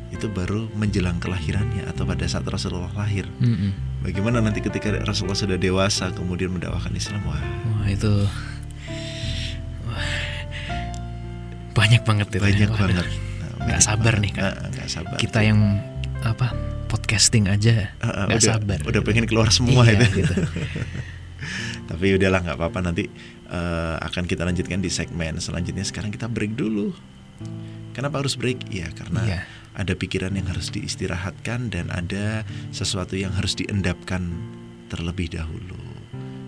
Itu 0.08 0.28
baru 0.28 0.70
menjelang 0.72 1.18
kelahirannya 1.18 1.82
atau 1.84 2.04
pada 2.04 2.22
saat 2.24 2.44
Rasulullah 2.44 2.92
lahir. 2.94 3.26
Mm-mm. 3.36 3.72
Bagaimana 4.00 4.38
nanti 4.38 4.60
ketika 4.60 4.94
Rasulullah 5.00 5.34
sudah 5.36 5.56
dewasa 5.56 6.10
kemudian 6.10 6.50
mendakwahkan 6.50 6.92
Islam? 6.92 7.22
Wah, 7.24 7.38
Wah 7.74 7.88
itu 7.88 8.12
wah, 9.82 10.10
banyak 11.72 12.02
banget 12.02 12.26
itu. 12.30 12.38
banyak 12.38 12.68
Waduh. 12.68 12.78
banget. 12.78 13.06
Nah, 13.08 13.50
banyak 13.58 13.80
sabar 13.80 14.12
banget. 14.12 14.22
nih, 14.22 14.32
Kak. 14.32 14.42
Nah, 14.52 14.68
nggak 14.70 14.88
sabar. 14.88 15.16
Kita 15.16 15.38
yang 15.40 15.60
apa 16.22 16.46
podcasting 16.86 17.48
aja 17.48 17.90
Ah, 17.98 18.06
ah, 18.06 18.24
nggak 18.28 18.38
udah, 18.38 18.50
sabar. 18.52 18.78
Udah 18.84 18.92
gitu. 18.94 19.08
pengen 19.08 19.24
keluar 19.24 19.48
semua 19.50 19.82
Iya, 19.82 19.96
itu. 19.98 20.22
gitu. 20.22 20.34
Tapi 21.90 22.06
udahlah 22.14 22.40
nggak 22.42 22.56
apa-apa 22.56 22.78
nanti 22.80 23.08
eh, 23.52 23.96
akan 24.00 24.24
kita 24.24 24.48
lanjutkan 24.48 24.80
di 24.80 24.88
segmen 24.88 25.36
selanjutnya. 25.36 25.84
Sekarang 25.84 26.08
kita 26.08 26.26
break 26.26 26.56
dulu. 26.56 26.96
Kenapa 27.92 28.24
harus 28.24 28.40
break? 28.40 28.72
Ya 28.72 28.88
karena 28.96 29.20
Iya. 29.20 29.40
ada 29.76 29.92
pikiran 29.92 30.32
yang 30.32 30.48
harus 30.48 30.72
diistirahatkan 30.72 31.68
dan 31.68 31.92
ada 31.92 32.48
sesuatu 32.72 33.12
yang 33.20 33.36
harus 33.36 33.52
diendapkan 33.52 34.32
terlebih 34.88 35.28
dahulu. 35.28 35.76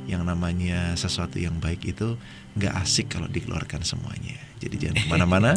Yang 0.08 0.22
namanya 0.24 0.96
sesuatu 0.96 1.36
yang 1.36 1.60
baik 1.60 1.84
itu 1.84 2.16
nggak 2.56 2.72
asik 2.80 3.12
kalau 3.12 3.28
dikeluarkan 3.28 3.84
semuanya. 3.84 4.36
Jadi 4.60 4.76
jangan 4.80 4.96
ke 5.00 5.08
mana-mana. 5.12 5.50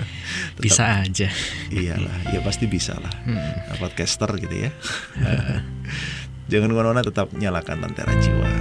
Bisa 0.64 1.00
aja. 1.00 1.28
Iyalah, 1.72 2.32
ya 2.32 2.40
pasti 2.44 2.68
bisa 2.68 2.92
lah. 3.00 3.12
Hmm. 3.24 3.40
Podcaster 3.80 4.28
gitu 4.36 4.68
ya. 4.68 4.70
jangan 6.52 6.68
ke 6.68 6.76
mana-mana, 6.76 7.00
tetap 7.00 7.32
nyalakan 7.32 7.84
lentera 7.88 8.12
jiwa. 8.20 8.52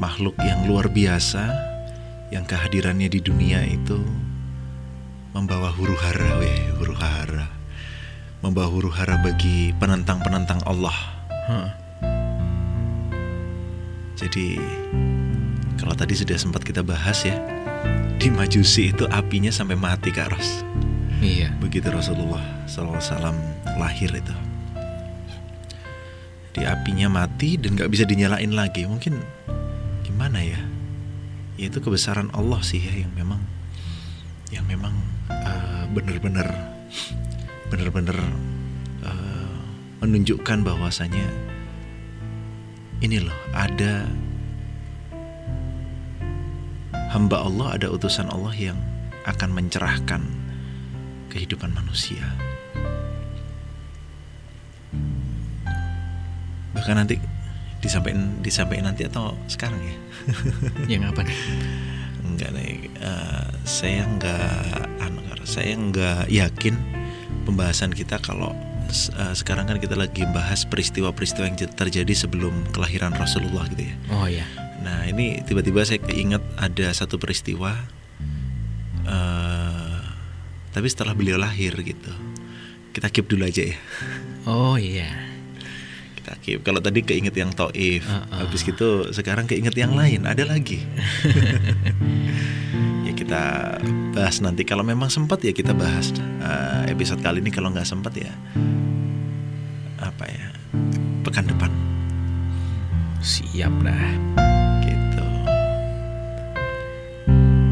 Makhluk 0.00 0.32
yang 0.40 0.64
luar 0.64 0.88
biasa 0.88 1.44
yang 2.32 2.48
kehadirannya 2.48 3.12
di 3.12 3.20
dunia 3.20 3.60
itu 3.68 4.00
membawa 5.36 5.68
huru 5.68 5.92
hara 5.92 6.40
weh 6.40 6.72
huru 6.80 6.96
hara. 6.96 7.52
Membawa 8.40 8.72
huru 8.72 8.88
hara 8.88 9.20
bagi 9.20 9.76
penentang-penentang 9.76 10.64
Allah. 10.64 10.96
Hah. 11.44 11.68
jadi 14.20 14.60
kalau 15.80 15.96
tadi 15.96 16.12
sudah 16.12 16.36
sempat 16.36 16.60
kita 16.60 16.84
bahas 16.84 17.24
ya 17.24 17.40
di 18.20 18.28
majusi 18.28 18.92
itu 18.92 19.08
apinya 19.08 19.48
sampai 19.48 19.76
mati 19.76 20.12
Kak 20.12 20.32
Ros. 20.32 20.64
Iya. 21.20 21.52
begitu 21.60 21.92
Rasulullah 21.92 22.40
SAW 22.64 23.36
lahir 23.76 24.08
itu. 24.16 24.36
Di 26.56 26.64
apinya 26.64 27.12
mati 27.12 27.60
dan 27.60 27.76
nggak 27.76 27.92
bisa 27.92 28.08
dinyalain 28.08 28.52
lagi. 28.56 28.88
Mungkin 28.88 29.20
gimana 30.20 30.44
ya 30.44 30.60
ya 31.56 31.72
itu 31.72 31.80
kebesaran 31.80 32.28
Allah 32.36 32.60
sih 32.60 32.76
ya 32.76 32.92
yang 32.92 33.08
memang 33.16 33.40
yang 34.52 34.68
memang 34.68 34.92
bener-bener 35.96 36.44
bener-bener 37.72 38.20
eh, 39.00 39.56
menunjukkan 40.04 40.60
bahwasanya 40.60 41.24
ini 43.00 43.24
loh 43.24 43.32
ada 43.56 44.04
hamba 47.16 47.40
Allah 47.40 47.80
ada 47.80 47.88
utusan 47.88 48.28
Allah 48.28 48.52
yang 48.52 48.76
akan 49.24 49.56
mencerahkan 49.56 50.20
kehidupan 51.32 51.72
manusia. 51.72 52.28
Bahkan 56.76 56.92
nanti 57.00 57.39
disampaikan 57.80 58.40
disampaikan 58.44 58.92
nanti 58.92 59.08
atau 59.08 59.34
sekarang 59.48 59.80
ya? 59.80 59.96
Yang 60.96 61.02
apa 61.16 61.20
nih? 61.24 61.38
Enggak 62.20 62.50
nih, 62.56 62.72
eh, 63.00 63.48
saya 63.64 64.04
enggak, 64.04 64.86
anu, 65.00 65.20
saya 65.48 65.72
enggak 65.74 66.28
yakin 66.28 66.76
pembahasan 67.48 67.90
kita 67.90 68.20
kalau 68.20 68.52
eh, 68.92 69.34
sekarang 69.34 69.66
kan 69.66 69.80
kita 69.80 69.96
lagi 69.96 70.28
bahas 70.30 70.68
peristiwa-peristiwa 70.68 71.44
yang 71.48 71.56
terjadi 71.56 72.12
sebelum 72.12 72.52
kelahiran 72.70 73.16
Rasulullah 73.16 73.66
gitu 73.72 73.88
ya. 73.88 73.94
Oh 74.12 74.28
iya. 74.28 74.44
Nah 74.80 75.04
ini 75.08 75.40
tiba-tiba 75.44 75.84
saya 75.84 76.00
keinget 76.00 76.44
ada 76.56 76.92
satu 76.92 77.16
peristiwa, 77.16 77.72
eh, 79.08 80.00
tapi 80.70 80.86
setelah 80.86 81.16
beliau 81.16 81.40
lahir 81.40 81.72
gitu, 81.80 82.12
kita 82.92 83.08
keep 83.08 83.26
dulu 83.26 83.48
aja 83.48 83.72
ya. 83.72 83.78
Oh 84.44 84.76
iya. 84.76 85.29
Keep. 86.36 86.62
Kalau 86.62 86.78
tadi 86.78 87.00
keinget 87.00 87.34
yang 87.34 87.50
Taif, 87.50 88.06
Ah, 88.06 88.22
ah. 88.28 88.42
habis 88.42 88.62
gitu 88.62 89.10
sekarang 89.10 89.44
keinget 89.44 89.74
yang 89.74 89.92
lain, 89.92 90.24
ada 90.24 90.42
lagi. 90.42 90.78
ya 93.06 93.12
kita 93.12 93.42
bahas 94.10 94.38
nanti. 94.38 94.62
Kalau 94.62 94.82
memang 94.82 95.08
sempat 95.08 95.40
ya 95.40 95.50
kita 95.50 95.72
bahas 95.72 96.14
Eh, 96.40 96.90
episode 96.90 97.20
kali 97.20 97.38
ini. 97.38 97.48
Kalau 97.48 97.68
nggak 97.68 97.84
sempat 97.84 98.14
ya 98.14 98.32
apa 99.98 100.24
ya 100.24 100.48
pekan 101.20 101.44
depan 101.44 101.68
Siap 103.20 103.74
dah. 103.84 104.06
gitu. 104.80 105.26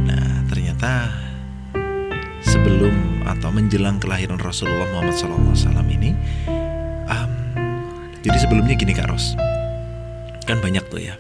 Nah 0.05 0.45
ternyata 0.47 1.09
sebelum 2.41 2.93
atau 3.25 3.49
menjelang 3.49 3.97
kelahiran 3.97 4.37
Rasulullah 4.37 4.85
Muhammad 4.91 5.17
SAW 5.17 5.57
ini, 5.89 6.13
jadi 8.29 8.45
sebelumnya 8.45 8.77
gini 8.77 8.93
Kak 8.93 9.09
Ros, 9.09 9.33
kan 10.45 10.61
banyak 10.61 10.85
tuh 10.93 11.01
ya. 11.01 11.17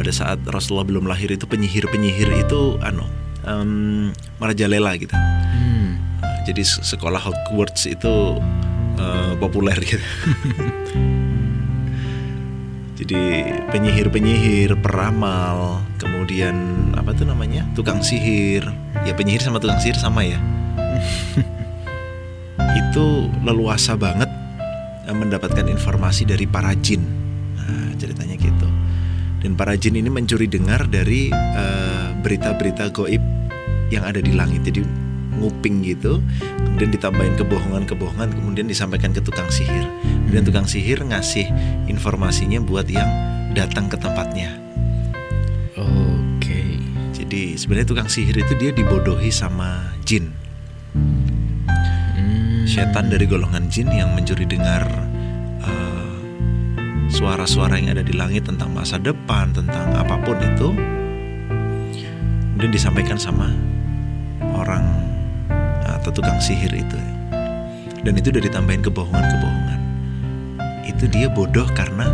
Pada 0.00 0.08
saat 0.08 0.40
Rasulullah 0.48 0.88
belum 0.88 1.04
lahir 1.04 1.28
itu 1.28 1.44
penyihir-penyihir 1.44 2.48
itu 2.48 2.80
anu 2.80 3.04
em, 3.44 4.08
merajalela 4.40 4.96
gitu. 4.96 5.12
Hmm. 5.12 6.00
Nah, 6.24 6.40
jadi 6.48 6.64
se- 6.64 6.80
sekolah 6.80 7.20
Hogwarts 7.20 7.84
itu 7.84 8.40
eh, 8.96 9.32
populer 9.36 9.76
gitu. 9.84 10.00
jadi 13.04 13.20
penyihir-penyihir, 13.68 14.80
peramal, 14.80 15.84
kemudian 16.00 16.56
apa 16.96 17.12
tuh 17.12 17.28
namanya 17.28 17.68
tukang 17.76 18.00
sihir. 18.00 18.64
Ya 19.04 19.12
penyihir 19.12 19.44
sama 19.44 19.60
tukang 19.60 19.76
sihir 19.76 20.00
sama 20.00 20.24
ya. 20.24 20.40
itu 22.80 23.28
leluasa 23.44 23.92
banget 23.92 24.28
eh, 24.28 24.39
mendapatkan 25.14 25.66
informasi 25.66 26.26
dari 26.28 26.46
para 26.46 26.74
jin. 26.78 27.02
Nah, 27.56 27.94
ceritanya 27.96 28.36
gitu. 28.36 28.68
Dan 29.40 29.56
para 29.56 29.72
jin 29.74 29.96
ini 29.96 30.12
mencuri 30.12 30.44
dengar 30.46 30.84
dari 30.86 31.32
eh, 31.32 32.08
berita-berita 32.20 32.92
goib 32.92 33.22
yang 33.88 34.04
ada 34.04 34.20
di 34.20 34.36
langit. 34.36 34.68
Jadi 34.68 34.84
nguping 35.40 35.80
gitu, 35.80 36.20
kemudian 36.60 36.92
ditambahin 36.92 37.34
kebohongan-kebohongan, 37.40 38.36
kemudian 38.36 38.68
disampaikan 38.68 39.16
ke 39.16 39.24
tukang 39.24 39.48
sihir. 39.48 39.88
Kemudian 40.28 40.44
tukang 40.44 40.68
sihir 40.68 41.00
ngasih 41.00 41.48
informasinya 41.88 42.60
buat 42.60 42.84
yang 42.86 43.08
datang 43.56 43.88
ke 43.88 43.96
tempatnya. 43.96 44.52
Oke. 45.80 46.78
Jadi 47.16 47.56
sebenarnya 47.56 47.88
tukang 47.88 48.10
sihir 48.12 48.36
itu 48.36 48.52
dia 48.60 48.70
dibodohi 48.76 49.32
sama 49.32 49.96
jin. 50.04 50.30
Setan 52.70 53.10
dari 53.10 53.26
golongan 53.26 53.66
jin 53.66 53.90
yang 53.90 54.14
mencuri 54.14 54.46
dengar 54.46 54.86
eh, 55.66 56.14
suara-suara 57.10 57.74
yang 57.82 57.98
ada 57.98 58.06
di 58.06 58.14
langit 58.14 58.46
tentang 58.46 58.70
masa 58.70 58.94
depan, 58.94 59.50
tentang 59.50 59.90
apa 59.98 60.14
pun 60.22 60.38
itu, 60.38 60.70
kemudian 62.54 62.70
disampaikan 62.70 63.18
sama 63.18 63.50
orang 64.54 64.86
atau 65.98 66.14
tukang 66.14 66.38
sihir 66.38 66.70
itu, 66.70 66.98
dan 68.06 68.14
itu 68.14 68.30
udah 68.30 68.42
ditambahin 68.46 68.86
kebohongan-kebohongan. 68.86 69.80
Itu 70.86 71.10
dia 71.10 71.26
bodoh 71.26 71.66
karena 71.74 72.06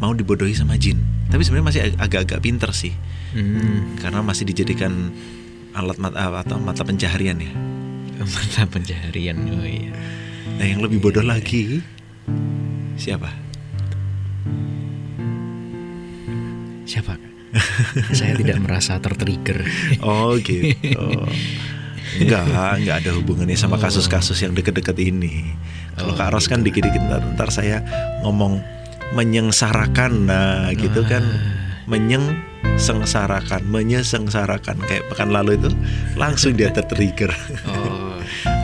mau 0.00 0.16
dibodohi 0.16 0.56
sama 0.56 0.80
jin. 0.80 0.96
Tapi 1.28 1.44
sebenarnya 1.44 1.66
masih 1.68 1.82
ag- 1.92 1.98
agak-agak 2.08 2.40
pinter 2.40 2.72
sih, 2.72 2.96
Hmm. 3.36 4.00
karena 4.00 4.24
masih 4.24 4.48
dijadikan 4.48 5.12
alat 5.76 6.00
mata 6.00 6.40
atau 6.40 6.56
mata 6.56 6.80
pencaharian 6.80 7.36
ya. 7.36 7.52
Mata 8.34 8.62
pencaharian. 8.66 9.36
Oh 9.50 9.64
iya. 9.64 9.90
Nah 10.54 10.66
yang 10.66 10.80
lebih 10.80 11.02
bodoh 11.02 11.24
lagi 11.24 11.82
siapa? 12.94 13.26
Siapa? 16.84 17.16
Saya 18.18 18.34
tidak 18.36 18.60
merasa 18.60 18.98
tertrigger. 19.00 19.64
Oh 20.02 20.36
gitu. 20.36 21.24
Enggak, 22.14 22.46
enggak 22.78 22.96
ada 23.02 23.10
hubungannya 23.16 23.58
sama 23.58 23.74
Oh. 23.74 23.82
kasus-kasus 23.82 24.38
yang 24.38 24.54
deket-deket 24.54 24.94
ini. 25.00 25.54
Kalau 25.98 26.14
Oh, 26.14 26.18
Kak 26.18 26.30
Ros 26.30 26.46
kan 26.46 26.62
gitu. 26.62 26.70
dikit-dikit 26.70 27.02
ntar, 27.02 27.22
ntar 27.34 27.48
saya 27.50 27.82
ngomong 28.22 28.62
menyengsarakan, 29.14 30.26
nah 30.26 30.70
gitu 30.74 31.02
kan, 31.06 31.22
Ah. 31.22 31.86
Menyengsarakan, 32.74 33.62
menyesengsarakan 33.68 34.76
kayak 34.88 35.04
pekan 35.12 35.30
lalu 35.30 35.60
itu 35.60 35.70
langsung 36.18 36.56
dia 36.56 36.72
tertrigger. 36.72 37.30
Oh. 37.68 38.18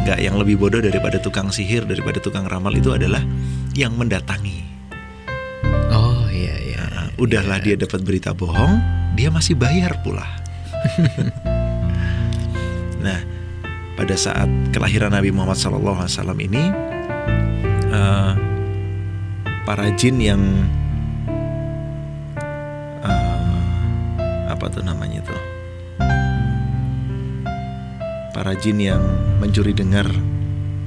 Yang 0.10 0.42
lebih 0.42 0.58
bodoh 0.58 0.82
daripada 0.82 1.22
tukang 1.22 1.54
sihir, 1.54 1.86
daripada 1.86 2.18
tukang 2.18 2.48
ramal 2.48 2.74
itu 2.74 2.90
adalah 2.90 3.22
yang 3.78 3.94
mendatangi. 3.94 4.66
Oh 5.94 6.26
iya 6.26 6.56
iya. 6.58 6.82
Nah, 6.90 7.06
udahlah 7.14 7.62
dia 7.62 7.78
dapat 7.78 8.02
berita 8.02 8.34
bohong, 8.34 8.82
dia 9.14 9.30
masih 9.30 9.54
bayar 9.54 10.02
pula. 10.02 10.26
nah, 13.06 13.22
pada 13.94 14.18
saat 14.18 14.50
kelahiran 14.74 15.14
Nabi 15.14 15.30
Muhammad 15.30 15.62
SAW 15.62 16.34
ini, 16.42 16.64
eh, 17.94 18.32
para 19.62 19.86
jin 19.94 20.18
yang 20.18 20.42
tuh 24.70 24.86
namanya 24.86 25.20
tuh. 25.26 25.42
Para 28.30 28.54
jin 28.56 28.78
yang 28.78 29.02
mencuri 29.42 29.74
dengar 29.74 30.06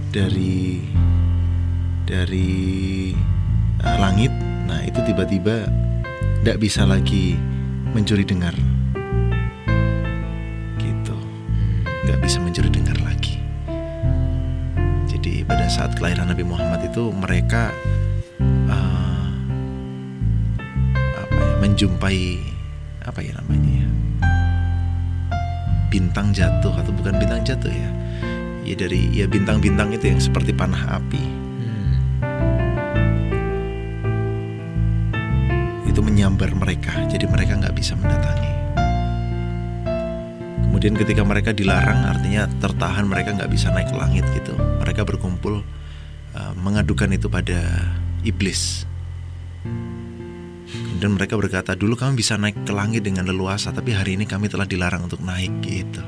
dari 0.09 0.79
dari 2.07 2.51
uh, 3.83 3.97
langit. 3.99 4.31
Nah 4.65 4.79
itu 4.87 5.03
tiba-tiba 5.03 5.67
tidak 6.41 6.57
-tiba 6.57 6.63
bisa 6.63 6.81
lagi 6.87 7.35
mencuri 7.91 8.23
dengar. 8.23 8.55
Gitu. 10.79 11.17
Nggak 12.07 12.19
bisa 12.23 12.37
mencuri 12.39 12.71
dengar 12.71 12.97
lagi. 13.03 13.37
Jadi 15.11 15.43
pada 15.43 15.67
saat 15.67 15.93
kelahiran 15.99 16.31
Nabi 16.31 16.43
Muhammad 16.47 16.83
itu 16.87 17.11
mereka 17.11 17.71
uh, 18.67 19.27
apa 21.19 21.35
ya 21.37 21.55
menjumpai 21.63 22.23
apa 23.03 23.19
ya 23.19 23.35
namanya 23.39 23.72
bintang 25.93 26.33
jatuh 26.33 26.73
atau 26.73 26.89
bukan 26.89 27.21
bintang 27.21 27.45
jatuh 27.45 27.69
ya. 27.69 27.89
Ya 28.65 28.73
dari 28.73 29.13
ya 29.13 29.29
bintang-bintang 29.29 29.93
itu 29.93 30.09
yang 30.09 30.17
seperti 30.17 30.49
panah 30.49 30.97
api. 30.97 31.21
Hmm. 31.21 31.93
itu 35.85 36.01
menyambar 36.01 36.49
mereka 36.57 37.05
jadi 37.05 37.29
mereka 37.29 37.53
nggak 37.61 37.77
bisa 37.77 37.93
mendatangi. 37.93 38.51
Kemudian 40.65 40.97
ketika 40.97 41.21
mereka 41.21 41.53
dilarang 41.53 42.09
artinya 42.09 42.49
tertahan 42.57 43.05
mereka 43.05 43.37
nggak 43.37 43.53
bisa 43.53 43.69
naik 43.69 43.93
ke 43.93 43.95
langit 44.01 44.25
gitu. 44.33 44.57
Mereka 44.57 45.05
berkumpul 45.05 45.61
uh, 46.33 46.53
mengadukan 46.57 47.13
itu 47.13 47.29
pada 47.29 47.93
iblis 48.25 48.89
kemudian 50.93 51.17
mereka 51.17 51.33
berkata 51.33 51.73
dulu 51.73 51.97
kami 51.97 52.21
bisa 52.21 52.37
naik 52.37 52.61
ke 52.61 52.69
langit 52.69 53.01
dengan 53.01 53.25
leluasa 53.25 53.73
tapi 53.73 53.97
hari 53.97 54.13
ini 54.13 54.29
kami 54.29 54.45
telah 54.45 54.69
dilarang 54.69 55.09
untuk 55.09 55.25
naik 55.25 55.49
gitu 55.65 56.05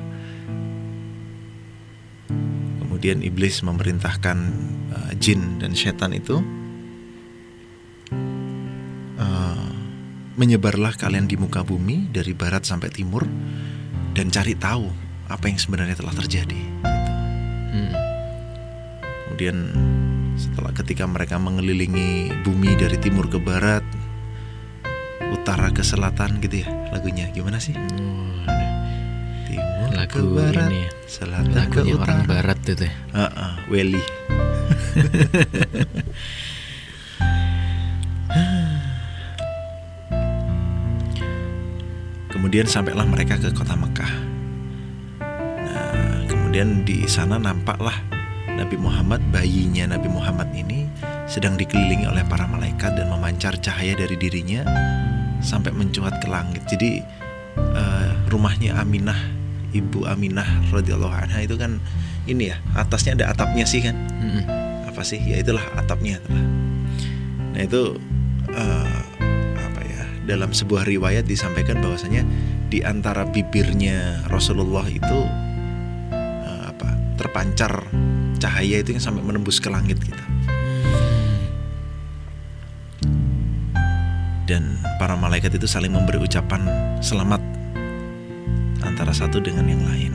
kemudian 2.85 3.25
iblis 3.25 3.65
memerintahkan 3.65 4.37
uh, 4.93 5.11
jin 5.17 5.57
dan 5.57 5.73
setan 5.73 6.13
itu 6.13 6.37
uh, 9.17 9.69
menyebarlah 10.37 10.93
kalian 10.95 11.25
di 11.25 11.33
muka 11.33 11.65
bumi 11.65 12.13
dari 12.13 12.37
barat 12.37 12.61
sampai 12.63 12.93
timur 12.93 13.25
dan 14.13 14.29
cari 14.31 14.53
tahu 14.55 14.87
apa 15.27 15.49
yang 15.49 15.59
sebenarnya 15.59 15.97
telah 15.97 16.13
terjadi. 16.15 16.61
gitu. 16.85 17.11
Hmm. 17.73 17.93
Kemudian 19.25 19.57
setelah 20.39 20.71
ketika 20.75 21.03
mereka 21.07 21.35
mengelilingi 21.39 22.31
bumi 22.43 22.79
dari 22.79 22.95
timur 22.99 23.27
ke 23.27 23.39
barat, 23.39 23.83
utara 25.35 25.67
ke 25.69 25.83
selatan 25.83 26.39
gitu 26.39 26.63
ya 26.63 26.69
lagunya 26.89 27.27
gimana 27.29 27.59
sih? 27.59 27.75
Timur 29.45 29.89
ke 29.91 29.95
Lagu 29.95 30.23
barat, 30.31 30.67
ini 30.71 30.79
ya. 30.87 30.91
selatan 31.07 31.51
ke 31.51 31.59
Lagunya 31.83 31.93
utara. 31.95 32.07
orang 32.07 32.21
barat 32.25 32.57
itu 32.63 32.83
ya. 32.87 32.93
Heeh, 33.13 33.51
Welly. 33.67 34.03
Kemudian 42.29 42.67
sampailah 42.67 43.07
mereka 43.07 43.39
ke 43.39 43.49
kota 43.55 43.73
Mekah. 43.79 44.11
Nah, 45.63 46.19
kemudian 46.27 46.83
di 46.83 47.07
sana 47.07 47.39
nampaklah 47.39 47.95
Nabi 48.51 48.75
Muhammad, 48.75 49.23
bayinya 49.31 49.95
Nabi 49.95 50.07
Muhammad 50.11 50.51
ini 50.51 50.87
sedang 51.25 51.55
dikelilingi 51.55 52.05
oleh 52.05 52.23
para 52.27 52.45
malaikat 52.45 52.95
dan 52.95 53.07
memancar 53.09 53.55
cahaya 53.59 53.95
dari 53.97 54.15
dirinya 54.15 54.61
sampai 55.45 55.71
mencuat 55.71 56.17
ke 56.19 56.27
langit. 56.27 56.65
Jadi 56.65 57.05
eh, 57.55 58.09
rumahnya 58.33 58.81
Aminah, 58.81 59.17
ibu 59.71 60.03
Aminah 60.09 60.65
radhiyallahu 60.73 61.13
anha 61.13 61.39
itu 61.45 61.55
kan 61.55 61.77
ini 62.25 62.49
ya 62.49 62.57
atasnya 62.73 63.13
ada 63.21 63.31
atapnya 63.31 63.65
sih 63.69 63.85
kan? 63.85 63.95
Hmm. 64.17 64.43
apa 64.95 65.03
sih 65.03 65.19
ya 65.19 65.43
itulah 65.43 65.61
atapnya 65.75 66.23
itulah. 66.23 66.45
nah 67.51 67.61
itu 67.61 67.99
eh, 68.47 68.99
apa 69.59 69.81
ya 69.83 70.03
dalam 70.23 70.55
sebuah 70.55 70.87
riwayat 70.87 71.27
disampaikan 71.27 71.83
bahwasanya 71.83 72.23
di 72.71 72.79
antara 72.79 73.27
bibirnya 73.27 74.23
Rasulullah 74.31 74.87
itu 74.87 75.19
eh, 76.15 76.63
apa 76.71 76.95
terpancar 77.19 77.91
cahaya 78.39 78.79
itu 78.79 78.95
yang 78.95 79.03
sampai 79.03 79.19
menembus 79.19 79.59
ke 79.59 79.67
langit 79.67 79.99
gitu 79.99 80.23
dan 84.45 84.77
para 85.01 85.17
malaikat 85.17 85.57
itu 85.57 85.65
saling 85.65 85.89
memberi 85.89 86.21
ucapan 86.21 86.69
selamat 87.01 87.41
antara 88.85 89.09
satu 89.09 89.41
dengan 89.41 89.65
yang 89.65 89.81
lain. 89.81 90.13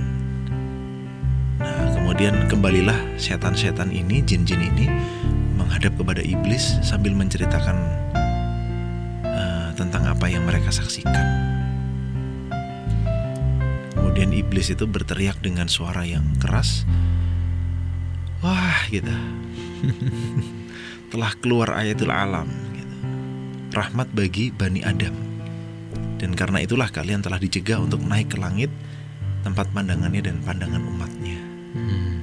Nah, 1.58 1.90
kemudian 1.98 2.46
kembalilah 2.46 2.96
setan-setan 3.18 3.90
ini, 3.90 4.22
jin-jin 4.22 4.62
ini 4.62 4.86
menghadap 5.58 5.98
kepada 5.98 6.22
iblis 6.22 6.78
sambil 6.80 7.12
menceritakan 7.18 7.76
eh, 9.26 9.68
tentang 9.74 10.06
apa 10.06 10.30
yang 10.30 10.46
mereka 10.46 10.70
saksikan. 10.70 11.26
Kemudian 13.98 14.30
iblis 14.30 14.70
itu 14.70 14.86
berteriak 14.86 15.42
dengan 15.42 15.66
suara 15.66 16.06
yang 16.06 16.24
keras. 16.38 16.86
Wah, 18.40 18.86
gitu. 18.88 19.12
Telah 21.12 21.32
keluar 21.42 21.74
ayatul 21.76 22.14
alam. 22.14 22.69
Rahmat 23.70 24.10
bagi 24.10 24.50
Bani 24.50 24.82
Adam. 24.82 25.14
Dan 26.18 26.34
karena 26.34 26.58
itulah 26.58 26.90
kalian 26.90 27.22
telah 27.22 27.38
dicegah 27.38 27.78
untuk 27.78 28.02
naik 28.02 28.34
ke 28.34 28.36
langit 28.36 28.66
tempat 29.46 29.70
pandangannya 29.70 30.26
dan 30.26 30.42
pandangan 30.42 30.82
umatnya. 30.82 31.38
Hmm. 31.78 32.18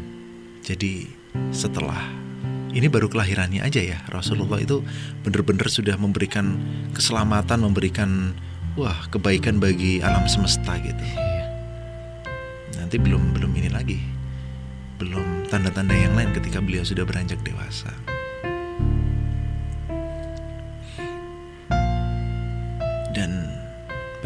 Jadi 0.59 1.07
setelah 1.55 2.03
ini 2.75 2.91
baru 2.91 3.07
kelahirannya 3.07 3.63
aja 3.63 3.79
ya 3.79 4.03
Rasulullah 4.11 4.59
itu 4.59 4.83
benar-benar 5.23 5.71
sudah 5.71 5.95
memberikan 5.95 6.59
keselamatan, 6.91 7.63
memberikan 7.63 8.35
wah 8.75 9.07
kebaikan 9.07 9.63
bagi 9.63 10.03
alam 10.03 10.27
semesta 10.27 10.75
gitu. 10.83 10.99
Iya. 10.99 11.45
Nanti 12.75 12.99
belum 12.99 13.31
belum 13.31 13.55
ini 13.55 13.71
lagi, 13.71 14.03
belum 14.99 15.47
tanda-tanda 15.47 15.95
yang 15.95 16.11
lain 16.11 16.35
ketika 16.35 16.59
beliau 16.59 16.83
sudah 16.83 17.07
beranjak 17.07 17.39
dewasa. 17.39 18.16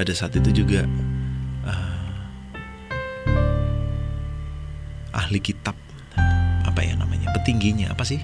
Pada 0.02 0.18
saat 0.18 0.34
itu 0.34 0.66
juga 0.66 0.90
eh, 1.70 2.10
ahli 5.14 5.38
kitab 5.38 5.78
apa 6.66 6.82
ya 6.82 6.98
namanya 6.98 7.30
petingginya 7.38 7.94
apa 7.94 8.02
sih? 8.02 8.18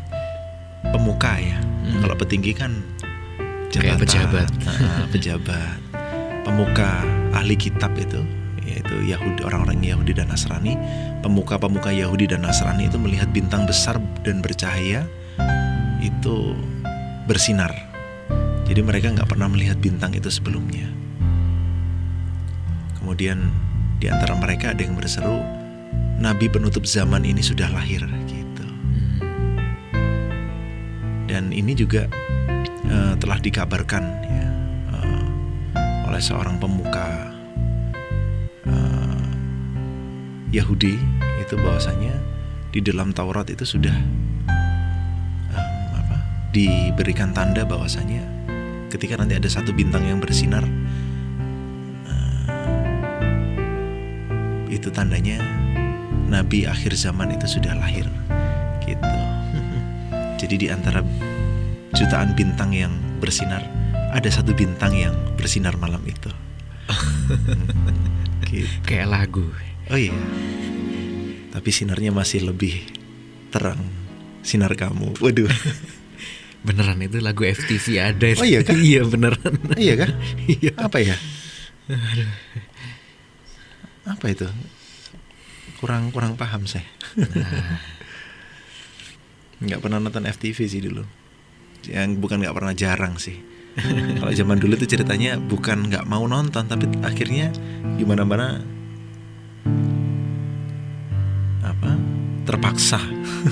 Pemuka 0.90 1.38
ya. 1.38 1.62
Hmm. 1.62 2.02
kalau 2.02 2.18
petinggi 2.18 2.58
kan 2.58 2.82
Kayak 3.70 4.10
pejabat. 4.10 4.50
Ah, 4.66 5.06
pejabat 5.14 5.78
pemuka 6.42 7.06
ahli 7.36 7.54
kitab 7.54 7.94
itu 8.00 8.26
yaitu 8.66 8.96
Yahudi 9.06 9.46
orang-orang 9.46 9.78
Yahudi 9.86 10.18
dan 10.18 10.34
Nasrani. 10.34 10.74
Pemuka-pemuka 11.22 11.94
Yahudi 11.94 12.26
dan 12.26 12.42
Nasrani 12.42 12.90
itu 12.90 12.98
melihat 12.98 13.30
bintang 13.30 13.70
besar 13.70 14.02
dan 14.26 14.42
bercahaya 14.42 15.06
itu 16.02 16.58
bersinar. 17.30 17.70
Jadi 18.66 18.82
mereka 18.82 19.14
nggak 19.14 19.30
pernah 19.30 19.46
melihat 19.46 19.78
bintang 19.78 20.18
itu 20.18 20.28
sebelumnya 20.34 21.07
kemudian 23.08 23.40
di 24.04 24.12
antara 24.12 24.36
mereka 24.36 24.76
ada 24.76 24.84
yang 24.84 24.92
berseru 24.92 25.40
Nabi 26.20 26.52
penutup 26.52 26.84
zaman 26.84 27.24
ini 27.24 27.40
sudah 27.40 27.72
lahir 27.72 28.04
gitu. 28.28 28.68
Dan 31.32 31.56
ini 31.56 31.72
juga 31.72 32.12
eh, 32.84 33.16
telah 33.16 33.40
dikabarkan 33.40 34.04
ya, 34.28 34.48
eh, 34.92 35.24
oleh 36.04 36.20
seorang 36.20 36.60
pemuka 36.60 37.32
eh, 38.68 39.24
Yahudi 40.52 41.00
itu 41.40 41.56
bahwasanya 41.64 42.12
di 42.76 42.84
dalam 42.84 43.16
Taurat 43.16 43.48
itu 43.48 43.64
sudah 43.64 43.96
em, 45.56 45.72
apa, 45.96 46.18
diberikan 46.52 47.32
tanda 47.32 47.64
bahwasanya 47.64 48.28
ketika 48.92 49.16
nanti 49.16 49.40
ada 49.40 49.48
satu 49.48 49.72
bintang 49.72 50.04
yang 50.04 50.20
bersinar 50.20 50.68
itu 54.78 54.94
tandanya 54.94 55.42
Nabi 56.30 56.70
akhir 56.70 56.94
zaman 56.94 57.34
itu 57.34 57.58
sudah 57.58 57.74
lahir 57.74 58.06
gitu. 58.86 59.14
Jadi 60.42 60.56
di 60.56 60.68
antara 60.70 61.02
jutaan 61.98 62.38
bintang 62.38 62.72
yang 62.72 62.94
bersinar, 63.18 63.66
ada 64.14 64.30
satu 64.30 64.54
bintang 64.54 64.94
yang 64.94 65.18
bersinar 65.36 65.74
malam 65.82 66.02
itu. 66.06 66.30
Gitu. 68.48 68.64
Kayak 68.88 69.12
lagu. 69.12 69.44
Oh 69.92 70.00
iya. 70.00 70.16
Tapi 71.52 71.68
sinarnya 71.68 72.16
masih 72.16 72.48
lebih 72.48 72.80
terang. 73.52 73.84
Sinar 74.40 74.72
kamu. 74.80 75.20
Waduh. 75.20 75.52
Beneran 76.68 77.04
itu 77.04 77.20
lagu 77.20 77.44
FTV 77.44 78.00
ada 78.00 78.24
itu. 78.24 78.40
Oh 78.40 78.48
iya 78.48 78.64
kah? 78.64 78.72
iya 78.72 79.04
beneran. 79.04 79.52
iya 79.76 79.94
kah? 80.00 80.12
Iya. 80.48 80.72
Apa 80.80 81.04
ya? 81.04 81.20
Apa 84.08 84.32
itu? 84.32 84.48
Kurang 85.84 86.16
kurang 86.16 86.40
paham 86.40 86.64
saya. 86.64 86.88
nggak 89.64 89.80
pernah 89.84 90.00
nonton 90.00 90.24
FTV 90.24 90.58
sih 90.64 90.82
dulu. 90.82 91.04
Yang 91.86 92.16
bukan 92.24 92.40
nggak 92.40 92.56
pernah 92.56 92.72
jarang 92.72 93.20
sih. 93.20 93.36
Kalau 94.18 94.34
zaman 94.34 94.58
dulu 94.58 94.74
tuh 94.80 94.90
ceritanya 94.90 95.38
bukan 95.38 95.92
nggak 95.92 96.10
mau 96.10 96.26
nonton 96.26 96.66
tapi 96.66 96.90
akhirnya 97.06 97.54
gimana 98.00 98.24
mana 98.24 98.48
apa 101.62 101.92
terpaksa. 102.48 102.98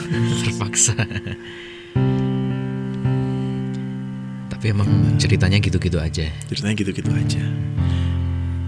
Terpaksa. 0.41 0.95
Tapi 4.49 4.65
emang 4.71 4.89
ceritanya 5.19 5.61
gitu-gitu 5.61 5.99
aja. 6.01 6.25
ceritanya 6.49 6.75
gitu-gitu 6.79 7.11
aja 7.13 7.43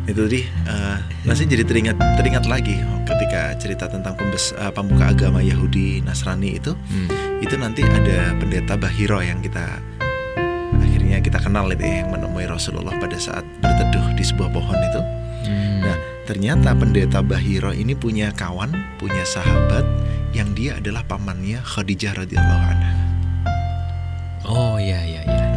itu 0.08 0.20
tadi 0.24 0.42
eh, 0.48 0.98
nasi 1.28 1.44
jadi 1.44 1.68
teringat 1.68 2.00
teringat 2.16 2.48
lagi 2.48 2.80
ketika 3.04 3.56
cerita 3.60 3.86
tentang 3.92 4.16
pembes, 4.16 4.56
eh, 4.56 4.72
pemuka 4.72 5.12
agama 5.12 5.44
Yahudi 5.44 6.00
Nasrani 6.00 6.56
itu 6.56 6.72
Hmm. 6.88 7.44
itu 7.44 7.56
nanti 7.60 7.84
ada 7.84 8.32
pendeta 8.40 8.80
Bahiro 8.80 9.20
yang 9.20 9.44
kita 9.44 9.84
akhirnya 10.80 11.20
kita 11.20 11.40
kenal 11.44 11.68
itu 11.70 11.84
ya, 11.84 12.04
yang 12.04 12.10
menemui 12.16 12.48
Rasulullah 12.48 12.96
pada 12.98 13.20
saat 13.20 13.44
berteduh 13.60 14.16
di 14.16 14.24
sebuah 14.24 14.50
pohon 14.50 14.80
itu 14.80 15.02
Hmm. 15.48 15.80
Nah, 15.80 15.98
ternyata 16.28 16.76
pendeta 16.76 17.24
Bahiro 17.24 17.72
ini 17.72 17.96
punya 17.96 18.36
kawan, 18.36 18.76
punya 19.00 19.24
sahabat 19.24 19.86
yang 20.36 20.52
dia 20.52 20.76
adalah 20.76 21.04
pamannya 21.08 21.64
Khadijah 21.64 22.20
radhiyallahu 22.20 22.64
anha. 22.68 22.94
Oh 24.44 24.76
iya 24.76 25.00
iya 25.08 25.22
iya. 25.24 25.48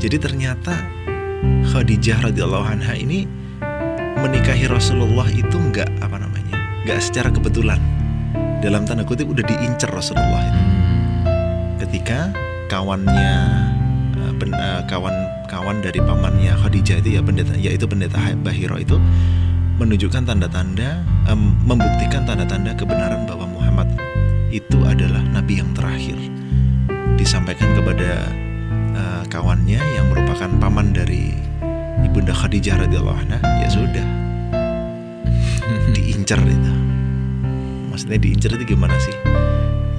Jadi 0.00 0.16
ternyata 0.18 0.72
Khadijah 1.42 2.30
radhiyallahu 2.30 2.66
anha 2.66 2.94
ini 2.94 3.26
menikahi 4.22 4.70
Rasulullah 4.70 5.26
itu 5.30 5.56
enggak 5.58 5.90
apa 5.98 6.18
namanya? 6.18 6.56
enggak 6.86 6.98
secara 7.02 7.28
kebetulan. 7.30 7.78
Dalam 8.62 8.86
tanda 8.86 9.02
kutip 9.02 9.26
udah 9.26 9.42
diincer 9.42 9.90
Rasulullah 9.90 10.42
itu. 10.46 10.60
Hmm. 10.62 11.78
Ketika 11.82 12.30
kawannya 12.70 13.34
eh, 14.14 14.32
pen- 14.38 14.54
eh, 14.54 14.82
kawan 14.86 15.14
kawan 15.50 15.84
dari 15.84 16.00
pamannya 16.00 16.54
Khadijah 16.56 17.04
itu 17.04 17.18
ya 17.18 17.20
pendeta 17.20 17.52
yaitu 17.58 17.84
pendeta 17.84 18.16
Bahiro 18.40 18.80
itu 18.80 18.96
menunjukkan 19.76 20.24
tanda-tanda 20.24 21.02
em, 21.26 21.58
membuktikan 21.66 22.22
tanda-tanda 22.22 22.72
kebenaran 22.78 23.26
bahwa 23.26 23.50
Muhammad 23.50 23.90
itu 24.54 24.78
adalah 24.84 25.20
nabi 25.32 25.58
yang 25.58 25.74
terakhir 25.74 26.14
disampaikan 27.18 27.72
kepada 27.74 28.30
eh, 28.92 29.22
kawannya 29.28 29.80
yang 29.80 30.06
merupakan 30.12 30.48
paman 30.60 30.92
dari 30.92 31.32
ibunda 32.04 32.32
Khadijah 32.32 32.88
radhiyallahu 32.88 33.18
anha 33.28 33.38
ya 33.60 33.68
sudah. 33.68 34.06
Diincar 35.96 36.40
itu. 36.44 36.72
Maksudnya 37.92 38.24
diincar 38.24 38.56
itu 38.56 38.72
gimana 38.72 38.96
sih? 38.96 39.12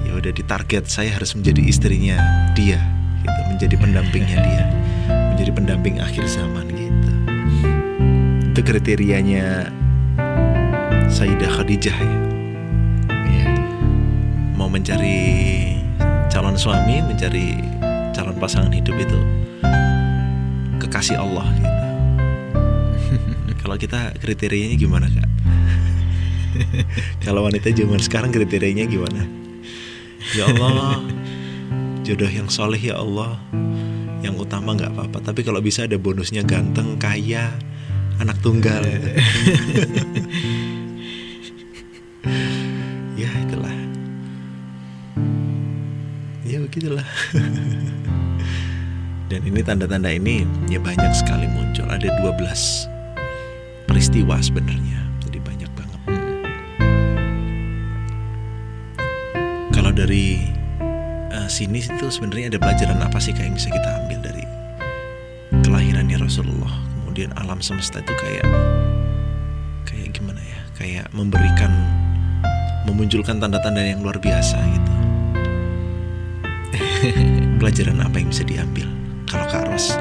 Ya 0.02 0.18
udah 0.18 0.34
ditarget 0.34 0.90
saya 0.90 1.14
harus 1.14 1.30
menjadi 1.38 1.62
istrinya 1.62 2.18
dia 2.58 2.82
gitu. 3.22 3.40
Menjadi 3.54 3.74
pendampingnya 3.78 4.38
dia. 4.42 4.64
Menjadi 5.34 5.50
pendamping 5.54 6.02
akhir 6.02 6.26
zaman 6.26 6.66
gitu. 6.74 7.12
Itu 8.50 8.60
kriterianya 8.66 9.70
Sayyidah 11.14 11.50
Khadijah 11.54 11.94
ya. 11.94 12.16
Iya. 13.14 13.46
mau 14.58 14.66
mencari 14.66 15.18
calon 16.26 16.58
suami 16.58 16.98
mencari 16.98 17.54
pasangan 18.44 18.76
hidup 18.76 18.92
itu 19.00 19.18
kekasih 20.84 21.16
Allah 21.16 21.48
gitu. 21.56 21.72
Kalau 23.64 23.80
kita 23.80 24.12
kriterianya 24.20 24.76
gimana 24.76 25.08
kak? 25.08 25.30
Kalau 27.24 27.48
wanita 27.48 27.72
zaman 27.72 27.96
sekarang 28.04 28.28
kriterianya 28.28 28.84
gimana? 28.84 29.24
Ya 30.36 30.44
Allah 30.52 31.00
jodoh 32.04 32.28
yang 32.28 32.52
soleh 32.52 32.76
ya 32.76 33.00
Allah. 33.00 33.40
Yang 34.20 34.44
utama 34.44 34.76
nggak 34.76 34.92
apa-apa. 34.92 35.18
Tapi 35.20 35.44
kalau 35.44 35.60
bisa 35.60 35.84
ada 35.84 36.00
bonusnya 36.00 36.44
ganteng 36.44 37.00
kaya 37.00 37.48
anak 38.20 38.36
tunggal. 38.44 38.84
Ya 43.14 43.30
itulah. 43.30 43.76
Ya 46.42 46.58
begitulah 46.60 47.04
dan 49.34 49.42
ini 49.50 49.66
tanda-tanda 49.66 50.14
ini 50.14 50.46
ya 50.70 50.78
banyak 50.78 51.10
sekali 51.10 51.50
muncul. 51.50 51.82
Ada 51.90 52.06
12 52.22 52.86
peristiwa 53.90 54.38
sebenarnya. 54.38 55.10
Jadi 55.26 55.42
banyak 55.42 55.70
banget. 55.74 56.00
Kalau 59.74 59.90
dari 59.90 60.38
eh, 61.34 61.48
sini 61.50 61.82
itu 61.82 62.06
sebenarnya 62.06 62.54
ada 62.54 62.62
pelajaran 62.62 63.02
apa 63.02 63.18
sih 63.18 63.34
kayak 63.34 63.50
yang 63.50 63.56
bisa 63.58 63.74
kita 63.74 63.90
ambil 64.06 64.22
dari 64.22 64.44
kelahirannya 65.66 66.14
Rasulullah? 66.22 66.70
Kemudian 67.02 67.34
alam 67.34 67.58
semesta 67.58 67.98
itu 68.06 68.14
kayak 68.14 68.46
kayak 69.82 70.14
gimana 70.14 70.38
ya? 70.38 70.62
Kayak 70.78 71.10
memberikan 71.10 71.74
memunculkan 72.86 73.42
tanda-tanda 73.42 73.82
yang 73.82 73.98
luar 73.98 74.22
biasa 74.22 74.62
gitu. 74.62 74.92
Pelajaran 77.58 77.98
apa 77.98 78.22
yang 78.22 78.30
bisa 78.30 78.46
diambil 78.46 79.03
kalau 79.34 79.46
Kak 79.50 79.66
Ros 79.66 79.98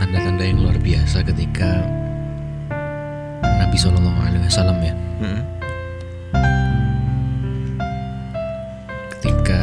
Tanda-tanda 0.00 0.40
yang 0.40 0.64
luar 0.64 0.80
biasa 0.80 1.20
ketika 1.20 1.84
Nabi 3.44 3.76
Shallallahu 3.76 4.20
Alaihi 4.24 4.40
Wasallam 4.48 4.78
ya, 4.80 4.94
Mm-mm. 5.20 5.42
ketika 9.12 9.60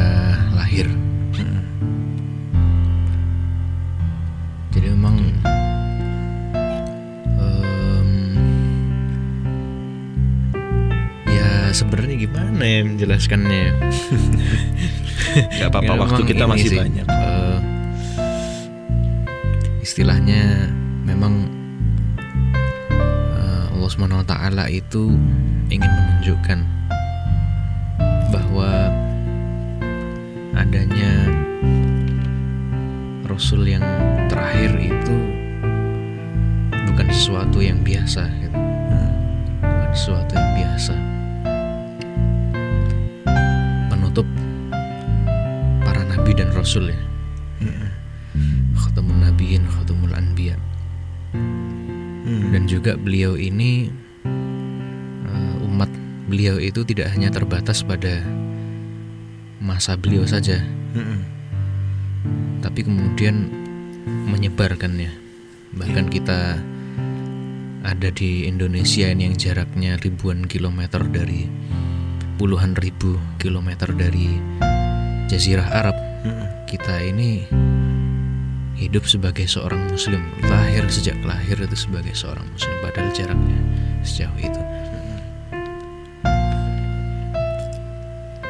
lahir. 0.54 0.86
Mm-mm. 1.34 1.62
Jadi 4.70 4.86
memang 4.94 5.16
em, 7.42 8.10
ya 11.26 11.74
sebenarnya 11.74 12.16
gimana 12.22 12.62
ya 12.62 12.80
menjelaskannya? 12.86 13.64
Gak 15.60 15.68
apa-apa 15.70 15.92
Ya, 15.92 16.00
waktu 16.00 16.22
kita 16.26 16.44
masih 16.48 16.70
sih, 16.72 16.78
banyak 16.78 17.06
eh, 17.06 17.58
istilahnya 19.82 20.70
memang 21.06 21.46
eh, 23.38 23.64
Allah 23.74 23.88
Subhanahu 23.90 24.22
wa 24.22 24.28
taala 24.28 24.66
itu 24.70 25.14
ingin 25.70 25.90
menunjukkan 25.90 26.58
bahwa 28.30 28.90
adanya 30.56 31.30
rasul 33.28 33.68
yang 33.68 33.84
terakhir 34.26 34.72
itu 34.80 35.16
bukan 36.90 37.06
sesuatu 37.12 37.60
yang 37.60 37.84
biasa 37.84 38.24
gitu. 38.40 38.58
bukan 39.60 39.90
sesuatu 39.92 40.32
yang 40.32 40.45
rasul 46.66 46.90
ya 46.90 46.98
Mm-mm. 47.62 47.90
khatamun 48.74 49.22
nabiyin 49.22 49.62
khatamul 49.70 50.10
anbiya. 50.10 50.58
Dan 52.26 52.66
juga 52.66 52.98
beliau 52.98 53.38
ini 53.38 53.86
eh, 55.30 55.54
umat 55.62 55.86
beliau 56.26 56.58
itu 56.58 56.82
tidak 56.82 57.14
hanya 57.14 57.30
terbatas 57.30 57.86
pada 57.86 58.18
masa 59.62 59.94
beliau 59.94 60.26
saja. 60.26 60.58
Tapi 62.66 62.80
kemudian 62.82 63.46
menyebarkannya. 64.26 65.14
Bahkan 65.70 66.10
kita 66.10 66.58
ada 67.86 68.08
di 68.10 68.50
Indonesia 68.50 69.06
ini 69.06 69.30
yang 69.30 69.38
jaraknya 69.38 70.02
ribuan 70.02 70.50
kilometer 70.50 70.98
dari 71.06 71.46
puluhan 72.42 72.74
ribu 72.74 73.14
kilometer 73.38 73.94
dari 73.94 74.34
Jazirah 75.30 75.70
Arab. 75.70 76.15
Kita 76.66 76.94
ini 77.02 77.46
hidup 78.76 79.08
sebagai 79.08 79.48
seorang 79.48 79.88
muslim 79.88 80.20
lahir 80.44 80.84
sejak 80.92 81.16
lahir 81.24 81.56
itu 81.56 81.76
sebagai 81.76 82.12
seorang 82.12 82.44
muslim 82.52 82.76
padahal 82.84 83.08
jaraknya 83.16 83.58
sejauh 84.04 84.36
itu 84.36 84.60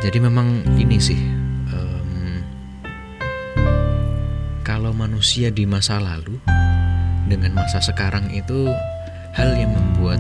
jadi 0.03 0.19
memang 0.19 0.67
ini 0.77 0.99
sih 0.99 1.19
em, 1.71 2.43
kalau 4.67 4.91
manusia 4.91 5.55
di 5.55 5.63
masa 5.63 6.03
lalu 6.03 6.39
dengan 7.27 7.59
masa 7.59 7.79
sekarang 7.79 8.31
itu 8.31 8.67
hal 9.35 9.51
yang 9.55 9.71
membuat 9.75 10.19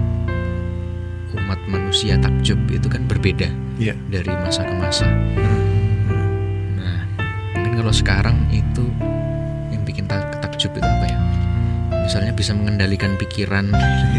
umat 1.36 1.60
manusia 1.66 2.16
takjub 2.18 2.58
itu 2.70 2.86
kan 2.86 3.04
berbeda 3.06 3.50
Iya. 3.76 3.92
dari 4.08 4.32
masa 4.32 4.64
ke 4.64 4.74
masa 4.78 5.06
Mm. 5.06 5.75
Mungkin 7.76 7.92
kalau 7.92 8.00
sekarang 8.00 8.36
itu 8.56 8.88
yang 9.68 9.84
bikin 9.84 10.08
tak- 10.08 10.40
takjub 10.40 10.72
itu 10.72 10.80
apa 10.80 11.12
ya? 11.12 11.18
Misalnya 12.08 12.32
bisa 12.32 12.56
mengendalikan 12.56 13.20
pikiran, 13.20 13.68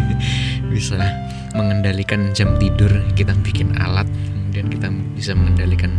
bisa 0.70 1.02
mengendalikan 1.58 2.38
jam 2.38 2.54
tidur, 2.62 2.86
kita 3.18 3.34
bikin 3.42 3.74
alat, 3.82 4.06
kemudian 4.06 4.70
kita 4.70 4.94
bisa 5.18 5.34
mengendalikan 5.34 5.90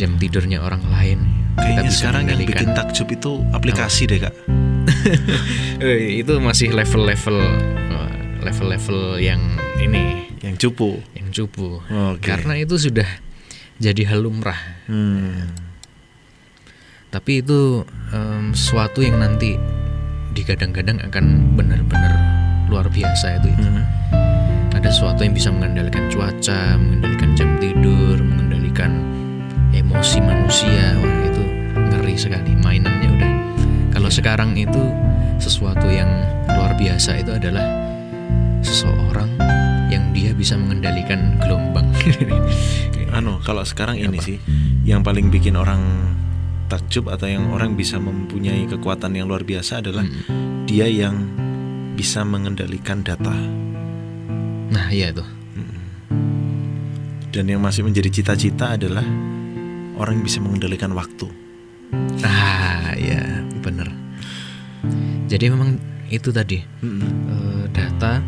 jam 0.00 0.16
tidurnya 0.16 0.64
orang 0.64 0.80
lain. 0.88 1.28
Kita 1.60 1.60
Kayaknya 1.60 1.82
bisa 1.84 1.98
sekarang 2.00 2.22
yang 2.24 2.40
bikin 2.40 2.68
takjub 2.72 3.08
itu 3.12 3.32
aplikasi 3.52 4.08
deh 4.08 4.24
kak. 4.24 4.32
Eh, 5.84 6.24
itu 6.24 6.40
masih 6.40 6.72
level-level 6.72 7.36
eh, 7.92 8.12
level-level 8.40 9.20
yang 9.20 9.44
ini 9.76 10.24
Yang 10.40 10.56
cupu. 10.64 11.04
yang 11.12 11.28
cupu. 11.36 11.84
Oke. 11.84 12.24
Karena 12.24 12.56
itu 12.56 12.80
sudah 12.80 13.04
jadi 13.76 14.08
hal 14.08 14.24
lumrah. 14.24 14.56
Hmm. 14.88 15.67
Tapi 17.08 17.40
itu 17.40 17.84
em, 18.12 18.52
sesuatu 18.52 19.00
yang 19.00 19.20
nanti 19.20 19.56
digadang-gadang 20.36 21.00
akan 21.08 21.56
benar-benar 21.56 22.12
luar 22.68 22.86
biasa 22.92 23.40
itu, 23.40 23.48
itu. 23.48 23.64
Hmm. 23.64 23.84
ada 24.76 24.92
sesuatu 24.92 25.24
yang 25.24 25.34
bisa 25.34 25.48
mengendalikan 25.50 26.04
cuaca 26.12 26.76
mengendalikan 26.76 27.30
jam 27.34 27.50
tidur 27.58 28.20
mengendalikan 28.20 29.02
emosi 29.72 30.20
manusia 30.20 30.94
wah 31.00 31.18
itu 31.26 31.44
ngeri 31.74 32.14
sekali 32.14 32.52
mainannya 32.54 33.08
udah 33.16 33.32
kalau 33.90 34.10
sekarang 34.12 34.54
itu 34.54 34.92
sesuatu 35.40 35.88
yang 35.88 36.08
luar 36.52 36.76
biasa 36.76 37.24
itu 37.24 37.32
adalah 37.34 37.66
seseorang 38.60 39.32
yang 39.88 40.12
dia 40.12 40.36
bisa 40.36 40.60
mengendalikan 40.60 41.40
gelombang 41.40 41.88
Anu, 43.16 43.40
kalau 43.40 43.64
sekarang 43.64 43.96
ini 43.96 44.20
Apa? 44.20 44.26
sih 44.28 44.38
yang 44.84 45.00
paling 45.00 45.32
bikin 45.32 45.56
orang 45.56 45.80
takjub 46.68 47.08
atau 47.08 47.24
yang 47.24 47.48
orang 47.48 47.72
bisa 47.72 47.96
mempunyai 47.96 48.64
kekuatan 48.64 49.12
yang 49.12 49.26
luar 49.26 49.42
biasa 49.42 49.80
adalah 49.80 50.04
Mm. 50.04 50.68
dia 50.68 50.86
yang 50.86 51.16
bisa 51.96 52.22
mengendalikan 52.22 53.00
data. 53.00 53.32
nah 54.68 54.86
iya 54.88 55.10
tuh 55.10 55.26
Dan 57.28 57.44
yang 57.46 57.60
masih 57.60 57.84
menjadi 57.84 58.08
cita-cita 58.10 58.74
adalah 58.74 59.04
orang 59.96 60.18
yang 60.18 60.26
bisa 60.26 60.40
mengendalikan 60.40 60.90
waktu. 60.92 61.28
ah 62.20 62.92
ya 62.94 63.20
bener 63.58 63.88
jadi 65.26 65.48
memang 65.48 65.76
itu 66.08 66.28
tadi 66.28 66.60
Mm-mm. 66.80 67.00
eh, 67.28 67.64
data 67.70 68.20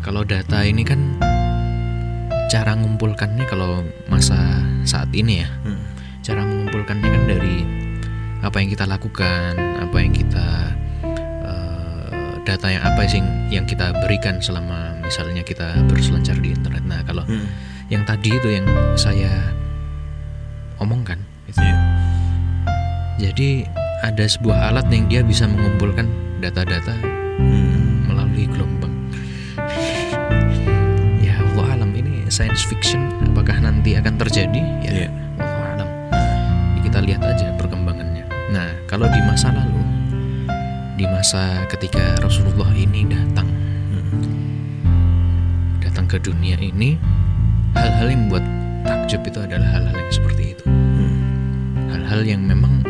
kalau 0.00 0.20
data 0.22 0.60
ini 0.60 0.80
kan 0.82 1.00
cara 2.48 2.76
ngumpulkannya 2.76 3.44
kalau 3.44 3.80
masa 4.06 4.60
saat 4.82 5.08
ini 5.12 5.40
ya 5.40 5.48
Mm. 5.64 5.73
Cara 6.74 6.82
mengumpulkannya 6.82 7.06
kan 7.06 7.22
dari 7.30 7.56
apa 8.42 8.56
yang 8.58 8.68
kita 8.68 8.84
lakukan 8.84 9.52
apa 9.78 9.96
yang 9.96 10.10
kita 10.12 10.46
eh, 11.46 12.34
data 12.42 12.66
yang 12.68 12.82
apa 12.82 13.00
sih 13.06 13.22
yang 13.48 13.64
kita 13.64 13.94
berikan 14.02 14.42
selama 14.42 14.98
misalnya 15.00 15.46
kita 15.46 15.70
berselancar 15.86 16.34
di 16.42 16.50
internet 16.50 16.82
nah 16.84 17.00
kalau 17.06 17.22
Mm. 17.24 17.46
yang 17.88 18.02
tadi 18.04 18.32
itu 18.32 18.48
yang 18.50 18.66
saya 18.96 19.30
omongkan 20.76 21.20
itu. 21.46 21.60
Iya. 21.62 21.76
jadi 23.22 23.48
ada 24.02 24.24
sebuah 24.26 24.74
alat 24.74 24.90
yang 24.90 25.06
dia 25.06 25.22
bisa 25.22 25.46
mengumpulkan 25.46 26.10
data-data 26.42 26.98
Mm. 27.38 28.10
melalui 28.10 28.44
gelombang. 28.50 28.92
ya 31.18 31.38
Allah 31.40 31.66
alam 31.78 31.90
ini 31.94 32.26
science 32.28 32.66
fiction 32.66 33.00
apakah 33.24 33.56
nanti 33.56 33.94
akan 33.96 34.14
terjadi? 34.18 34.60
Ya 34.82 34.90
Iya. 34.92 35.10
Kita 36.94 37.10
lihat 37.10 37.26
aja 37.26 37.50
perkembangannya. 37.58 38.22
Nah 38.54 38.70
kalau 38.86 39.10
di 39.10 39.18
masa 39.26 39.50
lalu, 39.50 39.82
di 40.94 41.02
masa 41.10 41.66
ketika 41.66 42.22
Rasulullah 42.22 42.70
ini 42.70 43.02
datang, 43.10 43.50
Mm. 43.90 44.22
datang 45.82 46.06
ke 46.06 46.22
dunia 46.22 46.54
ini, 46.54 46.94
hal-hal 47.74 48.14
yang 48.14 48.30
membuat 48.30 48.46
takjub 48.86 49.26
itu 49.26 49.42
adalah 49.42 49.66
hal-hal 49.74 49.90
yang 50.06 50.14
seperti 50.14 50.54
itu. 50.54 50.62
Mm. 50.70 51.18
Hal-hal 51.90 52.22
yang 52.22 52.46
memang 52.46 52.86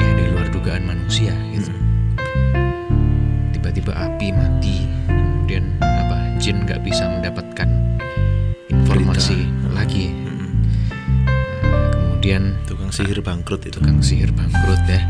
ya 0.00 0.08
di 0.16 0.32
luar 0.32 0.48
dugaan 0.48 0.88
manusia 0.88 1.36
gitu. 1.52 1.68
Mm. 1.68 3.52
tiba-tiba 3.52 3.92
api 4.00 4.32
mati 4.32 4.88
kemudian 5.12 5.76
apa 5.84 6.40
jin 6.40 6.64
nggak 6.64 6.80
bisa 6.80 7.04
mendapatkan 7.04 7.68
informasi 8.72 9.44
Berita. 9.44 9.76
lagi. 9.76 10.08
Nah, 10.24 10.48
kemudian 11.92 12.56
Tukang 12.86 13.02
sihir 13.02 13.18
bangkrut 13.20 13.62
itu. 13.66 13.76
tukang 13.76 13.98
sihir 13.98 14.30
bangkrut 14.30 14.78
ya 14.86 15.02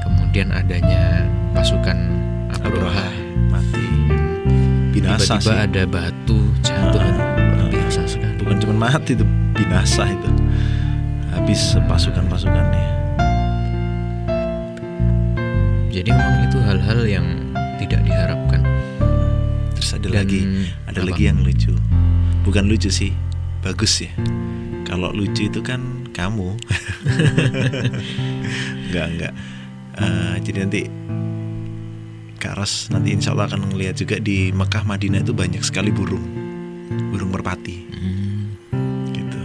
kemudian 0.00 0.48
adanya 0.48 1.28
pasukan 1.52 1.92
Abroha 2.48 3.12
mati. 3.46 3.84
Binasa 4.90 5.36
tiba-tiba 5.36 5.52
ada 5.60 5.82
batu 5.84 6.38
jatuh 6.64 6.96
Ah, 6.98 7.12
luar 7.12 7.60
ah. 7.60 7.68
biasa 7.68 8.00
sekali 8.06 8.32
Bukan 8.40 8.56
cuma 8.58 8.74
mati 8.88 9.12
itu 9.12 9.24
binasa 9.52 10.08
itu. 10.08 10.30
Habis 11.30 11.60
pasukan-pasukannya. 11.84 12.86
jadi 15.90 16.10
memang 16.10 16.44
itu 16.44 16.58
hal-hal 16.60 17.00
yang 17.04 17.26
tidak 17.76 18.00
diharapkan 18.02 18.60
Terus 19.72 19.90
ada 19.92 20.08
Dan 20.08 20.16
lagi, 20.16 20.40
ada 20.84 20.98
apa? 20.98 21.08
lagi 21.08 21.22
yang 21.24 21.40
lucu. 21.40 21.72
Bukan 22.42 22.64
lucu 22.64 22.88
sih, 22.88 23.12
bagus 23.60 24.00
ya. 24.00 24.12
Kalau 24.84 25.12
lucu 25.12 25.48
itu 25.48 25.60
kan 25.60 25.80
kamu. 26.16 26.56
enggak 28.88 29.06
enggak. 29.12 29.32
Eh, 29.96 30.34
jadi 30.42 30.58
nanti 30.64 30.80
Kak 32.36 32.56
Ros 32.56 32.88
nanti 32.88 33.12
insya 33.12 33.32
Allah 33.32 33.48
akan 33.48 33.72
ngeliat 33.72 33.96
juga 33.96 34.16
di 34.16 34.52
Mekah 34.52 34.84
Madinah 34.84 35.20
itu 35.20 35.32
banyak 35.32 35.60
sekali 35.60 35.88
burung, 35.88 36.20
burung 37.10 37.32
merpati 37.32 37.76
Hmm, 37.96 38.52
gitu. 39.10 39.40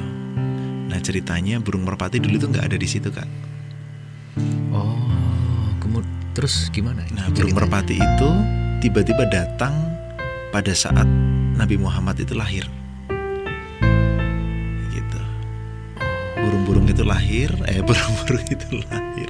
Nah 0.88 1.00
ceritanya 1.00 1.60
burung 1.60 1.88
merpati 1.88 2.20
dulu 2.20 2.36
tuh 2.38 2.52
nggak 2.52 2.68
ada 2.68 2.76
di 2.76 2.88
situ 2.88 3.08
kak. 3.08 3.28
oh 4.72 5.00
kemudian 5.80 6.12
terus 6.32 6.68
gimana 6.70 7.04
Nah 7.12 7.32
burung 7.32 7.52
ceritanya? 7.52 7.58
merpati 7.64 7.96
itu 7.96 8.30
tiba-tiba 8.82 9.24
datang 9.28 9.72
pada 10.52 10.72
saat 10.72 11.08
Nabi 11.56 11.80
Muhammad 11.80 12.20
itu 12.20 12.36
lahir. 12.36 12.68
Burung-burung 16.52 16.92
itu 16.92 17.08
lahir, 17.08 17.48
eh 17.64 17.80
burung-burung 17.88 18.44
itu 18.52 18.84
lahir. 18.84 19.30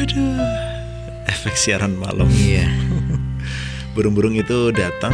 Aduh, 0.00 0.40
efek 1.28 1.52
siaran 1.60 1.92
malam. 1.92 2.24
iya 2.32 2.64
Burung-burung 3.96 4.32
itu 4.32 4.72
datang 4.72 5.12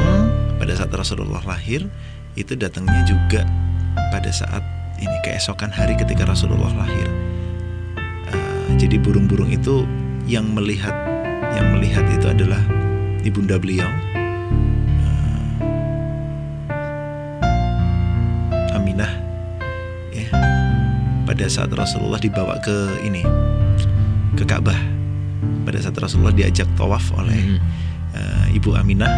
pada 0.63 0.79
saat 0.79 0.95
Rasulullah 0.95 1.43
lahir, 1.43 1.91
itu 2.39 2.55
datangnya 2.55 3.03
juga 3.03 3.43
pada 4.15 4.31
saat 4.31 4.63
ini 5.03 5.17
keesokan 5.27 5.75
hari 5.75 5.99
ketika 5.99 6.23
Rasulullah 6.23 6.71
lahir. 6.71 7.11
Eh, 8.31 8.79
jadi 8.79 9.03
burung-burung 9.03 9.51
itu 9.51 9.83
yang 10.31 10.47
melihat 10.55 10.95
yang 11.59 11.75
melihat 11.75 12.07
itu 12.15 12.31
adalah 12.31 12.63
ibunda 13.27 13.59
beliau 13.59 13.91
pada 21.43 21.51
saat 21.51 21.75
Rasulullah 21.75 22.23
dibawa 22.23 22.55
ke 22.63 23.03
ini 23.03 23.27
ke 24.39 24.47
Ka'bah 24.47 24.79
pada 25.67 25.83
saat 25.83 25.99
Rasulullah 25.99 26.31
diajak 26.31 26.71
tawaf 26.79 27.11
oleh 27.19 27.35
Hmm. 27.35 27.59
eh, 28.15 28.55
Ibu 28.63 28.79
Aminah 28.79 29.11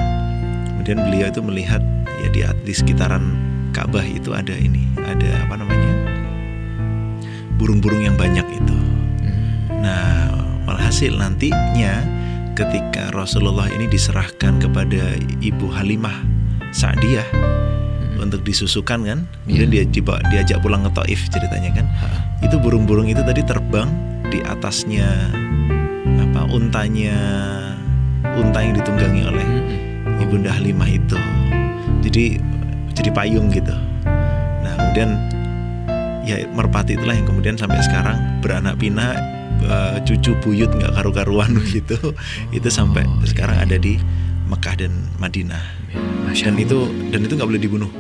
kemudian 0.73 1.05
beliau 1.05 1.29
itu 1.29 1.45
melihat 1.45 1.85
ya 2.25 2.33
di 2.33 2.41
di 2.65 2.73
sekitaran 2.73 3.29
Ka'bah 3.77 4.09
itu 4.09 4.33
ada 4.33 4.57
ini 4.57 4.89
ada 5.05 5.45
apa 5.45 5.61
namanya 5.61 5.93
burung-burung 7.61 8.01
yang 8.01 8.17
banyak 8.17 8.49
itu 8.57 8.73
Hmm. 9.21 9.85
Nah, 9.85 10.33
walhasil 10.65 11.13
nantinya 11.13 12.09
ketika 12.57 13.13
Rasulullah 13.13 13.69
ini 13.69 13.85
diserahkan 13.85 14.65
kepada 14.65 15.13
Ibu 15.45 15.69
Halimah 15.77 16.25
Sa'diyah 16.73 17.29
Hmm. 18.15 18.25
untuk 18.25 18.41
disusukan 18.41 18.99
kan, 19.03 19.19
kemudian 19.45 19.69
Iya. 19.69 19.83
dia 19.83 19.93
dibawa, 19.93 20.19
diajak 20.29 20.59
pulang 20.61 20.83
ke 20.83 20.91
Taif 20.93 21.27
ceritanya 21.29 21.71
kan. 21.73 21.87
Ha. 21.99 22.07
Itu 22.41 22.57
burung-burung 22.57 23.07
itu 23.07 23.21
tadi 23.21 23.43
terbang 23.43 23.91
di 24.27 24.39
atasnya 24.41 25.07
apa 26.17 26.47
untanya 26.49 27.17
unta 28.35 28.59
yang 28.59 28.75
ditunggangi 28.75 29.23
oleh 29.25 29.45
Hmm. 29.45 30.23
Ibunda 30.23 30.51
Halimah 30.51 30.89
itu. 30.89 31.19
Jadi 32.01 32.39
jadi 32.93 33.11
payung 33.11 33.51
gitu. 33.51 33.75
Nah, 34.61 34.73
kemudian 34.77 35.11
ya 36.23 36.41
merpati 36.49 36.95
itulah 36.95 37.13
yang 37.13 37.25
kemudian 37.25 37.55
sampai 37.55 37.83
sekarang 37.83 38.17
beranak 38.39 38.79
pinak 38.79 39.19
eh, 39.61 39.97
cucu 40.03 40.33
buyut 40.39 40.71
nggak 40.71 40.93
karu-karuan 40.93 41.51
gitu. 41.77 41.97
itu 42.51 42.69
sampai 42.69 43.03
Oh, 43.05 43.25
sekarang 43.25 43.59
iya. 43.59 43.65
ada 43.65 43.77
di 43.77 43.97
Mekah 44.45 44.75
dan 44.77 44.93
Madinah. 45.17 45.65
Ya, 45.89 45.99
Masya 46.29 46.45
Dan 46.47 46.57
itu 46.59 46.79
dan 47.09 47.21
itu 47.23 47.33
nggak 47.33 47.49
boleh 47.49 47.63
dibunuh. 47.63 47.91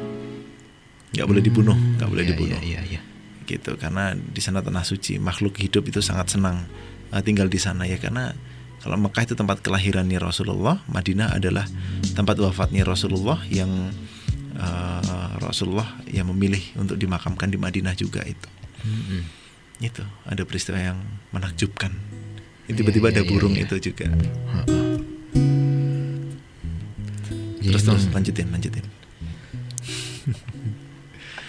Nggak 1.14 1.26
boleh 1.30 1.42
dibunuh, 1.42 1.76
Hmm, 1.76 1.96
nggak 1.96 2.08
boleh 2.10 2.24
iya, 2.26 2.30
dibunuh. 2.34 2.60
Iya, 2.60 2.80
iya, 2.82 2.98
iya. 2.98 3.00
Gitu 3.46 3.78
karena 3.78 4.18
di 4.18 4.40
sana 4.42 4.60
tanah 4.60 4.82
suci, 4.82 5.22
makhluk 5.22 5.54
hidup 5.62 5.86
itu 5.86 6.02
sangat 6.02 6.34
senang 6.34 6.66
eh, 7.14 7.22
tinggal 7.22 7.46
di 7.46 7.62
sana 7.62 7.86
ya 7.86 7.96
karena 8.02 8.34
kalau 8.82 9.00
Mekah 9.00 9.24
itu 9.24 9.32
tempat 9.32 9.64
kelahirannya 9.64 10.20
Rasulullah, 10.20 10.76
Madinah 10.92 11.32
adalah 11.32 11.64
tempat 12.12 12.36
wafatnya 12.36 12.84
Rasulullah 12.84 13.40
yang 13.48 13.70
eh, 14.58 15.34
Rasulullah 15.40 15.88
yang 16.10 16.28
memilih 16.34 16.60
untuk 16.76 16.98
dimakamkan 16.98 17.48
di 17.48 17.56
Madinah 17.56 17.94
juga 17.96 18.20
itu. 18.26 18.48
Hmm. 18.84 19.24
Itu 19.80 20.04
ada 20.28 20.42
peristiwa 20.44 20.76
yang 20.82 20.98
menakjubkan. 21.32 21.94
Tiba-tiba 22.64 23.12
iya, 23.12 23.20
ada 23.20 23.22
iya, 23.24 23.28
burung 23.28 23.54
iya. 23.56 23.64
itu 23.68 23.92
juga. 23.92 24.08
Ha. 24.52 24.58
Terus 27.64 27.82
terus 27.84 28.04
lanjutin, 28.12 28.48
lanjutin. 28.52 28.84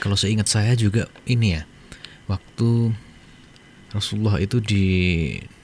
Kalau 0.05 0.13
seingat 0.13 0.45
saya 0.45 0.77
juga 0.77 1.09
ini 1.25 1.57
ya 1.57 1.65
waktu 2.29 2.93
Rasulullah 3.89 4.37
itu 4.37 4.61
di 4.61 4.85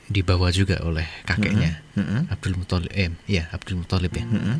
dibawa 0.09 0.49
juga 0.49 0.81
oleh 0.81 1.05
kakeknya 1.29 1.85
Mm-mm. 1.93 2.33
Abdul 2.33 2.57
Muthalib 2.57 2.89
eh 2.89 3.13
ya 3.29 3.45
Abdul 3.53 3.85
Muthalib 3.85 4.09
ya. 4.09 4.25
Mm-mm. 4.25 4.57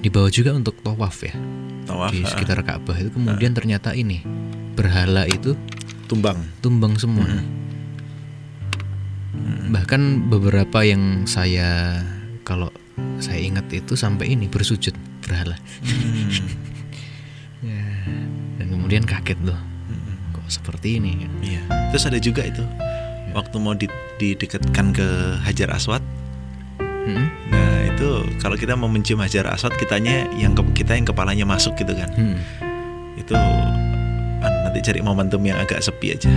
dibawa 0.00 0.32
juga 0.32 0.56
untuk 0.56 0.80
tawaf 0.80 1.20
ya 1.20 1.36
Tawaf, 1.84 2.14
di 2.14 2.22
sekitar 2.22 2.62
Ka'bah 2.62 2.94
itu. 2.94 3.10
Kemudian 3.10 3.52
ternyata 3.54 3.90
ini 3.92 4.22
berhala 4.78 5.26
itu 5.26 5.58
tumbang. 6.06 6.38
tumbang 6.62 6.94
semua. 6.94 7.26
Bahkan 9.72 10.30
beberapa 10.30 10.84
yang 10.86 11.26
saya 11.26 12.00
kalau 12.46 12.70
saya 13.18 13.40
ingat 13.42 13.66
itu 13.72 13.98
sampai 13.98 14.30
ini 14.34 14.46
bersujud 14.46 14.94
berhala. 15.24 15.58
Ya, 17.62 17.78
dan 18.02 18.41
kemudian 18.92 19.08
kaget 19.08 19.40
loh 19.40 19.56
kok 20.36 20.44
seperti 20.52 21.00
ini 21.00 21.24
Iya. 21.40 21.64
Terus 21.88 22.04
ada 22.04 22.20
juga 22.20 22.44
itu 22.44 22.60
waktu 23.32 23.56
mau 23.56 23.72
di- 23.72 23.88
didekatkan 24.20 24.92
ke 24.92 25.06
Hajar 25.40 25.72
Aswad. 25.72 26.04
Mm-mm. 26.76 27.24
Nah 27.48 27.88
itu 27.88 28.08
kalau 28.36 28.52
kita 28.52 28.76
mau 28.76 28.84
mencium 28.84 29.24
Hajar 29.24 29.48
Aswad 29.48 29.72
kitanya 29.74 30.28
yang 30.36 30.52
ke- 30.52 30.76
kita 30.76 30.92
yang 30.92 31.08
kepalanya 31.08 31.48
masuk 31.48 31.72
gitu 31.74 31.96
kan. 31.96 32.12
Hmm. 32.12 32.36
Itu 33.16 33.32
nanti 34.44 34.84
cari 34.84 35.00
momentum 35.00 35.40
yang 35.40 35.56
agak 35.56 35.80
sepi 35.80 36.12
aja. 36.12 36.28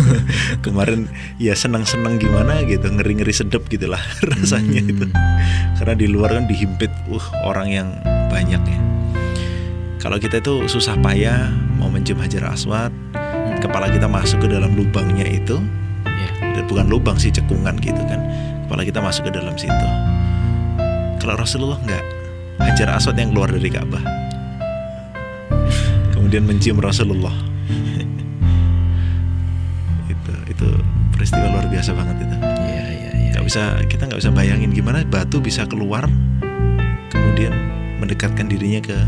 Kemarin 0.64 1.04
ya 1.36 1.52
senang-senang 1.52 2.16
gimana 2.16 2.64
gitu, 2.64 2.88
ngeri-ngeri 2.88 3.36
sedep 3.36 3.68
gitulah 3.68 4.00
rasanya 4.32 4.80
Hmm. 4.80 4.88
itu. 4.88 5.04
Karena 5.76 5.94
di 5.94 6.08
luar 6.08 6.32
kan 6.32 6.48
dihimpit 6.48 6.88
uh 7.08 7.26
orang 7.44 7.68
yang 7.68 7.88
banyak 8.32 8.62
ya. 8.62 8.80
Kalau 10.00 10.16
kita 10.16 10.40
itu 10.40 10.64
susah 10.64 10.96
payah 11.04 11.52
mau 11.76 11.92
mencium 11.92 12.16
Hajar 12.24 12.48
Aswad, 12.48 12.88
kepala 13.60 13.92
kita 13.92 14.08
masuk 14.08 14.40
ke 14.40 14.48
dalam 14.48 14.72
lubangnya 14.72 15.28
itu, 15.28 15.60
dan 16.40 16.64
bukan 16.64 16.88
lubang 16.88 17.20
sih 17.20 17.28
cekungan 17.28 17.76
gitu 17.84 18.00
kan. 18.08 18.16
Kepala 18.64 18.88
kita 18.88 19.04
masuk 19.04 19.28
ke 19.28 19.32
dalam 19.36 19.52
situ. 19.60 19.88
Kalau 21.20 21.36
Rasulullah 21.36 21.76
nggak 21.84 22.04
Hajar 22.64 22.96
Aswad 22.96 23.20
yang 23.20 23.36
keluar 23.36 23.52
dari 23.52 23.68
Ka'bah. 23.68 24.00
Kemudian 26.16 26.48
mencium 26.48 26.80
Rasulullah. 26.80 27.32
Itu 30.12 30.32
itu 30.48 30.68
peristiwa 31.12 31.44
luar 31.44 31.68
biasa 31.68 31.92
banget 31.92 32.24
itu. 32.24 32.36
Ya 32.40 32.84
ya 32.88 33.10
ya 33.14 33.30
nggak 33.36 33.44
bisa 33.46 33.62
kita 33.86 34.02
nggak 34.08 34.20
bisa 34.20 34.32
bayangin 34.32 34.72
gimana 34.72 35.04
batu 35.06 35.38
bisa 35.38 35.68
keluar 35.68 36.08
kemudian 37.14 37.54
mendekatkan 38.02 38.50
dirinya 38.50 38.82
ke 38.82 38.98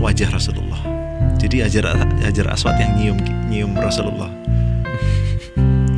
wajah 0.00 0.32
Rasulullah. 0.32 0.80
Jadi 1.36 1.64
Hajar 1.64 1.92
Hajar 2.24 2.46
Aswad 2.52 2.76
yang 2.80 2.92
nyium 2.96 3.18
nyium 3.48 3.72
Rasulullah. 3.76 4.32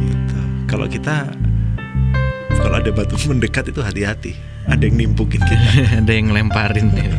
Gitu. 0.02 0.38
kalau 0.66 0.86
kita 0.90 1.30
kalau 2.58 2.76
ada 2.78 2.90
batu 2.94 3.14
mendekat 3.30 3.70
itu 3.70 3.80
hati-hati. 3.82 4.32
Ada 4.62 4.86
yang 4.86 4.94
nimpukin 4.94 5.42
kita. 5.42 5.70
Ada 6.02 6.12
yang 6.14 6.30
ngelemparin. 6.30 6.94
Ya. 6.94 7.18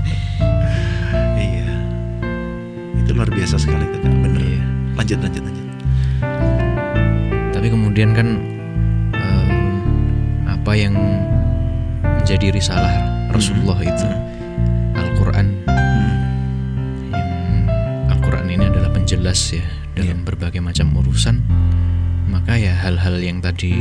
iya. 1.35 1.68
Itu 3.03 3.11
luar 3.11 3.27
biasa 3.27 3.60
sekali 3.60 3.84
itu 3.84 3.97
kak. 3.99 4.11
Bener. 4.11 4.39
Iya. 4.39 4.64
lanjut 4.95 5.19
lanjut 5.19 5.43
lanjut. 5.43 5.68
Tapi 7.51 7.68
kemudian 7.68 8.15
kan 8.15 8.27
em, 9.11 9.47
apa 10.47 10.72
yang 10.80 10.95
menjadi 12.23 12.55
risalah 12.55 12.95
Rasulullah 13.35 13.84
itu? 13.84 14.07
Al-Quran 14.07 14.32
penjelas 19.24 19.56
ya 19.56 19.64
dalam 19.95 20.28
berbagai 20.28 20.60
macam 20.60 20.91
urusan 21.00 21.40
maka 22.28 22.60
ya 22.60 22.76
hal-hal 22.76 23.24
yang 23.24 23.40
tadi 23.40 23.72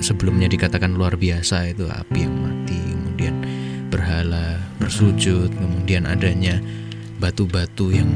sebelumnya 0.00 0.48
dikatakan 0.48 0.96
luar 0.96 1.20
biasa 1.20 1.76
itu 1.76 1.92
api 1.92 2.24
yang 2.24 2.32
mati 2.40 2.80
kemudian 2.80 3.36
berhala 3.92 4.56
bersujud 4.80 5.52
kemudian 5.52 6.08
adanya 6.08 6.56
batu-batu 7.20 7.92
yang 7.92 8.08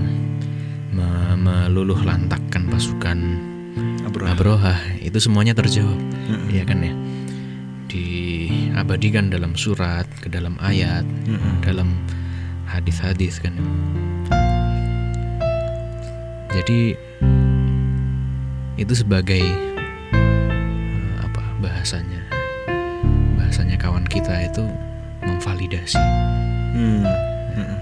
me- 0.97 1.37
meluluh 1.37 2.01
lantakkan 2.01 2.73
pasukan 2.73 3.37
Abraham. 4.09 4.33
Abroha 4.33 4.81
itu 5.05 5.21
semuanya 5.21 5.53
terjawab 5.53 6.01
Mm-mm. 6.01 6.57
ya 6.57 6.65
kan 6.65 6.81
ya 6.81 6.97
diabadikan 7.85 9.29
dalam 9.29 9.61
surat 9.61 10.09
ke 10.25 10.33
dalam 10.33 10.57
ayat 10.65 11.05
Mm-mm. 11.05 11.61
dalam 11.61 12.01
hadis-hadis 12.65 13.45
kan 13.45 13.53
jadi 16.57 16.97
itu 18.77 18.93
sebagai 18.95 19.41
eh, 20.13 21.13
apa 21.19 21.43
bahasanya 21.59 22.23
bahasanya 23.37 23.77
kawan 23.77 24.05
kita 24.05 24.33
itu 24.43 24.65
memvalidasi 25.21 26.01
Hmm. 26.77 27.09
Mm-mm. 27.57 27.79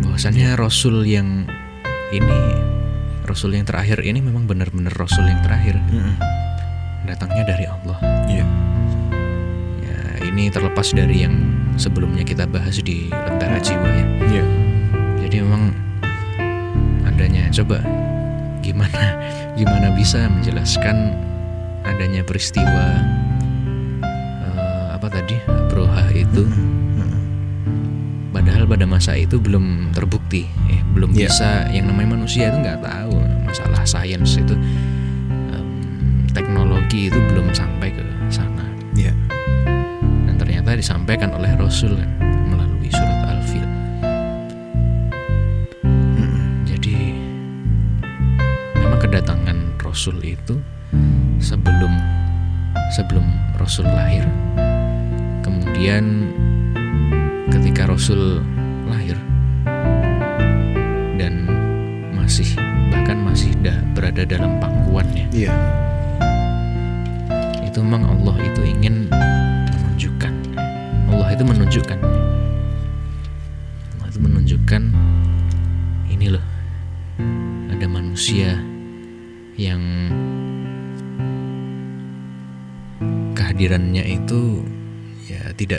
bahwasannya 0.00 0.56
Rasul 0.56 1.04
yang 1.04 1.44
ini 2.08 2.40
Rasul 3.22 3.52
yang 3.52 3.62
terakhir 3.62 4.00
ini 4.00 4.18
memang 4.18 4.48
benar-benar 4.48 4.88
Rasul 4.90 5.28
yang 5.28 5.44
terakhir 5.44 5.76
Mm-mm. 5.84 6.16
datangnya 7.04 7.44
dari 7.44 7.68
Allah 7.68 7.98
Iya. 8.24 8.44
ya 9.84 9.98
ini 10.24 10.48
terlepas 10.48 10.90
dari 10.90 11.28
yang 11.28 11.36
sebelumnya 11.76 12.24
kita 12.24 12.48
bahas 12.48 12.80
di 12.80 13.12
Lentera 13.12 13.60
Jiwa 13.60 13.88
ya 13.92 14.06
Iya. 14.30 14.44
jadi 15.20 15.36
memang 15.44 15.76
adanya 17.30 17.46
coba 17.54 17.78
gimana 18.60 19.02
gimana 19.54 19.88
bisa 19.94 20.26
menjelaskan 20.26 21.14
adanya 21.86 22.26
peristiwa 22.26 22.86
eh, 24.02 24.86
apa 24.90 25.06
tadi 25.06 25.38
Broha 25.70 26.10
itu 26.10 26.42
Mm-mm. 26.44 27.22
padahal 28.34 28.66
pada 28.66 28.84
masa 28.84 29.14
itu 29.14 29.38
belum 29.38 29.94
terbukti 29.94 30.50
eh, 30.68 30.82
belum 30.90 31.14
Iya. 31.14 31.30
bisa 31.30 31.50
yang 31.70 31.86
namanya 31.86 32.18
manusia 32.18 32.50
itu 32.50 32.58
nggak 32.58 32.82
tahu 32.82 33.14
masalah 33.46 33.82
sains 33.86 34.34
itu 34.34 34.54
em, 35.54 35.68
teknologi 36.34 37.08
itu 37.08 37.18
belum 37.30 37.54
sampai 37.54 37.94
ke 37.94 38.02
sana 38.26 38.66
Iya. 38.92 39.14
dan 40.26 40.34
ternyata 40.34 40.74
disampaikan 40.74 41.30
oleh 41.30 41.54
Rasul 41.54 41.94
kan 41.94 42.09
Rasul 49.90 50.22
itu 50.22 50.54
sebelum 51.42 51.90
sebelum 52.94 53.26
Rasul 53.58 53.90
lahir. 53.90 54.22
Kemudian 55.42 56.30
ketika 57.50 57.90
Rasul 57.90 58.38
lahir 58.86 59.18
dan 61.18 61.42
masih 62.14 62.54
bahkan 62.94 63.18
masih 63.18 63.50
da- 63.66 63.82
berada 63.90 64.22
dalam 64.22 64.62
pangkuannya. 64.62 65.26
Iya. 65.34 65.58
Itu 67.66 67.82
memang 67.82 68.14
Allah 68.14 68.46
itu 68.46 68.62
ingin 68.62 69.10
menunjukkan. 69.10 70.54
Allah 71.10 71.34
itu 71.34 71.42
menunjukkan. 71.42 71.98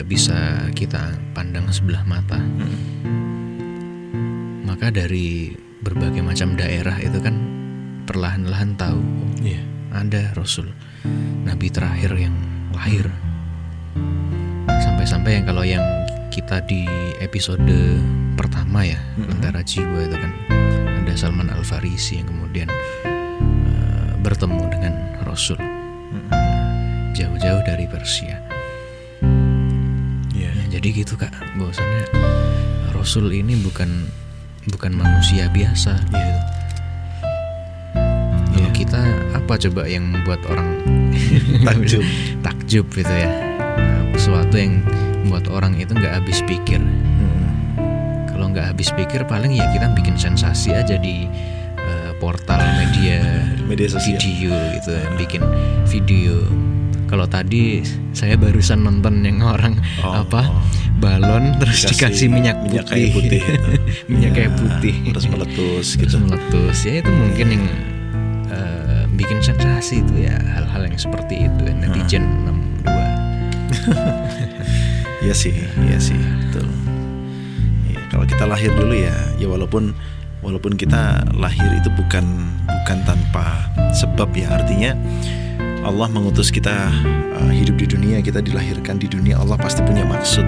Tidak 0.02 0.18
bisa 0.18 0.66
kita 0.74 1.14
pandang 1.30 1.62
sebelah 1.70 2.02
mata. 2.02 2.34
Maka 4.66 4.90
dari 4.90 5.54
berbagai 5.78 6.26
macam 6.26 6.58
daerah 6.58 6.98
itu 6.98 7.22
kan 7.22 7.38
perlahan-lahan 8.10 8.74
tahu 8.74 8.98
oh, 8.98 9.30
Iya. 9.46 9.62
ada 9.94 10.34
Rasul 10.34 10.74
Nabi 11.46 11.70
terakhir 11.70 12.18
yang 12.18 12.34
lahir 12.74 13.06
sampai-sampai 14.66 15.38
yang 15.38 15.46
kalau 15.46 15.62
yang 15.62 15.86
kita 16.34 16.58
di 16.66 16.82
episode 17.22 17.62
pertama 18.34 18.82
ya. 18.82 18.98
Lentera 19.22 19.62
Jiwa 19.62 20.02
itu 20.02 20.18
kan 20.18 20.32
ada 20.98 21.14
Salman 21.14 21.46
Al 21.46 21.62
Farisi 21.62 22.18
yang 22.18 22.26
kemudian 22.26 22.66
eh, 23.06 24.10
bertemu 24.18 24.66
dengan 24.66 24.94
Rasul 25.22 25.62
jauh-jauh 27.14 27.62
dari 27.62 27.86
Persia 27.86 28.51
jadi 30.72 30.88
gitu 30.94 31.14
kak 31.14 31.30
bahwasannya 31.54 32.08
Rasul 32.90 33.28
ini 33.30 33.58
bukan 33.58 34.08
bukan 34.68 34.92
manusia 34.92 35.46
biasa 35.48 35.98
gitu. 36.06 36.32
Kalau 38.48 38.62
Iya. 38.62 38.70
kita 38.72 39.00
apa 39.34 39.54
coba 39.58 39.82
yang 39.84 40.06
membuat 40.06 40.40
orang 40.46 40.68
Takjub. 41.66 42.04
takjub 42.40 42.86
gitu 42.90 43.10
ya 43.10 43.28
Nah, 43.72 44.12
sesuatu 44.14 44.54
yang 44.54 44.80
membuat 45.22 45.48
orang 45.48 45.76
itu 45.76 45.90
nggak 45.90 46.14
habis 46.14 46.40
pikir 46.42 46.78
Mm-mm. 46.78 47.50
kalau 48.28 48.48
nggak 48.48 48.70
habis 48.70 48.88
pikir 48.90 49.24
paling 49.24 49.52
ya 49.52 49.66
kita 49.70 49.90
bikin 49.92 50.14
sensasi 50.14 50.70
aja 50.70 50.94
di 50.94 51.26
eh, 51.76 52.10
portal 52.16 52.60
media 52.78 53.20
Media 53.68 53.88
sosial. 53.88 54.14
video 54.14 54.52
gitu 54.74 54.92
bikin 55.16 55.42
video 55.86 56.36
kalau 57.12 57.28
tadi 57.28 57.84
saya 58.10 58.34
barusan 58.34 58.80
nonton 58.80 59.20
yang 59.20 59.44
orang 59.44 59.76
Oh, 60.00 60.24
apa 60.24 60.48
oh. 60.48 60.64
balon 60.96 61.52
terus 61.60 61.84
Dikasih 61.84 61.92
dikasih 61.92 62.28
minyak 62.32 62.56
putih. 62.56 62.72
minyak 62.72 62.86
kayu 62.88 63.06
putih. 63.12 63.42
Minyak 64.08 64.30
Iya, 64.32 64.38
kayu 64.40 64.50
putih. 64.56 64.94
terus 65.12 65.26
meletus 65.28 65.86
terus 65.92 66.00
gitu. 66.00 66.16
meletus. 66.18 66.78
Ya 66.82 66.94
itu 66.98 67.10
mungkin 67.12 67.46
yang 67.50 67.64
eh, 68.48 69.02
bikin 69.12 69.38
sensasi 69.38 70.00
itu 70.00 70.24
ya 70.24 70.40
hal-hal 70.40 70.88
yang 70.88 70.96
seperti 70.96 71.46
itu 71.46 71.62
ya, 71.62 71.74
netizen 71.76 72.24
62 72.80 72.96
Iya 75.22 75.34
sih, 75.36 75.54
iya 75.86 75.98
sih, 75.98 76.18
betul. 76.18 76.66
Iya, 77.86 78.00
kalau 78.10 78.24
kita 78.26 78.42
lahir 78.42 78.74
dulu 78.74 78.90
ya, 78.90 79.14
ya 79.36 79.46
walaupun 79.46 79.94
walaupun 80.40 80.74
kita 80.74 81.22
lahir 81.32 81.70
itu 81.78 81.86
bukan 81.94 82.24
bukan 82.66 82.98
tanpa 83.06 83.70
sebab 83.94 84.34
ya, 84.34 84.50
artinya 84.50 84.98
Allah 85.82 86.06
mengutus 86.06 86.54
kita 86.54 86.94
uh, 87.34 87.50
hidup 87.50 87.74
di 87.74 87.86
dunia, 87.90 88.22
kita 88.22 88.38
dilahirkan 88.38 89.02
di 89.02 89.10
dunia, 89.10 89.34
Allah 89.42 89.58
pasti 89.58 89.82
punya 89.82 90.06
maksud. 90.06 90.46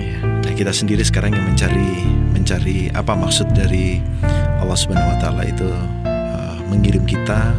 Iya. 0.00 0.18
Nah, 0.40 0.52
kita 0.56 0.72
sendiri 0.72 1.04
sekarang 1.04 1.36
yang 1.36 1.44
mencari 1.44 2.00
mencari 2.32 2.88
apa 2.96 3.12
maksud 3.12 3.52
dari 3.52 4.00
Allah 4.64 4.72
Subhanahu 4.72 5.12
wa 5.12 5.18
taala 5.20 5.44
itu 5.44 5.68
uh, 6.08 6.56
mengirim 6.72 7.04
kita, 7.04 7.52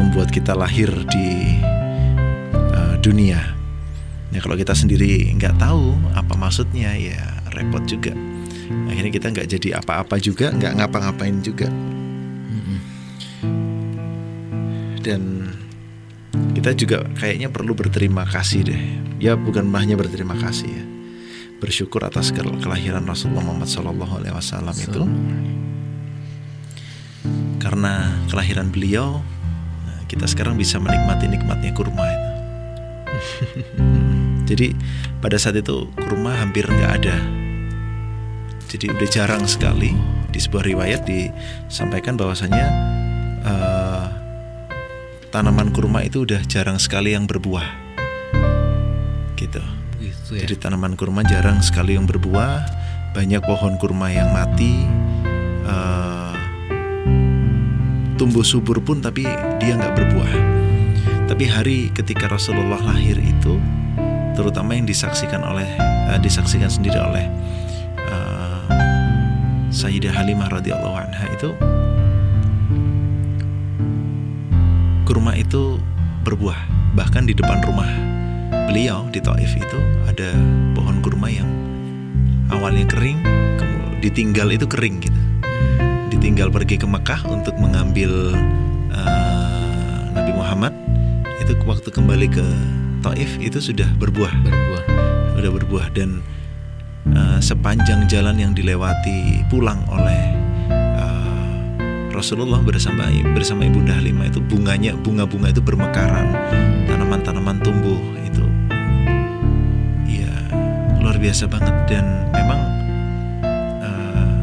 membuat 0.00 0.32
kita 0.32 0.56
lahir 0.56 0.88
di 1.12 1.60
uh, 2.56 2.96
dunia. 3.04 3.40
Ya 4.32 4.40
kalau 4.40 4.56
kita 4.56 4.72
sendiri 4.72 5.36
nggak 5.36 5.60
tahu 5.60 5.92
apa 6.16 6.40
maksudnya 6.40 6.96
ya 6.96 7.20
repot 7.52 7.84
juga. 7.84 8.16
Akhirnya 8.88 9.12
kita 9.12 9.26
nggak 9.28 9.48
jadi 9.60 9.68
apa-apa 9.82 10.16
juga, 10.16 10.56
nggak 10.56 10.72
ngapa-ngapain 10.80 11.36
juga. 11.44 11.68
Dan 15.00 15.48
kita 16.60 16.76
juga 16.76 17.08
kayaknya 17.16 17.48
perlu 17.48 17.72
berterima 17.72 18.28
kasih 18.28 18.68
deh. 18.68 18.82
Ya 19.16 19.32
bukan 19.32 19.72
hanya 19.72 19.96
berterima 19.96 20.36
kasih 20.36 20.68
ya. 20.68 20.84
Bersyukur 21.56 22.04
atas 22.04 22.36
kel- 22.36 22.60
kelahiran 22.60 23.08
Rasulullah 23.08 23.40
Muhammad 23.40 23.64
SAW 23.64 24.76
itu. 24.76 25.02
Karena 27.64 28.12
kelahiran 28.28 28.68
beliau, 28.68 29.24
kita 30.04 30.28
sekarang 30.28 30.60
bisa 30.60 30.76
menikmati 30.76 31.32
nikmatnya 31.32 31.72
kurma 31.72 32.04
itu. 32.04 32.30
Jadi 34.52 34.76
pada 35.24 35.40
saat 35.40 35.56
itu 35.56 35.88
kurma 35.96 36.44
hampir 36.44 36.68
nggak 36.68 36.92
ada. 37.00 37.16
Jadi 38.68 38.92
udah 38.92 39.08
jarang 39.08 39.48
sekali 39.48 39.96
di 40.28 40.36
sebuah 40.36 40.68
riwayat 40.68 41.08
disampaikan 41.08 42.20
bahwasanya 42.20 42.66
eh, 43.48 43.69
tanaman 45.30 45.70
kurma 45.70 46.02
itu 46.02 46.26
udah 46.26 46.42
jarang 46.50 46.82
sekali 46.82 47.14
yang 47.14 47.24
berbuah. 47.24 47.62
Gitu. 49.38 49.62
gitu 50.02 50.30
ya 50.34 50.44
Jadi 50.44 50.54
tanaman 50.58 50.98
kurma 50.98 51.22
jarang 51.22 51.62
sekali 51.62 51.94
yang 51.94 52.04
berbuah, 52.04 52.66
banyak 53.14 53.38
pohon 53.46 53.78
kurma 53.78 54.10
yang 54.10 54.34
mati, 54.34 54.84
eh, 55.64 56.34
tumbuh 58.18 58.42
subur 58.42 58.82
pun 58.82 58.98
tapi 58.98 59.22
dia 59.62 59.78
nggak 59.78 59.94
berbuah. 59.94 60.34
Tapi 61.30 61.44
hari 61.46 61.78
ketika 61.94 62.26
Rasulullah 62.26 62.82
lahir 62.82 63.14
itu, 63.22 63.62
terutama 64.34 64.74
yang 64.74 64.84
disaksikan 64.84 65.46
oleh 65.46 65.70
eh, 66.10 66.18
disaksikan 66.18 66.68
sendiri 66.68 66.98
oleh 66.98 67.30
eh, 68.02 68.60
Sayyidah 69.70 70.10
Halimah 70.10 70.50
radhiyallahu 70.50 70.96
anha 70.98 71.24
itu 71.30 71.54
kurma 75.10 75.34
itu 75.34 75.82
berbuah. 76.22 76.94
Bahkan 76.94 77.26
di 77.26 77.34
depan 77.34 77.58
rumah 77.66 77.90
beliau 78.70 79.10
di 79.10 79.18
Taif 79.18 79.58
itu 79.58 79.78
ada 80.06 80.30
pohon 80.78 81.02
kurma 81.02 81.26
yang 81.26 81.50
awalnya 82.54 82.86
kering 82.86 83.18
kemudian 83.58 83.98
ditinggal 83.98 84.54
itu 84.54 84.70
kering 84.70 85.02
gitu. 85.02 85.20
Ditinggal 86.14 86.54
pergi 86.54 86.78
ke 86.78 86.86
Mekah 86.86 87.26
untuk 87.26 87.58
mengambil 87.58 88.38
eh, 88.94 89.98
Nabi 90.14 90.30
Muhammad. 90.30 90.78
Itu 91.42 91.58
waktu 91.66 91.90
kembali 91.90 92.30
ke 92.30 92.46
Taif 93.02 93.34
itu 93.42 93.58
sudah 93.58 93.90
berbuah. 93.98 94.30
Berbuah. 94.46 94.84
Sudah 95.34 95.50
berbuah 95.50 95.86
dan 95.90 96.22
eh, 97.10 97.38
sepanjang 97.42 98.06
jalan 98.06 98.38
yang 98.38 98.54
dilewati 98.54 99.42
pulang 99.50 99.82
oleh 99.90 100.22
eh, 100.22 100.39
Rasulullah 102.20 102.60
bersama 102.60 103.08
bersama 103.32 103.64
Ibunda 103.64 103.96
Halimah 103.96 104.28
itu 104.28 104.44
bunganya 104.44 104.92
bunga-bunga 104.92 105.56
itu 105.56 105.64
bermekaran. 105.64 106.28
Tanaman-tanaman 106.84 107.64
tumbuh 107.64 107.96
itu. 108.20 108.44
Ya 110.04 110.28
luar 111.00 111.16
biasa 111.16 111.48
banget. 111.48 111.72
Dan 111.88 112.28
memang 112.28 112.60
eh, 113.80 114.36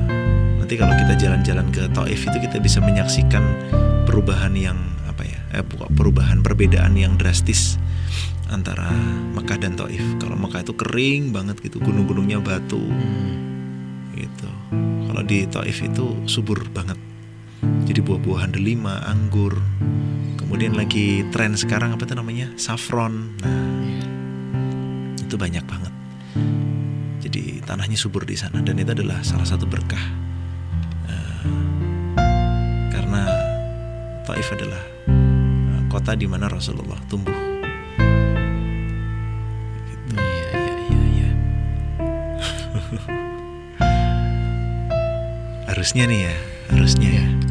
nanti 0.58 0.74
kalau 0.74 0.90
kita 0.98 1.22
jalan-jalan 1.22 1.70
ke 1.70 1.86
Taif 1.94 2.26
itu 2.26 2.38
kita 2.50 2.58
bisa 2.58 2.82
menyaksikan 2.82 3.46
perubahan 4.10 4.58
yang 4.58 4.82
apa 5.06 5.30
ya 5.30 5.62
eh, 5.62 5.66
perubahan 5.70 6.42
perbedaan 6.42 6.98
yang 6.98 7.14
drastis 7.14 7.78
antara 8.50 8.90
Mekah 9.38 9.62
dan 9.62 9.78
Taif. 9.78 10.02
Kalau 10.18 10.34
Mekah 10.34 10.66
itu 10.66 10.74
kering 10.74 11.30
banget 11.30 11.62
gitu 11.62 11.78
gunung-gunungnya 11.78 12.42
batu. 12.42 12.82
Gitu. 14.18 14.50
Kalau 15.14 15.22
di 15.22 15.46
Taif 15.46 15.78
itu 15.86 16.26
subur 16.26 16.66
banget 16.74 16.98
jadi 17.88 18.04
buah-buahan 18.04 18.52
delima 18.52 19.02
anggur. 19.08 19.58
Kemudian 20.38 20.76
lagi 20.76 21.28
tren 21.32 21.56
sekarang 21.56 21.96
apa 21.96 22.04
itu 22.08 22.16
namanya? 22.16 22.48
Saffron. 22.60 23.36
Nah 23.42 23.68
itu 25.28 25.36
banyak 25.36 25.66
banget. 25.68 25.94
Jadi 27.20 27.60
tanahnya 27.68 28.00
subur 28.00 28.24
di 28.24 28.40
sana 28.40 28.64
dan 28.64 28.80
itu 28.80 28.92
adalah 28.96 29.20
salah 29.28 29.44
satu 29.44 29.68
berkah. 29.68 30.00
Eh, 31.12 31.44
karena 32.92 33.28
Taif 34.24 34.48
adalah 34.56 34.84
eh, 35.12 35.82
kota 35.92 36.16
di 36.16 36.28
mana 36.32 36.48
Rasulullah 36.48 37.00
tumbuh. 37.12 37.36
Gitu. 39.84 40.16
iya 40.16 40.48
iya 40.56 40.74
iya 40.88 41.02
iya. 41.12 41.32
Harusnya 45.72 46.08
nih 46.08 46.22
ya 46.32 46.36
harusnya 46.68 47.10
ya 47.24 47.47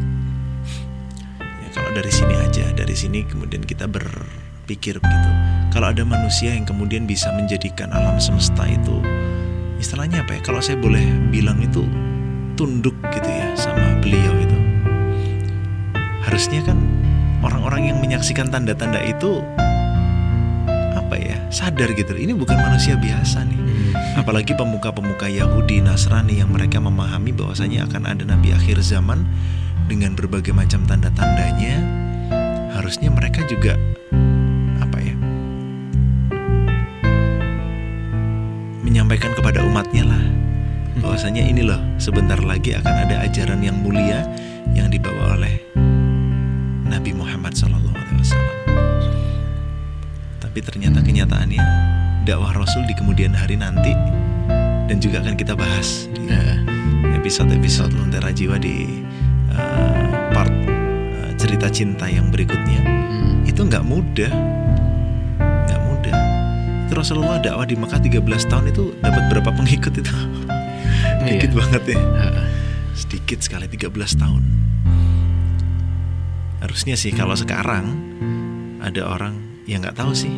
dari 1.97 2.13
sini 2.13 2.37
aja 2.37 2.69
dari 2.77 2.93
sini 2.93 3.25
kemudian 3.25 3.65
kita 3.65 3.89
berpikir 3.89 5.01
begitu 5.01 5.31
kalau 5.73 5.89
ada 5.89 6.05
manusia 6.05 6.53
yang 6.53 6.69
kemudian 6.69 7.09
bisa 7.09 7.33
menjadikan 7.33 7.89
alam 7.89 8.21
semesta 8.21 8.69
itu 8.69 9.01
istilahnya 9.77 10.25
apa 10.25 10.37
ya? 10.37 10.41
Kalau 10.41 10.61
saya 10.61 10.77
boleh 10.77 11.05
bilang 11.29 11.61
itu 11.61 11.85
tunduk 12.57 12.97
gitu 13.13 13.29
ya 13.29 13.53
sama 13.53 13.97
beliau 14.01 14.33
itu. 14.41 14.57
Harusnya 16.25 16.65
kan 16.65 16.77
orang-orang 17.45 17.93
yang 17.93 17.97
menyaksikan 18.01 18.49
tanda-tanda 18.49 18.99
itu 19.05 19.41
apa 20.97 21.15
ya? 21.17 21.37
Sadar 21.53 21.93
gitu. 21.93 22.17
Ini 22.17 22.33
bukan 22.33 22.57
manusia 22.57 22.97
biasa 22.97 23.45
nih. 23.47 23.59
Apalagi 24.17 24.57
pemuka-pemuka 24.57 25.29
Yahudi 25.29 25.79
Nasrani 25.79 26.41
yang 26.41 26.49
mereka 26.49 26.81
memahami 26.81 27.31
bahwasanya 27.31 27.85
akan 27.85 28.03
ada 28.09 28.23
nabi 28.25 28.51
akhir 28.51 28.81
zaman 28.81 29.29
dengan 29.87 30.13
berbagai 30.13 30.51
macam 30.51 30.83
tanda-tandanya 30.83 31.79
harusnya 32.75 33.07
mereka 33.07 33.41
juga 33.47 33.79
apa 34.83 34.97
ya 34.99 35.15
menyampaikan 38.83 39.31
kepada 39.33 39.63
umatnya 39.63 40.03
lah. 40.07 40.23
Bahwasanya 40.97 41.45
ini 41.45 41.63
loh 41.63 41.79
sebentar 42.01 42.37
lagi 42.41 42.75
akan 42.75 42.95
ada 43.07 43.23
ajaran 43.23 43.63
yang 43.63 43.79
mulia 43.79 44.27
yang 44.75 44.91
dibawa 44.91 45.39
oleh 45.39 45.61
Nabi 46.83 47.15
Muhammad 47.15 47.55
SAW. 47.55 47.95
Tapi 50.41 50.59
ternyata 50.59 51.05
kenyataannya 51.05 51.63
dakwah 52.25 52.49
Rasul 52.49 52.83
di 52.89 52.97
kemudian 52.97 53.31
hari 53.31 53.55
nanti 53.55 53.93
dan 54.89 54.97
juga 54.97 55.21
akan 55.21 55.37
kita 55.37 55.53
bahas 55.53 56.09
di 56.11 56.25
episode-episode 57.13 57.93
Lentera 57.93 58.33
Jiwa 58.33 58.57
di 58.57 59.03
uh, 59.57 59.97
part 60.31 60.53
uh, 60.53 61.31
cerita 61.35 61.67
cinta 61.67 62.05
yang 62.05 62.29
berikutnya 62.29 62.79
Hmm. 63.07 63.41
itu 63.43 63.59
nggak 63.59 63.81
mudah. 63.81 64.31
Nggak 65.39 65.81
mudah. 65.83 66.15
Itu 66.85 66.93
Rasulullah 66.93 67.37
dakwah 67.37 67.65
di 67.65 67.73
Mekah 67.73 67.99
13 67.99 68.21
tahun 68.45 68.65
itu 68.69 68.93
dapat 69.01 69.23
berapa 69.27 69.49
pengikut 69.51 69.93
itu? 69.97 70.13
Dikit 71.27 71.51
Iya. 71.51 71.57
banget 71.57 71.83
ya. 71.91 71.99
Sedikit 72.93 73.39
sekali 73.41 73.65
13 73.65 73.91
tahun. 74.15 74.43
Harusnya 76.57 76.97
sih 76.97 77.13
kalau 77.13 77.37
sekarang 77.37 77.85
ada 78.81 79.05
orang 79.05 79.37
yang 79.65 79.81
nggak 79.81 79.97
tahu 79.97 80.13
sih. 80.13 80.31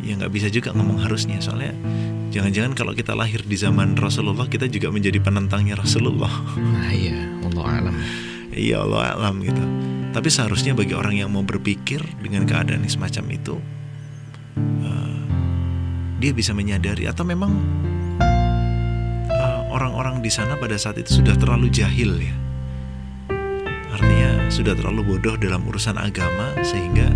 Ya 0.00 0.16
nggak 0.16 0.32
bisa 0.32 0.48
juga 0.48 0.72
ngomong 0.72 1.02
harusnya 1.02 1.36
soalnya 1.38 1.74
jangan-jangan 2.28 2.72
kalau 2.76 2.92
kita 2.92 3.16
lahir 3.16 3.40
di 3.44 3.56
zaman 3.56 3.96
Rasulullah 3.96 4.46
kita 4.48 4.68
juga 4.68 4.92
menjadi 4.92 5.18
penentangnya 5.20 5.80
Rasulullah. 5.80 6.30
Nah 6.56 6.92
iya. 6.92 7.18
Allah 7.48 7.64
alam. 7.80 7.94
Iya 8.52 8.76
Allah 8.84 9.00
alam 9.16 9.34
gitu. 9.40 9.62
Tapi 10.12 10.28
seharusnya 10.28 10.72
bagi 10.72 10.96
orang 10.96 11.20
yang 11.20 11.30
mau 11.32 11.44
berpikir 11.44 12.00
dengan 12.20 12.44
keadaan 12.48 12.84
semacam 12.88 13.24
itu 13.32 13.54
eh, 14.58 15.20
dia 16.20 16.32
bisa 16.32 16.52
menyadari 16.52 17.08
atau 17.08 17.24
memang 17.24 17.52
eh, 19.30 19.60
orang-orang 19.72 20.20
di 20.20 20.30
sana 20.32 20.56
pada 20.56 20.76
saat 20.76 21.00
itu 21.00 21.22
sudah 21.22 21.36
terlalu 21.36 21.72
jahil 21.72 22.18
ya. 22.20 22.34
Artinya 23.88 24.52
sudah 24.52 24.76
terlalu 24.76 25.16
bodoh 25.16 25.34
dalam 25.40 25.64
urusan 25.66 25.96
agama 25.96 26.54
sehingga 26.62 27.08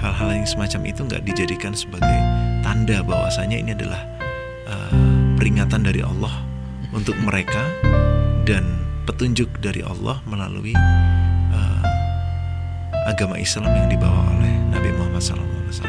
hal-hal 0.00 0.38
yang 0.38 0.46
semacam 0.46 0.80
itu 0.86 1.00
nggak 1.02 1.22
dijadikan 1.24 1.72
sebagai 1.72 2.18
tanda 2.62 3.00
bahwasanya 3.02 3.58
ini 3.58 3.72
adalah 3.74 4.15
eh, 4.66 4.92
peringatan 5.38 5.86
dari 5.86 6.02
Allah 6.02 6.42
untuk 6.90 7.14
mereka 7.22 7.66
dan 8.46 8.62
petunjuk 9.06 9.50
dari 9.62 9.82
Allah 9.86 10.18
melalui 10.26 10.74
uh, 10.74 11.82
agama 13.06 13.38
Islam 13.38 13.70
yang 13.70 13.86
dibawa 13.86 14.34
oleh 14.34 14.50
Nabi 14.74 14.90
Muhammad 14.98 15.22
SAW. 15.22 15.86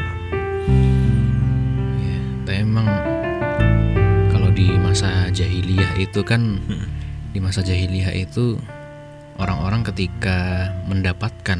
Ya, 1.98 2.18
tapi 2.46 2.62
emang 2.62 2.86
kalau 4.30 4.54
di 4.54 4.70
masa 4.78 5.26
jahiliyah 5.34 5.98
itu 5.98 6.22
kan 6.22 6.62
Hmm. 6.62 6.86
di 7.34 7.38
masa 7.42 7.66
jahiliyah 7.66 8.14
itu 8.14 8.58
orang-orang 9.38 9.82
ketika 9.86 10.70
mendapatkan 10.86 11.58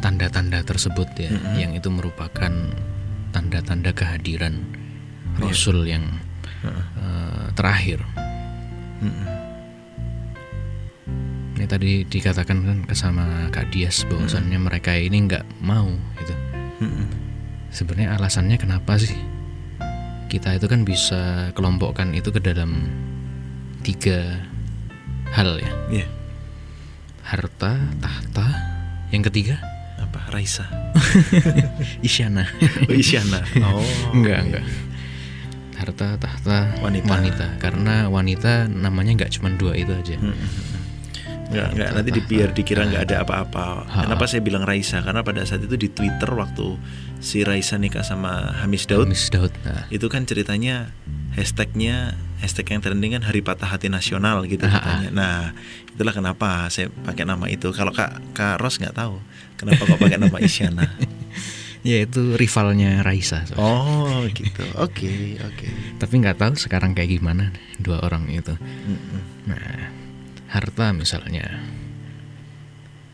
tanda-tanda 0.00 0.62
tersebut 0.64 1.08
ya, 1.18 1.30
Mm-mm. 1.30 1.54
yang 1.60 1.72
itu 1.76 1.90
merupakan 1.92 2.50
tanda-tanda 3.30 3.92
kehadiran. 3.92 4.62
Rasul 5.48 5.88
yang 5.88 6.04
Heeh. 6.60 6.84
eh, 7.00 7.46
terakhir. 7.56 8.00
Ini 11.56 11.64
tadi 11.68 12.08
dikatakan 12.08 12.58
kan 12.64 12.78
sama 12.96 13.48
Kak 13.52 13.68
Dias 13.68 14.04
bahwasannya 14.08 14.56
mereka 14.56 14.96
ini 14.96 15.28
nggak 15.28 15.44
mau 15.60 15.92
gitu. 16.20 16.34
Sebenarnya 17.70 18.16
alasannya 18.16 18.56
kenapa 18.56 18.96
sih? 18.96 19.12
Kita 20.30 20.56
itu 20.56 20.66
kan 20.70 20.86
bisa 20.86 21.52
kelompokkan 21.52 22.16
itu 22.16 22.32
ke 22.32 22.40
dalam 22.40 22.88
tiga 23.84 24.40
hal 25.36 25.60
ya. 25.60 25.72
Iya. 26.00 26.06
Harta, 27.20 27.76
tahta, 28.02 28.46
yang 29.14 29.22
ketiga 29.22 29.60
Apa 30.00 30.32
Raisa? 30.32 30.64
isyana. 32.06 32.48
Oh, 32.88 32.94
Isyana. 32.96 33.44
Oh. 33.68 33.84
enggak, 34.16 34.38
enggak. 34.48 34.64
Harta, 35.80 36.20
tahta, 36.20 36.76
Wanita. 36.84 37.56
Karena 37.56 38.06
wanita 38.12 38.68
namanya 38.68 39.24
nggak 39.24 39.32
cuma 39.40 39.48
dua 39.56 39.72
itu 39.74 39.96
aja. 39.96 40.20
Mm-mm. 40.20 40.78
Enggak, 41.50 41.68
enggak 41.74 41.90
nanti 41.98 42.10
di 42.14 42.22
biar 42.22 42.48
dikira 42.54 42.86
nggak 42.86 43.02
ada 43.10 43.16
apa-apa. 43.26 43.66
Ha. 43.90 43.98
Kenapa 44.06 44.30
saya 44.30 44.38
bilang 44.38 44.62
Raisa? 44.62 45.02
Karena 45.02 45.26
pada 45.26 45.42
saat 45.42 45.66
itu 45.66 45.74
di 45.74 45.90
Twitter 45.90 46.30
waktu 46.30 46.78
si 47.18 47.42
Raisa 47.42 47.74
nikah 47.74 48.06
sama 48.06 48.54
Hamis 48.62 48.86
Daud, 48.86 49.10
Miss 49.10 49.26
Daud. 49.34 49.50
Nah, 49.66 49.90
itu 49.90 50.06
kan 50.06 50.22
ceritanya 50.30 50.94
hashtagnya 51.34 52.14
hashtag 52.38 52.70
yang 52.70 52.80
trending 52.86 53.18
kan 53.18 53.26
Hari 53.26 53.42
Patah 53.42 53.66
Hati 53.66 53.90
Nasional 53.90 54.46
gitu 54.46 54.62
katanya. 54.62 55.10
Nah 55.10 55.36
itulah 55.90 56.14
kenapa 56.14 56.70
saya 56.70 56.86
pakai 57.02 57.26
nama 57.26 57.50
itu. 57.50 57.74
Kalau 57.74 57.90
kak 57.90 58.22
kak 58.30 58.62
Ros 58.62 58.78
nggak 58.78 58.94
tahu 58.94 59.18
kenapa 59.58 59.90
kok 59.90 59.98
pakai 59.98 60.22
nama 60.22 60.38
Isyana. 60.38 60.86
ya 61.80 62.04
itu 62.04 62.36
rivalnya 62.36 63.00
Raisa. 63.00 63.44
soalnya. 63.44 63.60
Oh 63.60 64.20
gitu. 64.28 64.62
Oke 64.76 65.40
oke. 65.40 65.66
Tapi 65.96 66.14
nggak 66.18 66.36
tahu 66.36 66.52
sekarang 66.54 66.92
kayak 66.92 67.16
gimana 67.16 67.50
dua 67.76 68.00
orang 68.00 68.28
itu. 68.28 68.52
Mm-mm. 68.52 69.20
Nah, 69.48 69.88
harta 70.48 70.92
misalnya. 70.92 71.46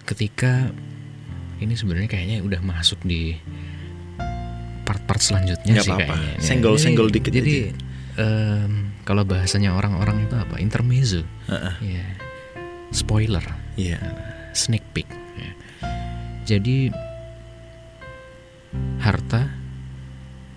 Ketika 0.02 0.70
ini 1.58 1.74
sebenarnya 1.74 2.06
kayaknya 2.06 2.38
udah 2.42 2.60
masuk 2.60 3.02
di 3.02 3.34
part-part 4.86 5.18
selanjutnya 5.18 5.72
Nggak 5.74 5.86
sih 5.86 5.90
apa-apa. 5.90 6.14
kayaknya. 6.14 6.34
Senggol-senggol 6.38 7.06
Jadi- 7.08 7.16
dikit 7.18 7.32
Jadi 7.34 7.54
aja. 7.58 7.70
em, 8.22 8.72
kalau 9.02 9.22
bahasanya 9.22 9.74
orang-orang 9.74 10.22
itu 10.22 10.34
apa? 10.34 10.58
Intermezzo. 10.58 11.26
Heeh. 11.50 11.74
Ya. 11.98 12.06
Spoiler, 12.90 13.42
Iya. 13.74 13.98
sneak 14.54 14.86
peek. 14.94 15.10
ya. 15.36 15.52
Jadi 16.46 16.94
harta 18.98 19.48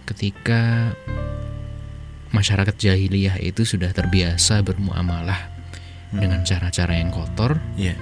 ketika 0.06 0.94
masyarakat 2.30 2.76
jahiliyah 2.78 3.41
itu 3.41 3.66
sudah 3.66 3.90
terbiasa 3.90 4.62
bermuamalah 4.62 5.58
Hmm. 6.10 6.26
dengan 6.26 6.41
cara-cara 6.41 6.98
yang 6.98 7.14
kotor, 7.14 7.62
Iya. 7.78 7.94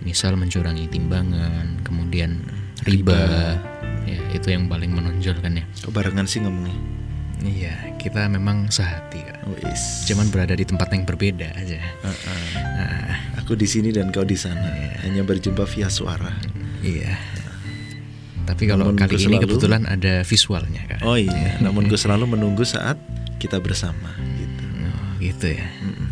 misal 0.00 0.40
mencurangi 0.40 0.88
timbangan, 0.88 1.84
kemudian 1.84 2.40
riba, 2.88 3.60
ya 4.08 4.20
itu 4.32 4.48
yang 4.48 4.72
paling 4.72 4.88
menonjol 4.88 5.36
kan 5.36 5.52
ya. 5.52 5.64
Kebarengan 5.84 6.24
sih 6.24 6.40
ngomongnya. 6.40 6.72
Iya, 7.40 7.96
kita 7.96 8.24
memang 8.28 8.68
sehati. 8.68 9.28
Wis. 9.50 10.06
cuman 10.06 10.30
berada 10.30 10.54
di 10.54 10.62
tempat 10.62 10.94
yang 10.94 11.02
berbeda 11.02 11.48
aja. 11.58 11.80
Heeh. 11.80 12.44
Nah, 12.54 13.12
Aku 13.42 13.58
di 13.58 13.66
sini 13.66 13.90
dan 13.90 14.14
kau 14.14 14.22
di 14.22 14.38
sana. 14.38 14.62
Hanya 15.02 15.26
berjumpa 15.26 15.66
via 15.66 15.90
suara. 15.90 16.30
iya. 16.80 17.18
Tapi 18.50 18.66
kalau 18.66 18.90
Namun 18.90 18.98
kali 18.98 19.14
ini 19.14 19.24
selalu- 19.38 19.42
kebetulan 19.46 19.82
ada 19.86 20.14
visualnya, 20.22 20.82
Kak. 20.90 21.00
Oh 21.06 21.14
iya. 21.14 21.56
Namun 21.64 21.86
gue 21.86 21.94
selalu 21.94 22.34
menunggu 22.34 22.66
saat 22.66 22.98
kita 23.38 23.62
bersama. 23.62 24.10
Gitu. 24.18 24.64
Oh, 24.84 25.10
gitu 25.22 25.46
ya. 25.54 25.66
Mm-mm. 25.80 26.08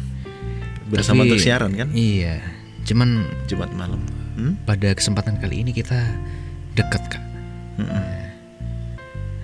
Bersama 0.88 1.22
Tapi- 1.22 1.34
untuk 1.34 1.40
siaran 1.42 1.72
kan? 1.74 1.88
Iya. 1.90 2.40
Cuman 2.86 3.26
Jumat 3.46 3.74
malam. 3.74 4.00
Hmm? 4.38 4.54
pada 4.62 4.94
kesempatan 4.94 5.42
kali 5.42 5.66
ini 5.66 5.74
kita 5.74 5.98
dekat, 6.78 7.02
Kak. 7.10 7.24
Mm-mm. 7.82 8.04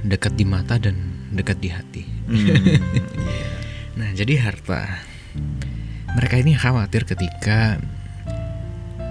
Dekat 0.07 0.39
di 0.39 0.47
mata 0.47 0.79
dan 0.79 0.95
dekat 1.35 1.59
di 1.59 1.67
hati. 1.67 2.03
Hmm, 2.31 2.39
iya. 2.39 2.55
Nah, 3.99 4.11
jadi 4.11 4.39
harta. 4.39 5.03
Mereka 6.15 6.43
ini 6.43 6.55
khawatir 6.55 7.07
ketika 7.07 7.79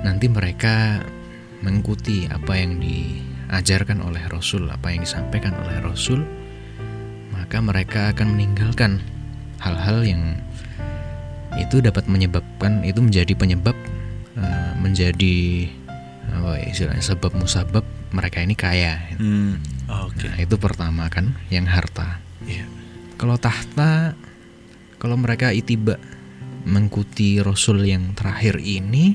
nanti 0.03 0.27
mereka 0.27 1.03
mengikuti 1.59 2.27
apa 2.27 2.59
yang 2.59 2.79
diajarkan 3.53 4.01
oleh 4.01 4.25
Rasul, 4.33 4.65
apa 4.65 4.89
yang 4.89 5.05
disampaikan 5.05 5.53
oleh 5.61 5.77
Rasul, 5.85 6.25
maka 7.29 7.61
mereka 7.61 8.09
akan 8.09 8.33
meninggalkan 8.33 8.97
hal-hal 9.61 10.01
yang 10.01 10.41
itu 11.61 11.77
dapat 11.85 12.09
menyebabkan 12.09 12.81
itu 12.81 12.97
menjadi 12.97 13.37
penyebab 13.37 13.77
eh, 14.33 14.73
menjadi 14.81 15.69
apa 16.33 16.57
ya 16.57 16.65
istilahnya 16.73 17.05
sebab 17.05 17.37
musabab 17.37 17.85
mereka 18.09 18.41
ini 18.41 18.57
kaya. 18.57 18.97
Hmm, 19.21 19.61
Oke. 20.09 20.33
Nah, 20.33 20.41
itu 20.41 20.57
pertama 20.57 21.05
kan 21.13 21.37
yang 21.53 21.69
harta. 21.69 22.17
Iya. 22.49 22.65
Kalau 23.21 23.37
tahta, 23.37 24.17
kalau 24.97 25.13
mereka 25.13 25.53
itiba 25.53 26.01
mengikuti 26.65 27.37
Rasul 27.37 27.85
yang 27.85 28.17
terakhir 28.17 28.57
ini, 28.57 29.13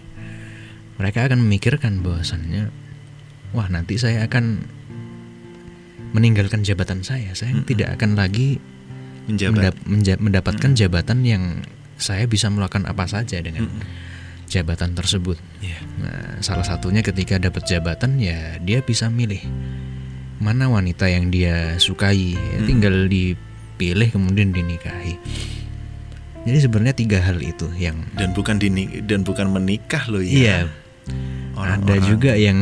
mereka 0.95 1.27
akan 1.27 1.43
memikirkan 1.43 2.07
bahwasannya, 2.07 2.71
wah 3.51 3.67
nanti 3.67 3.97
saya 3.97 4.25
akan 4.25 4.65
meninggalkan 6.11 6.65
jabatan 6.65 7.05
saya, 7.05 7.33
saya 7.33 7.53
Mm-mm. 7.53 7.69
tidak 7.69 8.01
akan 8.01 8.17
lagi 8.17 8.57
Menjabat. 9.29 9.77
mendap- 9.85 10.21
mendapatkan 10.21 10.71
jabatan 10.73 11.21
yang 11.21 11.43
saya 12.01 12.25
bisa 12.25 12.49
melakukan 12.49 12.89
apa 12.89 13.05
saja 13.05 13.37
dengan 13.39 13.69
Mm-mm. 13.69 13.85
jabatan 14.49 14.97
tersebut. 14.97 15.37
Iya. 15.61 15.79
Nah, 16.01 16.41
salah 16.41 16.65
satunya 16.65 17.05
ketika 17.05 17.37
dapat 17.37 17.69
jabatan 17.69 18.17
ya 18.17 18.57
dia 18.59 18.81
bisa 18.81 19.13
milih 19.13 19.45
mana 20.39 20.71
wanita 20.71 21.05
yang 21.05 21.29
dia 21.29 21.77
sukai, 21.77 22.33
ya, 22.33 22.57
Hmm. 22.57 22.65
tinggal 22.65 22.95
dipilih 23.05 24.09
kemudian 24.09 24.49
dinikahi. 24.49 25.19
Jadi 26.47 26.59
sebenarnya 26.63 26.95
tiga 26.95 27.19
hal 27.21 27.37
itu 27.39 27.69
yang 27.75 28.01
Dan 28.15 28.33
bukan 28.33 28.57
dini 28.57 29.03
dan 29.05 29.21
bukan 29.21 29.51
menikah 29.51 30.09
loh 30.09 30.23
ya. 30.23 30.33
iya 30.33 30.59
ada 31.59 31.77
Orang-orang- 31.79 32.07
juga 32.07 32.33
yang 32.35 32.59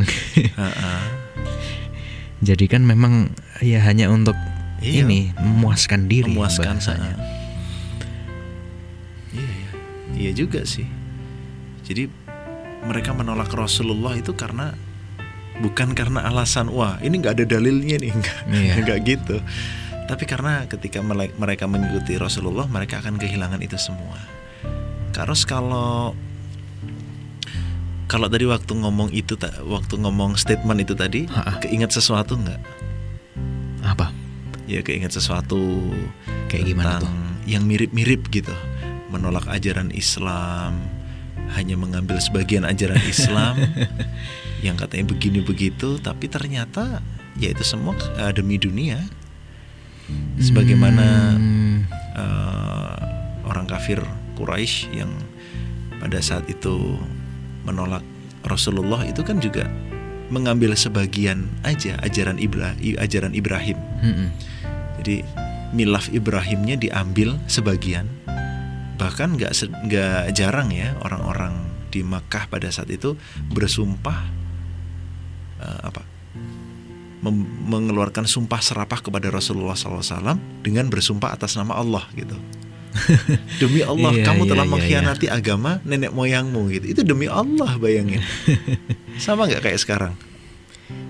jadi 2.49 2.65
kan 2.67 2.83
memang 2.83 3.33
ya 3.59 3.81
hanya 3.83 4.09
untuk 4.09 4.37
Iya. 4.77 5.09
ini 5.09 5.33
memuaskan 5.35 6.05
diri 6.05 6.29
memuaskan 6.29 6.77
bahasanya. 6.77 7.17
ha. 7.17 7.25
Iya, 9.33 9.41
iya. 9.49 9.71
Iya 10.13 10.31
juga 10.37 10.61
sih. 10.63 10.85
Jadi 11.81 12.13
mereka 12.85 13.11
menolak 13.11 13.49
Rasulullah 13.51 14.13
itu 14.15 14.37
karena 14.37 14.77
bukan 15.57 15.97
karena 15.97 16.29
alasan 16.29 16.69
wah 16.69 17.01
ini 17.01 17.17
nggak 17.17 17.41
ada 17.41 17.45
dalilnya 17.49 17.97
nih 17.97 18.13
enggak 18.17 18.39
Iya. 18.47 18.73
nggak 18.79 18.99
gitu 19.09 19.37
tapi 20.07 20.23
karena 20.23 20.69
ketika 20.69 21.01
mereka 21.33 21.65
mengikuti 21.65 22.15
Rasulullah 22.15 22.69
mereka 22.69 23.01
akan 23.01 23.17
kehilangan 23.17 23.59
itu 23.59 23.75
semua 23.75 24.21
Karos 25.11 25.49
kalau 25.49 26.13
kalau 28.07 28.31
tadi 28.31 28.47
waktu 28.47 28.73
ngomong 28.73 29.11
itu 29.11 29.35
waktu 29.67 29.95
ngomong 29.99 30.39
statement 30.39 30.79
itu 30.83 30.95
tadi 30.95 31.27
Ha-ha. 31.27 31.59
keinget 31.63 31.91
sesuatu 31.91 32.39
nggak 32.39 32.61
Apa? 33.83 34.11
ya 34.67 34.83
keinget 34.83 35.15
sesuatu 35.15 35.59
Kayak 36.47 36.65
gimana 36.75 36.99
tentang 37.03 37.19
yang 37.47 37.63
mirip-mirip 37.67 38.27
gitu 38.31 38.55
menolak 39.11 39.47
ajaran 39.47 39.91
Islam 39.95 40.79
hanya 41.55 41.79
mengambil 41.79 42.19
sebagian 42.19 42.67
ajaran 42.67 42.99
Islam 43.15 43.55
yang 44.65 44.75
katanya 44.75 45.15
begini 45.15 45.45
begitu, 45.47 46.01
tapi 46.03 46.27
ternyata 46.27 46.99
ya 47.39 47.55
itu 47.55 47.63
semua 47.63 47.95
uh, 48.19 48.33
demi 48.35 48.59
dunia. 48.59 48.99
Sebagaimana 50.43 51.35
Hmm, 51.39 51.87
uh, 52.19 52.95
orang 53.47 53.67
kafir 53.71 54.03
Quraisy 54.35 54.91
yang 55.03 55.11
pada 55.99 56.19
saat 56.19 56.47
itu 56.51 56.99
menolak 57.67 58.03
Rasulullah 58.47 59.03
itu 59.03 59.27
kan 59.27 59.43
juga 59.43 59.67
mengambil 60.31 60.75
sebagian 60.75 61.47
aja 61.63 61.99
ajaran 62.03 62.39
Ibra, 62.39 62.75
ajaran 62.79 63.35
Ibrahim. 63.35 63.79
mm-mm. 64.03 64.29
Jadi 65.03 65.23
milaf 65.77 66.11
Ibrahimnya 66.11 66.79
diambil 66.79 67.39
sebagian. 67.47 68.09
Bahkan 68.97 69.37
nggak 69.37 69.53
nggak 69.87 70.23
jarang 70.33 70.73
ya 70.73 70.97
orang-orang 71.05 71.69
di 71.93 72.01
Makkah 72.03 72.49
pada 72.49 72.73
saat 72.73 72.91
itu 72.91 73.15
bersumpah 73.53 74.19
eh, 75.63 75.81
apa 75.85 76.03
mem- 77.23 77.51
mengeluarkan 77.69 78.25
sumpah 78.25 78.61
serapah 78.61 79.01
kepada 79.05 79.29
Rasulullah 79.31 79.77
SAW 79.77 80.39
dengan 80.63 80.87
bersumpah 80.89 81.35
atas 81.35 81.55
nama 81.59 81.77
Allah 81.77 82.07
gitu. 82.17 82.37
demi 83.63 83.81
Allah 83.81 84.11
Iya, 84.13 84.25
kamu 84.25 84.43
iya, 84.45 84.51
telah 84.53 84.65
iya, 84.67 84.73
mengkhianati 84.73 85.27
agama 85.29 85.71
nenek 85.83 86.13
moyangmu 86.13 86.69
gitu. 86.73 86.87
Itu 86.97 87.01
demi 87.03 87.27
Allah 87.27 87.77
bayangin. 87.77 88.21
Sama 89.25 89.47
nggak 89.47 89.63
kayak 89.65 89.81
sekarang? 89.81 90.15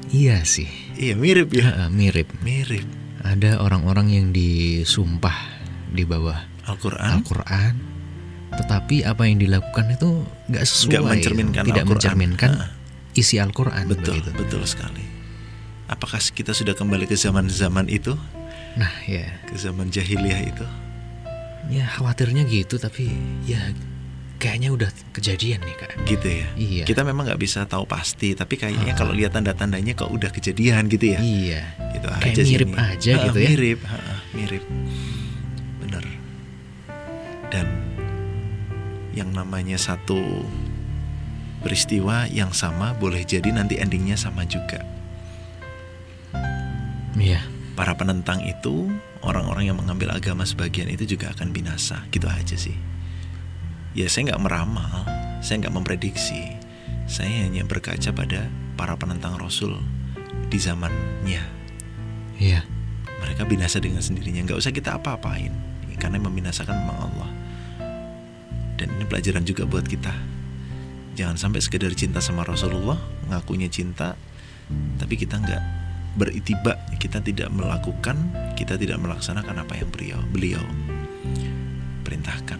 Iya 0.08 0.46
sih. 0.46 0.68
Iya 0.96 1.18
mirip 1.18 1.50
ya. 1.52 1.66
Ha, 1.66 1.82
mirip. 1.90 2.30
Mirip. 2.40 2.86
Ada 3.20 3.58
orang-orang 3.58 4.06
yang 4.08 4.26
disumpah 4.30 5.34
di 5.90 6.06
bawah 6.06 6.38
Al-Quran 6.66 7.10
Al-Quran, 7.22 7.74
tetapi 8.54 9.02
apa 9.02 9.26
yang 9.26 9.38
dilakukan 9.38 9.86
itu 9.92 10.22
nggak 10.46 10.62
sesuai, 10.62 10.90
Nggak 10.94 11.04
mencerminkan 11.10 11.62
tidak 11.62 11.74
Al-Quran. 11.82 11.90
mencerminkan 11.90 12.50
Ha. 12.54 12.66
isi 13.14 13.36
Al-Quran. 13.38 13.84
Betul, 13.86 14.22
begitu. 14.22 14.30
betul 14.34 14.62
sekali. 14.62 15.02
Apakah 15.86 16.18
kita 16.18 16.50
sudah 16.50 16.74
kembali 16.74 17.06
ke 17.06 17.14
zaman-zaman 17.14 17.86
itu, 17.86 18.14
Nah 18.76 18.92
ya, 19.08 19.24
ke 19.48 19.56
zaman 19.56 19.88
jahiliyah 19.88 20.42
itu? 20.46 20.66
Ya 21.72 21.84
khawatirnya 21.86 22.46
gitu, 22.46 22.78
tapi 22.78 23.10
ya 23.46 23.72
kayaknya 24.36 24.68
udah 24.72 24.90
kejadian 25.16 25.64
nih 25.64 25.76
kak. 25.80 25.90
Gitu 26.04 26.28
ya. 26.28 26.48
Iya. 26.54 26.84
Kita 26.84 27.02
memang 27.02 27.26
nggak 27.26 27.40
bisa 27.40 27.64
tahu 27.64 27.88
pasti, 27.88 28.36
tapi 28.36 28.60
kayaknya 28.60 28.92
kalau 28.92 29.16
lihat 29.16 29.32
tanda-tandanya 29.32 29.96
kok 29.96 30.12
udah 30.12 30.28
kejadian 30.28 30.86
gitu 30.92 31.16
ya. 31.16 31.20
Iya. 31.20 31.62
Gitu 31.96 32.06
Kayak 32.06 32.34
aja 32.36 32.42
mirip 32.44 32.68
ini. 32.68 32.76
aja 32.76 33.12
Ha, 33.12 33.24
gitu 33.28 33.38
ya. 33.40 33.48
Mirip, 33.50 33.80
ha, 33.88 33.96
mirip. 34.36 34.64
Bener. 35.82 36.04
Dan 37.48 37.66
yang 39.16 39.32
namanya 39.32 39.80
satu 39.80 40.44
peristiwa 41.64 42.28
yang 42.28 42.52
sama 42.52 42.92
boleh 42.94 43.24
jadi 43.24 43.48
nanti 43.50 43.80
endingnya 43.80 44.14
sama 44.14 44.44
juga. 44.44 44.84
Iya. 47.16 47.40
para 47.76 47.92
penentang 47.92 48.40
itu 48.40 48.88
orang-orang 49.26 49.68
yang 49.68 49.76
mengambil 49.76 50.14
agama 50.14 50.46
sebagian 50.46 50.86
itu 50.86 51.18
juga 51.18 51.34
akan 51.34 51.50
binasa. 51.50 52.06
Gitu 52.14 52.30
aja 52.30 52.54
sih. 52.54 52.78
Ya 53.92 54.06
saya 54.06 54.32
nggak 54.32 54.42
meramal 54.46 55.26
saya 55.46 55.62
nggak 55.62 55.74
memprediksi. 55.78 56.58
Saya 57.06 57.46
hanya 57.46 57.62
berkaca 57.62 58.10
pada 58.10 58.50
para 58.74 58.98
penentang 58.98 59.38
Rasul 59.38 59.78
di 60.50 60.58
zamannya. 60.58 61.42
Iya. 62.36 62.62
mereka 63.16 63.48
binasa 63.48 63.80
dengan 63.80 64.04
sendirinya. 64.04 64.44
Nggak 64.44 64.60
usah 64.60 64.72
kita 64.74 65.00
apa-apain. 65.00 65.50
Karena 65.96 66.20
yang 66.20 66.28
membinasakan 66.28 66.76
memang 66.84 66.98
Allah. 67.08 67.30
Dan 68.76 68.92
ini 68.92 69.08
pelajaran 69.08 69.46
juga 69.48 69.64
buat 69.64 69.88
kita. 69.88 70.12
Jangan 71.16 71.40
sampai 71.40 71.64
sekedar 71.64 71.88
cinta 71.96 72.20
sama 72.20 72.44
Rasulullah 72.44 73.00
ngakunya 73.32 73.72
cinta 73.72 74.20
tapi 75.00 75.14
kita 75.16 75.40
nggak 75.40 75.62
beritiba 76.16 76.80
kita 76.96 77.20
tidak 77.20 77.52
melakukan 77.52 78.16
kita 78.56 78.74
tidak 78.74 78.96
melaksanakan 78.98 79.60
apa 79.60 79.72
yang 79.76 79.88
beliau 79.92 80.18
beliau 80.32 80.62
perintahkan. 82.02 82.58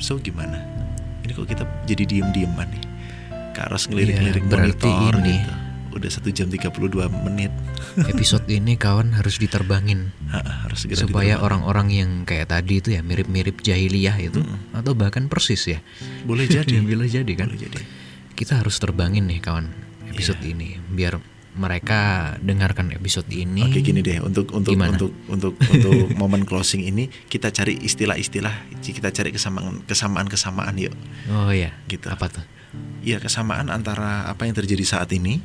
So 0.00 0.16
gimana? 0.16 0.56
Ini 1.22 1.36
kok 1.36 1.44
kita 1.46 1.64
jadi 1.84 2.08
diem-dieman 2.08 2.68
nih? 2.72 2.84
Kak 3.52 3.68
Ros 3.68 3.84
ngelirik-ngelirik 3.92 4.44
berarti 4.48 4.88
monitor 4.88 5.14
ini. 5.20 5.36
gitu. 5.36 5.52
Udah 5.90 6.06
satu 6.08 6.30
jam 6.30 6.46
32 6.48 6.70
menit. 7.26 7.52
Episode 8.14 8.46
ini 8.48 8.78
kawan 8.78 9.12
harus 9.12 9.36
diterbangin. 9.36 10.14
Ha, 10.30 10.64
harus 10.64 10.86
segera 10.86 11.02
supaya 11.04 11.42
orang-orang 11.42 11.90
yang 11.90 12.10
kayak 12.22 12.48
tadi 12.48 12.78
itu 12.80 12.94
ya 12.94 13.02
mirip-mirip 13.02 13.58
jahiliyah 13.60 14.16
itu 14.22 14.40
Mm-mm. 14.40 14.72
atau 14.72 14.94
bahkan 14.94 15.26
persis 15.26 15.66
ya. 15.68 15.78
boleh 16.24 16.46
jadi. 16.48 16.78
Boleh 16.86 17.10
jadi 17.10 17.32
kan. 17.36 17.50
boleh 17.52 17.60
jadi 17.60 17.82
Kita 18.40 18.56
harus 18.56 18.80
terbangin 18.80 19.28
nih 19.28 19.44
kawan 19.44 19.68
episode 20.08 20.40
Iya. 20.40 20.56
ini 20.56 20.68
biar 20.88 21.20
mereka 21.50 22.00
dengarkan 22.40 22.88
episode 22.94 23.28
ini. 23.28 23.66
Oke 23.68 23.84
gini 23.84 24.00
deh 24.00 24.16
untuk 24.22 24.48
untuk 24.54 24.72
Gimana? 24.72 24.96
untuk 24.96 25.12
untuk 25.28 25.52
untuk 25.60 26.08
momen 26.20 26.48
closing 26.48 26.80
ini 26.80 27.12
kita 27.28 27.52
cari 27.52 27.76
istilah-istilah 27.76 28.80
kita 28.80 29.12
cari 29.12 29.28
kesamaan 29.28 29.84
kesamaan 29.84 30.24
kesamaan 30.24 30.74
yuk 30.80 30.94
Oh 31.28 31.52
ya. 31.52 31.76
Gitu. 31.84 32.08
Apa 32.08 32.32
tuh? 32.32 32.44
ya 33.02 33.18
kesamaan 33.18 33.66
antara 33.66 34.30
apa 34.30 34.46
yang 34.46 34.54
terjadi 34.54 34.86
saat 34.86 35.10
ini 35.10 35.42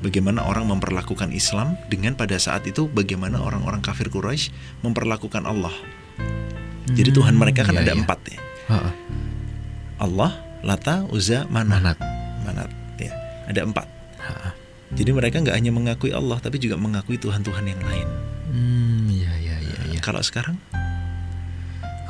bagaimana 0.00 0.46
orang 0.46 0.70
memperlakukan 0.70 1.34
Islam 1.34 1.74
dengan 1.90 2.14
pada 2.14 2.38
saat 2.38 2.62
itu 2.64 2.86
bagaimana 2.86 3.42
orang-orang 3.42 3.82
kafir 3.82 4.06
Quraisy 4.06 4.54
memperlakukan 4.80 5.50
Allah 5.50 5.74
jadi 6.94 7.10
Tuhan 7.10 7.34
Hmm, 7.34 7.42
mereka 7.42 7.66
kan 7.66 7.74
iya, 7.74 7.82
ada 7.82 7.92
iya. 7.92 7.98
empat 7.98 8.20
ya 8.30 8.38
Ha-ha. 8.70 8.90
Allah 9.98 10.30
Lata 10.62 11.02
Uzza 11.10 11.50
Manat 11.50 11.82
Manat. 11.82 11.98
Manat 12.50 12.70
ya. 12.98 13.14
Ada 13.46 13.62
empat. 13.62 13.86
Ha-ha. 14.20 14.50
jadi 14.90 15.14
mereka 15.14 15.38
nggak 15.38 15.54
hanya 15.54 15.70
mengakui 15.70 16.10
Allah 16.10 16.36
tapi 16.42 16.58
juga 16.58 16.74
mengakui 16.74 17.14
Tuhan-Tuhan 17.14 17.62
yang 17.62 17.78
lain. 17.78 18.08
Hmm, 18.50 19.06
ya 19.06 19.30
ya 19.38 19.56
ya 19.62 19.78
ya. 19.94 20.00
kalau 20.02 20.18
sekarang? 20.18 20.58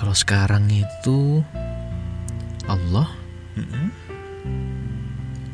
Kalau 0.01 0.17
sekarang 0.17 0.65
itu 0.73 1.45
Allah, 2.65 3.13
mm-mm. 3.53 3.87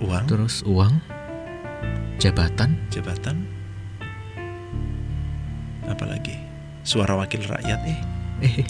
uang? 0.06 0.24
Terus 0.30 0.62
uang, 0.62 1.02
jabatan, 2.22 2.78
jabatan. 2.94 3.42
Apalagi? 5.90 6.38
Suara 6.86 7.18
wakil 7.18 7.42
rakyat 7.42 7.80
eh. 7.90 7.98
Eh, 8.46 8.62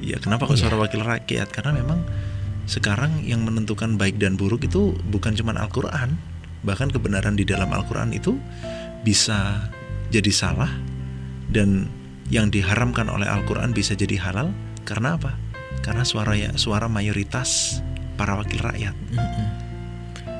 ya 0.00 0.16
kenapa 0.16 0.48
kok 0.48 0.56
Iya. 0.56 0.64
suara 0.64 0.76
wakil 0.80 1.04
rakyat? 1.04 1.48
Karena 1.52 1.76
memang 1.76 2.00
sekarang 2.64 3.22
yang 3.26 3.42
menentukan 3.42 3.98
baik 3.98 4.16
dan 4.16 4.38
buruk 4.38 4.62
itu 4.62 4.94
bukan 5.10 5.34
cuma 5.34 5.52
Al-Quran 5.54 6.14
bahkan 6.62 6.88
kebenaran 6.88 7.34
di 7.34 7.42
dalam 7.42 7.70
Al-Quran 7.74 8.14
itu 8.14 8.38
bisa 9.02 9.66
jadi 10.14 10.30
salah 10.30 10.70
dan 11.50 11.90
yang 12.30 12.48
diharamkan 12.48 13.10
oleh 13.10 13.26
Al-Quran 13.26 13.74
bisa 13.74 13.98
jadi 13.98 14.14
halal 14.22 14.54
karena 14.86 15.18
apa 15.18 15.34
karena 15.82 16.06
suara 16.06 16.38
ya 16.38 16.54
suara 16.54 16.86
mayoritas 16.86 17.82
para 18.14 18.38
wakil 18.38 18.62
rakyat 18.62 18.94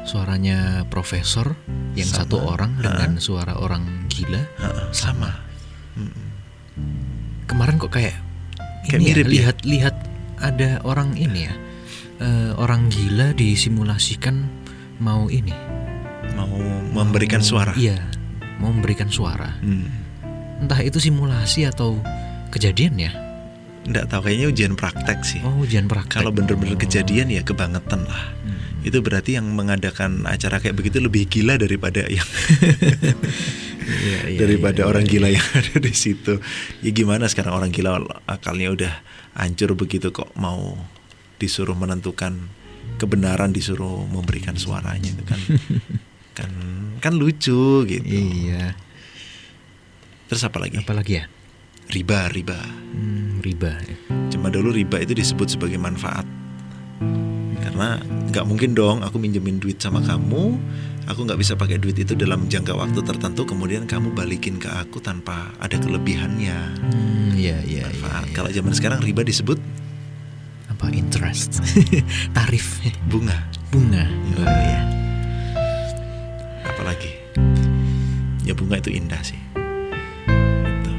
suaranya 0.03 0.87
profesor 0.91 1.55
yang 1.95 2.07
Sama. 2.09 2.19
satu 2.27 2.37
orang 2.43 2.75
Ha. 2.79 2.83
dengan 2.83 3.11
suara 3.19 3.55
orang 3.59 4.07
gila. 4.11 4.43
Ha-ha, 4.59 4.91
sama 4.91 5.31
Mm-mm. 5.95 6.27
Kemarin 7.47 7.77
kok 7.77 7.93
kayak, 7.93 8.17
Kayak 8.89 8.97
ini 8.97 9.05
ya, 9.05 9.09
mirip 9.13 9.27
ya? 9.27 9.33
lihat-lihat 9.37 9.97
ada 10.41 10.71
orang 10.83 11.15
ini 11.15 11.47
ya, 11.47 11.55
eh, 12.23 12.53
orang 12.55 12.87
gila 12.87 13.35
disimulasikan 13.35 14.47
mau 14.99 15.27
ini, 15.27 15.51
mau 16.33 16.49
memberikan 16.95 17.43
mau- 17.43 17.49
suara 17.49 17.73
Iya, 17.75 17.99
mau 18.57 18.71
memberikan 18.71 19.11
suara. 19.11 19.59
Hmm. 19.59 19.91
Entah 20.59 20.79
itu 20.79 20.97
simulasi 20.97 21.67
atau 21.67 21.99
kejadian 22.49 22.95
ya. 22.97 23.13
nggak 23.83 24.07
tahu 24.09 24.31
kayaknya 24.31 24.47
ujian 24.47 24.73
praktek 24.73 25.27
sih 25.27 25.43
Oh, 25.43 25.59
ujian 25.59 25.91
praktek. 25.91 26.23
kalau 26.23 26.31
bener-bener 26.31 26.79
Oh. 26.79 26.79
kejadian 26.79 27.27
ya 27.27 27.43
kebangetan 27.43 28.07
lah 28.07 28.31
Hmm. 28.31 28.87
itu 28.87 29.03
berarti 29.03 29.35
yang 29.35 29.51
mengadakan 29.51 30.23
acara 30.23 30.63
kayak 30.63 30.79
begitu 30.79 31.03
lebih 31.03 31.27
gila 31.27 31.59
daripada 31.59 32.07
yang 32.07 32.23
Iya, 33.83 34.19
iya, 34.29 34.39
daripada 34.39 34.79
iya, 34.79 34.87
orang 34.87 35.03
iya. 35.03 35.11
gila 35.11 35.29
yang 35.29 35.49
ada 35.53 35.75
di 35.77 35.91
situ. 35.93 36.39
Ya 36.79 36.91
gimana 36.93 37.27
sekarang 37.27 37.53
orang 37.53 37.71
gila 37.71 37.99
akalnya 38.25 38.71
udah 38.71 38.93
hancur 39.35 39.75
begitu 39.75 40.11
kok 40.11 40.31
mau 40.35 40.79
disuruh 41.43 41.75
menentukan 41.75 42.47
kebenaran 42.97 43.51
disuruh 43.51 44.07
memberikan 44.07 44.55
suaranya 44.55 45.11
itu 45.11 45.25
kan 45.27 45.41
kan 46.39 46.51
kan 47.03 47.13
lucu 47.19 47.83
gitu. 47.85 48.07
Iya. 48.07 48.79
Terus 50.31 50.43
apa 50.47 50.63
lagi? 50.63 50.79
Apalagi 50.79 51.19
ya? 51.19 51.25
Riba, 51.91 52.31
riba. 52.31 52.57
Hmm, 52.95 53.43
riba. 53.43 53.75
Cuma 54.31 54.49
dulu 54.49 54.73
riba 54.73 54.97
itu 54.97 55.13
disebut 55.13 55.51
sebagai 55.51 55.77
manfaat. 55.77 56.25
Karena 57.61 58.01
nggak 58.33 58.47
mungkin 58.49 58.73
dong 58.73 59.05
aku 59.05 59.21
minjemin 59.21 59.61
duit 59.61 59.77
sama 59.77 60.01
kamu, 60.01 60.57
aku 61.05 61.21
nggak 61.27 61.37
bisa 61.37 61.53
pakai 61.53 61.77
duit 61.77 61.99
itu 61.99 62.17
dalam 62.17 62.49
jangka 62.49 62.73
waktu 62.73 63.05
tertentu 63.05 63.45
kemudian 63.45 63.85
kamu 63.85 64.13
balikin 64.13 64.57
ke 64.57 64.73
aku 64.73 64.99
tanpa 64.99 65.53
ada 65.59 65.77
kelebihannya 65.77 66.59
Hmm, 66.81 67.35
iya 67.35 67.59
iya 67.65 67.85
iya. 67.85 68.01
Manfaat. 68.01 68.25
iya. 68.25 68.35
kalau 68.35 68.51
zaman 68.53 68.73
sekarang 68.73 69.01
riba 69.03 69.23
disebut 69.23 69.59
apa 70.83 70.91
interest? 70.91 71.63
Tarif 72.37 72.83
bunga 73.07 73.39
bunga. 73.71 74.03
Oh 74.35 74.43
iya. 74.43 74.83
apalagi 76.67 77.15
ya 78.43 78.51
bunga 78.53 78.83
itu 78.83 78.91
indah 78.91 79.23
sih 79.23 79.39
Gitu. 80.67 80.91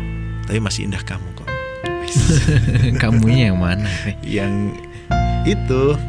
tapi 0.48 0.60
masih 0.64 0.88
indah 0.88 1.04
kamu 1.04 1.28
kok 1.36 1.50
Kamunya 3.04 3.52
yang 3.52 3.60
mana? 3.60 3.92
yang 4.24 4.72
itu 5.44 6.00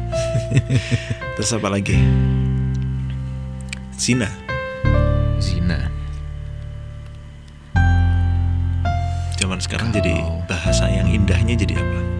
terus 1.35 1.51
apa 1.51 1.67
lagi 1.67 1.99
zina 3.99 4.31
Zina. 5.43 5.91
zaman 9.35 9.59
sekarang 9.59 9.91
jadi 9.91 10.23
bahasa 10.47 10.87
yang 10.87 11.11
indahnya 11.11 11.59
jadi 11.59 11.75
apa 11.75 12.14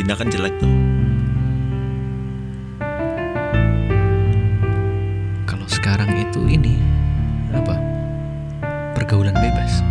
zina 0.00 0.16
kan 0.16 0.32
jelek 0.32 0.56
tuh. 0.56 0.72
Kalau 5.44 5.68
sekarang 5.68 6.08
itu 6.16 6.40
ini 6.48 6.80
apa? 7.52 7.76
Pergaulan 8.96 9.36
bebas. 9.36 9.84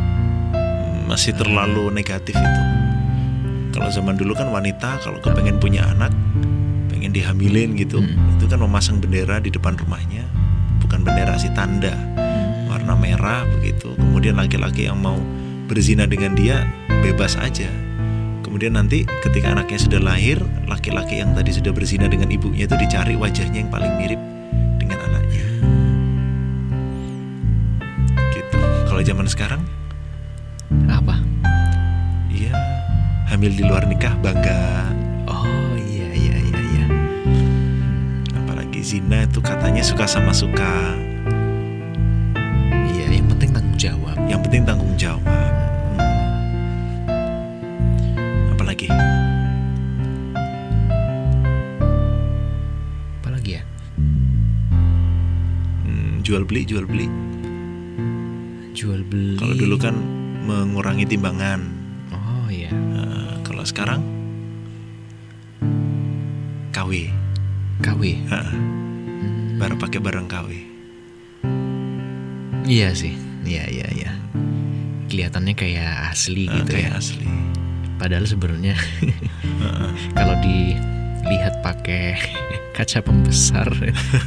masih 1.05 1.33
terlalu 1.33 1.93
negatif 1.93 2.37
itu. 2.37 2.61
Kalau 3.73 3.89
zaman 3.89 4.13
dulu 4.17 4.33
kan 4.37 4.49
wanita 4.49 5.01
kalau 5.01 5.17
kepengen 5.21 5.57
punya 5.61 5.85
anak 5.85 6.09
pengen 6.89 7.13
dihamilin 7.13 7.77
gitu. 7.77 8.01
Hmm. 8.01 8.33
itu 8.37 8.49
kan 8.49 8.61
memasang 8.61 8.97
bendera 8.97 9.37
di 9.37 9.53
depan 9.53 9.77
rumahnya 9.77 10.25
bukan 10.81 11.05
bendera 11.05 11.37
sih 11.37 11.53
tanda. 11.53 11.93
Warna 12.65 12.97
merah 12.97 13.45
begitu. 13.45 13.93
Kemudian 13.93 14.41
laki-laki 14.41 14.89
yang 14.89 15.01
mau 15.01 15.17
berzina 15.69 16.09
dengan 16.09 16.33
dia 16.33 16.65
bebas 17.01 17.37
aja 17.37 17.88
kemudian 18.41 18.75
nanti 18.75 19.03
ketika 19.23 19.51
anaknya 19.53 19.79
sudah 19.79 20.01
lahir 20.01 20.39
laki-laki 20.65 21.19
yang 21.19 21.35
tadi 21.35 21.51
sudah 21.53 21.71
berzina 21.75 22.07
dengan 22.07 22.31
ibunya 22.31 22.65
itu 22.65 22.75
dicari 22.79 23.15
wajahnya 23.15 23.65
yang 23.65 23.71
paling 23.71 23.93
mirip 23.99 24.21
dengan 24.79 24.99
anaknya. 25.11 25.45
Gitu. 28.33 28.59
Kalau 28.87 29.01
zaman 29.03 29.27
sekarang? 29.27 29.61
Apa? 30.89 31.19
iya. 32.33 32.53
Hamil 33.29 33.53
di 33.53 33.63
luar 33.65 33.85
nikah 33.85 34.13
bangga. 34.23 34.89
Oh 35.29 35.77
iya 35.77 36.09
iya 36.13 36.35
iya 36.41 36.61
iya. 36.61 36.85
apalagi 38.33 38.81
zina 38.81 39.25
itu 39.25 39.37
katanya 39.43 39.85
suka 39.85 40.09
sama 40.09 40.33
suka. 40.33 40.97
Iya, 42.89 43.21
yang 43.21 43.27
penting 43.29 43.53
tanggung 43.53 43.77
jawab. 43.77 44.17
yang 44.29 44.41
penting 44.45 44.61
tanggung 44.65 44.93
jawab 44.97 45.68
apalagi 48.81 49.19
Apalagi 53.19 53.51
ya? 53.51 53.63
Hmm, 55.83 56.23
jual 56.23 56.43
beli 56.43 56.63
jual 56.63 56.85
beli 56.85 57.07
Jual 58.71 59.03
beli. 59.03 59.35
kalau 59.35 59.51
dulu 59.53 59.75
kan 59.75 59.95
mengurangi 60.39 61.03
timbangan 61.03 61.59
Oh 62.09 62.47
iya. 62.47 62.71
Eh, 62.71 63.33
kalau 63.43 63.61
sekarang 63.61 63.99
KW 66.71 67.11
KW. 67.79 68.01
Heeh, 68.23 68.51
Hmm, 69.19 69.59
baru 69.59 69.75
pakai 69.75 69.99
barang 69.99 70.25
KW 70.25 70.49
Iya 72.63 72.93
sih. 72.93 73.11
Iya 73.41 73.65
iya 73.67 73.87
iya. 73.89 74.11
Kelihatannya 75.09 75.57
kayak 75.57 76.13
asli 76.13 76.45
Eh, 76.45 76.53
gitu 76.55 76.71
kayak 76.71 76.93
ya. 76.93 76.99
asli 77.01 77.25
Padahal 77.99 78.23
sebenarnya 78.23 78.79
kalau 80.17 80.35
dilihat 80.39 81.59
pakai 81.59 82.15
kaca 82.71 83.03
pembesar 83.03 83.67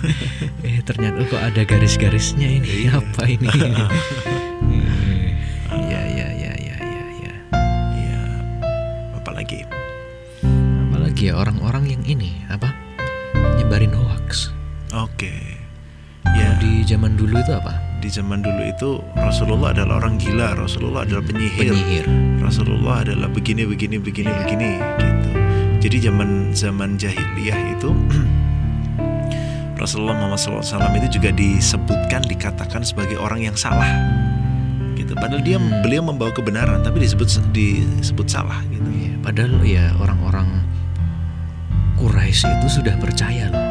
eh 0.68 0.84
ternyata 0.84 1.24
kok 1.24 1.40
ada 1.40 1.64
garis-garisnya 1.64 2.60
ini. 2.60 2.86
Iya. 2.86 3.00
apa 3.00 3.22
ini? 3.24 3.48
Iya. 4.62 4.88
Iya 5.72 6.00
iya 6.06 6.28
iya 6.38 6.52
iya 6.54 6.76
iya. 7.98 8.18
Apalagi? 9.18 9.66
Apalagi 10.88 11.22
ya 11.28 11.34
orang-orang 11.34 11.61
di 18.02 18.10
zaman 18.10 18.42
dulu 18.42 18.62
itu 18.66 18.90
Rasulullah 19.14 19.70
adalah 19.70 20.02
orang 20.02 20.18
gila 20.18 20.58
Rasulullah 20.58 21.06
adalah 21.06 21.22
penyihir 21.22 21.70
penyihir 21.70 22.06
Rasulullah 22.42 23.06
adalah 23.06 23.30
begini 23.30 23.62
begini 23.62 23.96
begini 24.02 24.26
Iya. 24.26 24.38
begini 24.42 24.70
gitu. 24.98 25.28
Jadi 25.82 25.96
zaman 26.02 26.28
zaman 26.50 26.90
jahiliyah 26.98 27.78
itu 27.78 27.94
Rasulullah 29.82 30.14
Muhammad 30.14 30.38
SAW 30.38 30.62
itu 30.98 31.18
juga 31.18 31.30
disebutkan 31.30 32.22
dikatakan 32.26 32.82
sebagai 32.82 33.18
orang 33.18 33.46
yang 33.46 33.54
salah 33.54 33.86
gitu. 34.94 35.14
Padahal 35.14 35.42
dia 35.42 35.58
Hmm. 35.58 35.82
beliau 35.82 36.02
membawa 36.02 36.30
kebenaran 36.30 36.82
tapi 36.82 37.02
disebut 37.02 37.30
disebut 37.54 38.26
salah 38.26 38.62
gitu. 38.66 38.82
Iya, 38.90 39.14
padahal 39.22 39.62
ya 39.62 39.94
orang-orang 39.98 40.50
Quraisy 41.98 42.50
itu 42.58 42.82
sudah 42.82 42.98
percaya 42.98 43.46
loh 43.46 43.61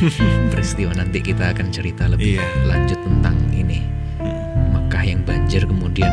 peristiwa 0.52 0.92
nanti 0.92 1.18
kita 1.20 1.50
akan 1.50 1.66
cerita 1.68 2.06
lebih 2.06 2.36
Iya. 2.36 2.46
lanjut 2.64 3.00
tentang 3.00 3.36
ini 3.50 3.80
Mm. 4.16 4.72
Mekah 4.72 5.02
yang 5.04 5.20
banjir 5.22 5.62
kemudian 5.62 6.12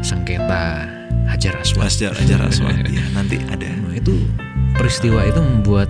sengketa 0.00 0.88
Hajar 1.24 1.56
Aswad 1.58 1.88
Ajar 1.88 2.12
ajar 2.14 2.40
aswad 2.42 2.76
ya 2.90 3.04
nanti 3.12 3.36
ada. 3.44 3.68
Nah, 3.68 3.92
itu 3.92 4.16
peristiwa 4.72 5.24
itu 5.24 5.40
membuat 5.40 5.88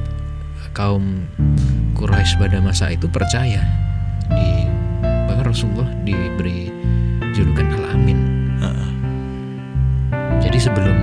kaum 0.73 1.27
Quraisy 1.95 2.35
pada 2.37 2.59
masa 2.59 2.91
itu 2.91 3.07
percaya 3.07 3.63
di 4.29 4.67
bahkan 5.27 5.47
Rasulullah 5.47 5.87
diberi 6.03 6.71
julukan 7.31 7.67
Al 7.73 7.85
Amin 7.93 8.19
jadi 10.39 10.59
sebelum 10.61 10.99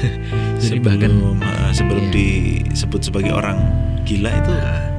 jadi 0.62 0.78
bahkan 0.80 1.12
sebelum 1.12 1.38
uh, 1.38 1.70
sebelum 1.72 2.04
Iya. 2.04 2.12
disebut 2.12 3.00
sebagai 3.02 3.32
orang 3.32 3.58
gila 4.02 4.32
itu 4.32 4.50
Nah, 4.50 4.91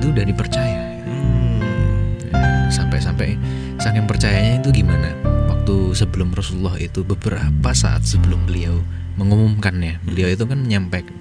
itu 0.00 0.10
udah 0.10 0.24
dipercaya. 0.24 0.80
Hmm, 1.04 1.60
Ya, 2.30 2.72
sampai-sampai 2.72 3.36
saking 3.76 4.08
percayanya 4.08 4.64
itu 4.64 4.72
gimana? 4.72 5.12
Waktu 5.46 5.92
sebelum 5.92 6.32
Rasulullah 6.32 6.80
itu 6.80 7.04
beberapa 7.04 7.70
saat 7.76 8.08
sebelum 8.08 8.48
beliau 8.48 8.80
mengumumkannya 9.18 10.00
beliau 10.00 10.32
itu 10.32 10.48
kan 10.48 10.64
menyampaikan 10.64 11.12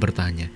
bertanya 0.00 0.48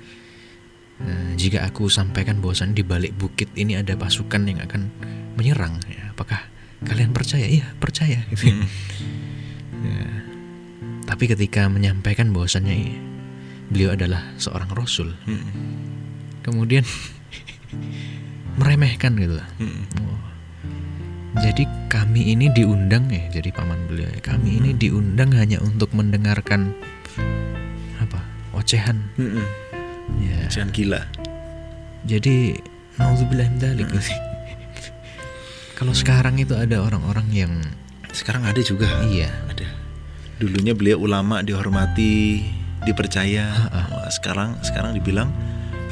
"Eh, 0.98 1.30
jika 1.36 1.68
aku 1.68 1.92
sampaikan 1.92 2.40
bahwasannya 2.40 2.72
di 2.72 2.84
balik 2.86 3.12
bukit 3.14 3.52
ini 3.52 3.76
ada 3.76 3.92
pasukan 3.94 4.48
yang 4.48 4.64
akan 4.64 4.88
menyerang 5.36 5.76
ya, 5.86 6.10
apakah 6.10 6.40
kalian 6.82 7.12
percaya? 7.12 7.44
Iya 7.44 7.68
percaya. 7.76 8.24
Gitu. 8.32 8.48
hmm, 8.48 8.64
Ya. 9.86 10.06
tapi 11.04 11.30
ketika 11.30 11.66
menyampaikan 11.70 12.32
bahwasannya 12.32 12.98
beliau 13.68 13.92
adalah 13.94 14.24
seorang 14.40 14.70
rasul. 14.72 15.12
Hmm, 15.22 15.44
kemudian 16.42 16.82
meremehkan 18.56 19.14
gitu 19.14 19.38
hmm. 19.60 19.82
Oh. 20.02 20.18
Jadi 21.38 21.68
kami 21.86 22.34
ini 22.34 22.50
diundang 22.50 23.06
ya, 23.12 23.22
jadi 23.30 23.54
paman 23.54 23.86
beliau. 23.86 24.10
ya, 24.10 24.18
Kami 24.18 24.58
ini 24.58 24.70
diundang 24.74 25.30
hanya 25.36 25.62
untuk 25.62 25.92
mendengarkan 25.94 26.72
apa? 28.00 28.18
Ocehan. 28.56 28.98
Hmm, 29.14 29.38
hmm. 29.38 29.46
Ya. 30.18 30.38
Jangan 30.50 30.72
gila. 30.74 31.00
Jadi 32.08 32.58
naudzubillah 32.96 33.46
min 33.54 33.60
dzalik. 33.60 33.86
Kalau 35.78 35.94
sekarang 35.94 36.40
itu 36.42 36.58
ada 36.58 36.82
orang-orang 36.82 37.28
yang 37.30 37.52
Sekarang 38.10 38.42
ada 38.42 38.58
juga. 38.58 38.88
iya, 39.06 39.30
Ada. 39.46 39.68
Dulunya 40.42 40.74
beliau 40.74 40.98
ulama 40.98 41.44
dihormati, 41.44 42.42
dipercaya. 42.82 43.46
Ha-ha. 43.46 43.80
Wah, 43.94 44.10
Sekarang 44.10 44.58
sekarang 44.64 44.96
dibilang 44.96 45.30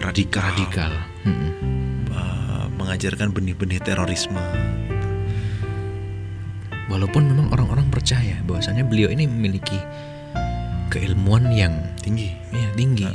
radikal. 0.02 0.42
radikal. 0.50 0.90
Mm-mm. 1.26 1.50
Uh, 2.14 2.66
mengajarkan 2.78 3.34
benih-benih 3.34 3.82
terorisme. 3.82 4.38
Walaupun 6.86 7.26
memang 7.26 7.50
orang-orang 7.50 7.90
percaya 7.90 8.38
bahwasanya 8.46 8.86
beliau 8.86 9.10
ini 9.10 9.26
memiliki 9.26 9.76
keilmuan 10.88 11.50
yang 11.50 11.74
Tinggi. 11.98 12.30
ya, 12.54 12.70
tinggi. 12.78 13.10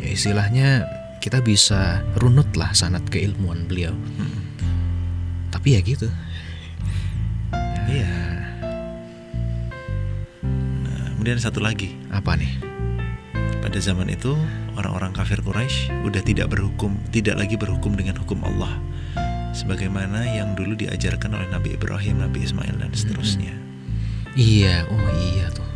Ya 0.00 0.08
istilahnya 0.08 0.88
kita 1.20 1.44
bisa 1.44 2.00
runut 2.16 2.48
lah 2.56 2.72
sanat 2.72 3.04
keilmuan 3.12 3.68
beliau. 3.68 3.92
Hmm. 3.92 4.40
Tapi 5.52 5.76
ya 5.76 5.80
gitu. 5.84 6.08
Iya. 7.84 8.08
Nah, 10.88 11.04
kemudian 11.12 11.36
satu 11.36 11.60
lagi, 11.60 11.92
Apa 12.08 12.40
nih? 12.40 12.69
Pada 13.60 13.78
zaman 13.80 14.08
itu 14.08 14.32
orang-orang 14.76 15.12
kafir 15.12 15.40
Quraisy 15.44 15.92
udah 16.04 16.22
tidak 16.24 16.50
berhukum, 16.52 16.96
tidak 17.12 17.36
lagi 17.36 17.56
berhukum 17.60 17.92
dengan 17.94 18.16
hukum 18.16 18.40
Allah 18.44 18.72
sebagaimana 19.52 20.26
yang 20.30 20.54
dulu 20.54 20.78
diajarkan 20.78 21.34
oleh 21.34 21.48
Nabi 21.50 21.74
Ibrahim, 21.74 22.22
Nabi 22.22 22.46
Ismail 22.46 22.76
dan 22.78 22.92
seterusnya. 22.94 23.54
Iya, 24.38 24.86
oh 24.86 25.10
iya 25.34 25.50
tuh. 25.50 25.66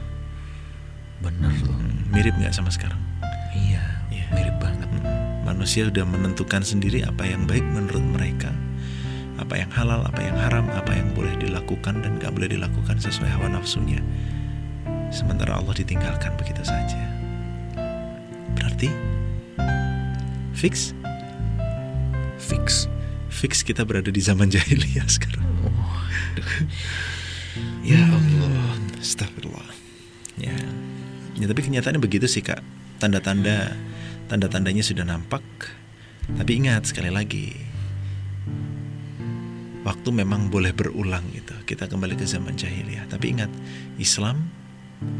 Bener 1.19 1.51
tuh. 1.59 1.75
Hmm, 1.75 2.07
mirip 2.15 2.35
nggak 2.39 2.55
sama 2.55 2.71
sekarang? 2.71 2.99
Iya, 3.51 3.83
Iya. 4.15 4.27
mirip 4.31 4.57
banget. 4.63 4.87
Hmm, 4.87 5.43
Manusia 5.43 5.91
udah 5.91 6.07
menentukan 6.07 6.63
sendiri 6.63 7.03
apa 7.03 7.27
yang 7.27 7.45
baik 7.51 7.67
menurut 7.67 8.03
mereka, 8.15 8.55
apa 9.37 9.59
yang 9.59 9.71
halal, 9.75 10.07
apa 10.07 10.21
yang 10.23 10.39
haram, 10.39 10.67
apa 10.71 10.95
yang 10.95 11.11
boleh 11.13 11.35
dilakukan 11.43 12.01
dan 12.01 12.17
gak 12.23 12.33
boleh 12.33 12.49
dilakukan 12.55 12.97
sesuai 13.03 13.29
hawa 13.29 13.51
nafsunya. 13.51 13.99
Sementara 15.11 15.59
Allah 15.59 15.75
ditinggalkan 15.75 16.39
begitu 16.39 16.63
saja. 16.63 17.03
Berarti 18.89 20.53
fix, 20.55 20.95
Fix. 22.41 22.87
fix 23.33 23.65
kita 23.65 23.85
berada 23.85 24.09
di 24.13 24.21
zaman 24.21 24.49
jahiliyah 24.53 25.09
sekarang. 25.17 25.45
Oh, 25.65 26.01
Ya 27.85 28.01
Allah, 28.01 28.81
astagfirullah. 29.01 29.71
Ya. 30.41 30.57
Ya 31.37 31.47
tapi 31.51 31.61
kenyataannya 31.65 32.01
begitu 32.01 32.25
sih 32.29 32.41
kak. 32.41 32.61
Tanda-tanda, 33.01 33.77
tanda-tandanya 34.31 34.81
sudah 34.81 35.05
nampak. 35.05 35.43
Tapi 36.25 36.57
ingat 36.57 36.89
sekali 36.89 37.13
lagi, 37.13 37.53
waktu 39.85 40.09
memang 40.09 40.49
boleh 40.49 40.73
berulang 40.73 41.25
gitu. 41.37 41.53
Kita 41.69 41.85
kembali 41.85 42.17
ke 42.17 42.25
zaman 42.25 42.57
jahiliyah. 42.57 43.05
Tapi 43.13 43.37
ingat, 43.37 43.53
Islam 44.01 44.49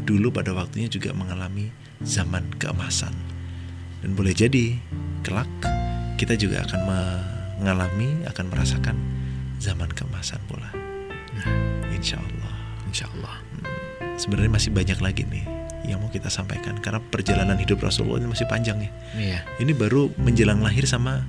dulu 0.09 0.33
pada 0.33 0.49
waktunya 0.57 0.89
juga 0.89 1.13
mengalami 1.13 1.69
zaman 2.01 2.49
keemasan. 2.57 3.34
Dan 4.05 4.13
boleh 4.13 4.37
jadi 4.37 4.77
kelak 5.25 5.49
kita 6.21 6.37
juga 6.37 6.61
akan 6.61 6.81
mengalami, 6.85 8.21
akan 8.29 8.53
merasakan 8.53 8.93
zaman 9.57 9.89
keemasan 9.89 10.37
pula. 10.45 10.69
Nah, 11.33 11.49
Insya 11.89 12.21
Allah. 12.21 12.53
insya 12.85 13.09
Allah. 13.17 13.41
Sebenarnya 14.21 14.53
masih 14.53 14.69
banyak 14.69 15.01
lagi 15.01 15.25
nih 15.25 15.41
yang 15.89 16.05
mau 16.05 16.13
kita 16.13 16.29
sampaikan 16.29 16.77
karena 16.85 17.01
perjalanan 17.01 17.57
hidup 17.57 17.81
Rasulullah 17.81 18.21
ini 18.21 18.29
masih 18.29 18.45
panjang 18.45 18.77
ya. 18.77 18.91
Iya. 19.17 19.39
Ini 19.57 19.73
baru 19.73 20.13
menjelang 20.21 20.61
lahir 20.61 20.85
sama 20.85 21.25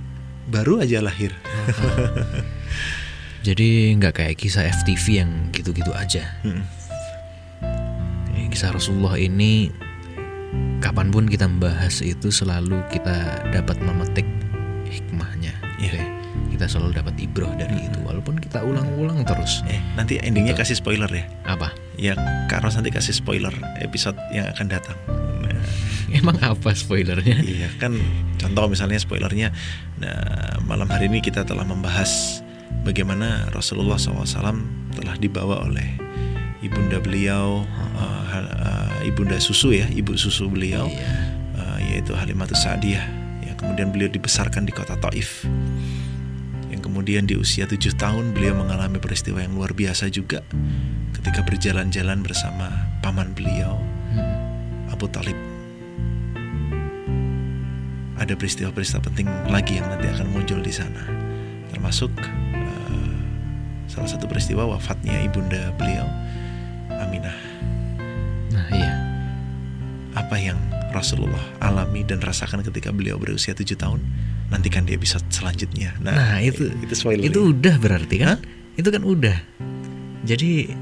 baru 0.53 0.85
aja 0.85 1.01
lahir. 1.01 1.33
Jadi 3.49 3.97
nggak 3.97 4.21
kayak 4.21 4.37
kisah 4.37 4.69
FTV 4.85 5.25
yang 5.25 5.31
gitu-gitu 5.57 5.97
aja. 5.97 6.29
Mm. 6.45 6.61
Ya, 8.37 8.45
Kisah 8.53 8.69
Rasulullah 8.77 9.17
ini 9.17 9.73
kapan 10.81 11.11
pun 11.11 11.25
kita 11.27 11.49
membahas 11.49 12.03
itu 12.03 12.29
selalu 12.31 12.79
kita 12.93 13.47
dapat 13.51 13.81
memetik 13.83 14.27
hikmahnya. 14.87 15.55
Iya. 15.83 15.93
Oke. 15.93 16.05
Kita 16.57 16.65
selalu 16.69 16.97
dapat 16.97 17.15
ibroh 17.21 17.53
dari 17.57 17.85
itu 17.85 17.99
walaupun 18.01 18.41
kita 18.41 18.65
ulang-ulang 18.65 19.21
terus. 19.29 19.61
Eh, 19.69 19.81
nanti 19.93 20.17
endingnya 20.21 20.57
Betul. 20.57 20.73
kasih 20.73 20.77
spoiler 20.81 21.11
ya. 21.13 21.25
Apa? 21.45 21.69
Ya, 22.01 22.17
Karos 22.49 22.77
nanti 22.81 22.89
kasih 22.93 23.13
spoiler 23.13 23.53
episode 23.81 24.17
yang 24.33 24.49
akan 24.53 24.67
datang. 24.69 24.97
Nah, 25.45 25.61
Emang 26.17 26.39
apa 26.41 26.71
spoilernya? 26.73 27.43
iya 27.43 27.69
kan 27.83 27.99
contoh 28.39 28.71
misalnya 28.71 28.97
spoilernya 28.97 29.51
nah, 29.99 30.55
malam 30.63 30.87
hari 30.87 31.11
ini 31.11 31.19
kita 31.19 31.43
telah 31.43 31.67
membahas 31.67 32.41
bagaimana 32.87 33.51
Rasulullah 33.51 33.99
SAW 33.99 34.23
telah 34.95 35.15
dibawa 35.19 35.67
oleh 35.67 35.99
ibunda 36.63 37.03
beliau 37.03 37.67
uh, 37.97 38.25
uh, 38.37 39.09
ibunda 39.09 39.41
susu 39.41 39.73
ya 39.73 39.89
ibu 39.91 40.15
susu 40.15 40.47
beliau 40.47 40.87
Iya. 40.87 41.09
uh, 41.57 41.79
yaitu 41.93 42.13
Halimatus 42.13 42.63
Sa'diyah 42.63 43.05
yang 43.43 43.57
kemudian 43.57 43.89
beliau 43.91 44.13
dibesarkan 44.13 44.69
di 44.69 44.73
kota 44.73 44.95
Taif 45.01 45.43
yang 46.69 46.83
kemudian 46.83 47.25
di 47.25 47.35
usia 47.39 47.65
tujuh 47.65 47.97
tahun 47.97 48.37
beliau 48.37 48.59
mengalami 48.59 49.01
peristiwa 49.01 49.41
yang 49.41 49.57
luar 49.57 49.73
biasa 49.73 50.13
juga 50.13 50.45
ketika 51.17 51.41
berjalan-jalan 51.43 52.21
bersama 52.23 52.71
paman 53.01 53.33
beliau 53.33 53.81
Hmm. 54.07 54.23
Abu 54.89 55.11
Talib 55.11 55.35
ada 58.17 58.33
peristiwa-peristiwa 58.33 59.03
penting 59.05 59.29
lagi 59.53 59.77
yang 59.77 59.87
nanti 59.93 60.09
akan 60.09 60.31
muncul 60.33 60.63
di 60.65 60.73
sana 60.73 61.05
termasuk 61.69 62.09
uh, 62.17 63.17
salah 63.87 64.09
satu 64.09 64.25
peristiwa 64.25 64.65
wafatnya 64.65 65.21
ibunda 65.21 65.69
beliau 65.77 66.09
Aminah 66.89 67.37
Nah 68.57 68.69
iya. 68.73 68.93
apa 70.17 70.37
yang 70.37 70.57
Rasulullah 70.91 71.45
alami 71.61 72.01
dan 72.03 72.19
rasakan 72.19 72.65
ketika 72.65 72.89
beliau 72.89 73.21
berusia 73.21 73.53
tujuh 73.53 73.77
tahun 73.77 74.01
nantikan 74.49 74.89
di 74.89 74.97
episode 74.97 75.27
selanjutnya 75.29 75.93
Nah, 76.01 76.41
itu 76.41 76.73
itu 76.81 76.95
spoiler 76.97 77.21
itu 77.23 77.53
udah 77.53 77.77
berarti 77.77 78.17
kan? 78.17 78.29
Hah? 78.33 78.39
Itu 78.77 78.89
kan 78.89 79.03
udah. 79.03 79.37
Jadi 80.25 80.73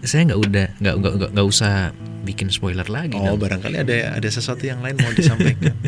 saya 0.00 0.22
nggak 0.24 0.40
udah 0.40 0.66
nggak 0.78 0.94
nggak 0.96 1.12
nggak- 1.34 1.48
usah 1.48 1.90
bikin 2.22 2.48
spoiler 2.48 2.86
lagi. 2.86 3.14
oh 3.14 3.34
dong. 3.34 3.42
barangkali 3.42 3.76
ada 3.76 3.96
ada 4.16 4.28
sesuatu 4.28 4.66
yang 4.66 4.82
lain 4.82 4.98
mau 4.98 5.12
disampaikan 5.12 5.74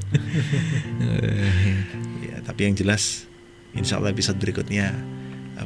ya 2.22 2.36
tapi 2.42 2.70
yang 2.70 2.74
jelas 2.74 3.26
insya 3.74 3.98
Allah 3.98 4.10
episode 4.10 4.38
berikutnya 4.38 4.94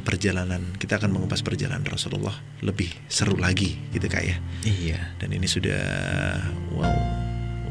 perjalanan 0.01 0.73
kita 0.81 0.97
akan 0.97 1.13
mengupas 1.13 1.45
perjalanan 1.45 1.85
Rasulullah 1.85 2.33
lebih 2.65 2.89
seru 3.05 3.37
lagi 3.37 3.77
gitu 3.93 4.09
kak 4.09 4.23
ya 4.25 4.37
iya. 4.65 5.13
dan 5.21 5.29
ini 5.29 5.45
sudah 5.45 5.83
wow 6.73 6.97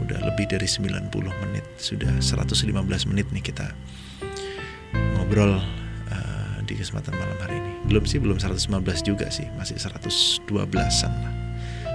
udah 0.02 0.18
lebih 0.30 0.46
dari 0.50 0.66
90 0.66 1.10
menit 1.14 1.64
sudah 1.78 2.12
115 2.22 3.10
menit 3.10 3.26
nih 3.34 3.42
kita 3.42 3.70
ngobrol 5.18 5.58
uh, 5.58 6.56
di 6.66 6.74
kesempatan 6.78 7.14
malam 7.18 7.38
hari 7.42 7.58
ini 7.58 7.72
belum 7.86 8.04
sih 8.06 8.18
belum 8.22 8.38
115 8.38 8.70
juga 9.02 9.30
sih 9.30 9.46
masih 9.58 9.78
112an 9.78 11.12
lah 11.22 11.34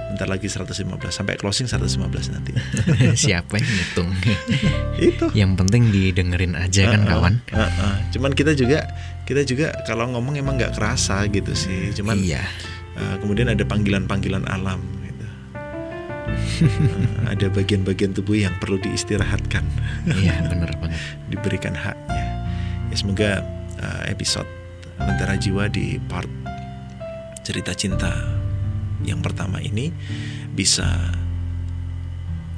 bentar 0.08 0.24
lagi 0.24 0.48
115 0.48 0.88
sampai 1.12 1.36
closing 1.36 1.68
115 1.68 2.32
nanti 2.32 2.56
Siapa 3.28 3.60
yang 3.60 3.68
ngitung? 3.68 4.08
itu 5.12 5.26
Yang 5.36 5.52
penting 5.60 5.82
didengerin 5.92 6.56
aja 6.56 6.96
kan 6.96 7.04
Heeh, 7.04 7.12
kawan. 7.12 7.34
heeh. 7.52 7.94
cuman 8.16 8.32
kita 8.32 8.56
juga 8.56 8.88
kita 9.28 9.44
juga 9.44 9.76
kalau 9.84 10.08
ngomong 10.16 10.40
emang 10.40 10.56
nggak 10.56 10.80
kerasa 10.80 11.28
gitu 11.28 11.52
sih 11.52 11.92
cuman 11.92 12.16
iya. 12.16 12.40
uh, 12.96 13.20
kemudian 13.20 13.52
ada 13.52 13.60
panggilan-panggilan 13.68 14.48
alam 14.48 14.80
gitu 15.04 15.26
Uh, 16.58 17.24
ada 17.32 17.48
bagian-bagian 17.48 18.12
tubuh 18.12 18.36
yang 18.36 18.52
perlu 18.60 18.76
diistirahatkan 18.82 19.64
Iya 20.04 20.44
bener 20.44 20.76
banget. 20.76 21.00
diberikan 21.32 21.72
haknya 21.72 22.24
ya 22.92 22.96
semoga 22.96 23.30
uh, 23.80 24.02
episode 24.10 24.48
Lentera 25.00 25.40
Jiwa 25.40 25.72
di 25.72 25.96
part 26.04 26.28
cerita 27.46 27.72
cinta 27.72 28.12
yang 29.06 29.24
pertama 29.24 29.56
ini 29.62 29.88
bisa 30.52 30.84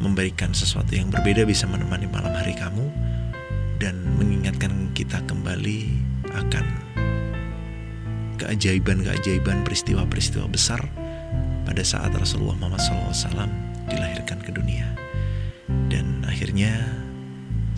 memberikan 0.02 0.50
sesuatu 0.50 0.96
yang 0.96 1.12
berbeda 1.12 1.46
bisa 1.46 1.68
menemani 1.70 2.10
malam 2.10 2.32
hari 2.34 2.56
kamu 2.58 2.90
dan 3.78 3.94
mengingatkan 4.18 4.90
kita 4.98 5.22
kembali 5.30 6.09
akan 6.34 6.64
keajaiban-keajaiban 8.40 9.62
peristiwa-peristiwa 9.62 10.48
besar 10.48 10.80
pada 11.68 11.82
saat 11.84 12.10
Rasulullah 12.16 12.56
Muhammad 12.56 12.82
SAW 12.82 13.46
dilahirkan 13.86 14.40
ke 14.40 14.50
dunia 14.50 14.90
dan 15.92 16.24
akhirnya 16.26 17.00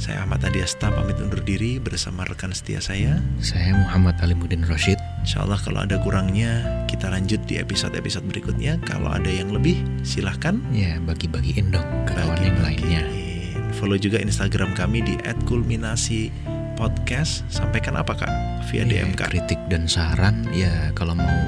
saya 0.02 0.24
Ahmad 0.26 0.42
Adiasta 0.42 0.90
pamit 0.90 1.14
undur 1.22 1.38
diri 1.46 1.78
bersama 1.78 2.26
rekan 2.26 2.50
setia 2.50 2.82
saya 2.82 3.22
Saya 3.38 3.70
Muhammad 3.76 4.18
Alimuddin 4.18 4.66
Rashid. 4.66 4.98
Insya 5.22 5.46
Allah 5.46 5.60
kalau 5.62 5.84
ada 5.86 5.94
kurangnya 6.02 6.82
kita 6.90 7.06
lanjut 7.06 7.38
di 7.46 7.62
episode-episode 7.62 8.26
berikutnya. 8.26 8.82
Kalau 8.82 9.12
ada 9.14 9.30
yang 9.30 9.54
lebih 9.54 9.78
silahkan 10.02 10.58
Ya 10.74 10.98
bagi-bagiin 11.06 11.70
dong 11.70 11.86
ke 12.08 12.18
kawan 12.18 12.40
yang 12.42 12.58
lainnya. 12.58 13.02
Follow 13.78 13.94
juga 13.94 14.18
Instagram 14.18 14.74
kami 14.74 15.06
di 15.06 15.14
@kulminasi_podcast. 16.84 17.46
Sampaikan 17.48 17.94
apa 17.94 18.12
kak 18.16 18.30
via 18.68 18.82
Iya, 18.82 19.06
DM 19.06 19.10
kak? 19.14 19.30
kritik 19.30 19.60
dan 19.68 19.86
saran 19.86 20.42
ya 20.50 20.90
kalau 20.92 21.14
mau 21.14 21.38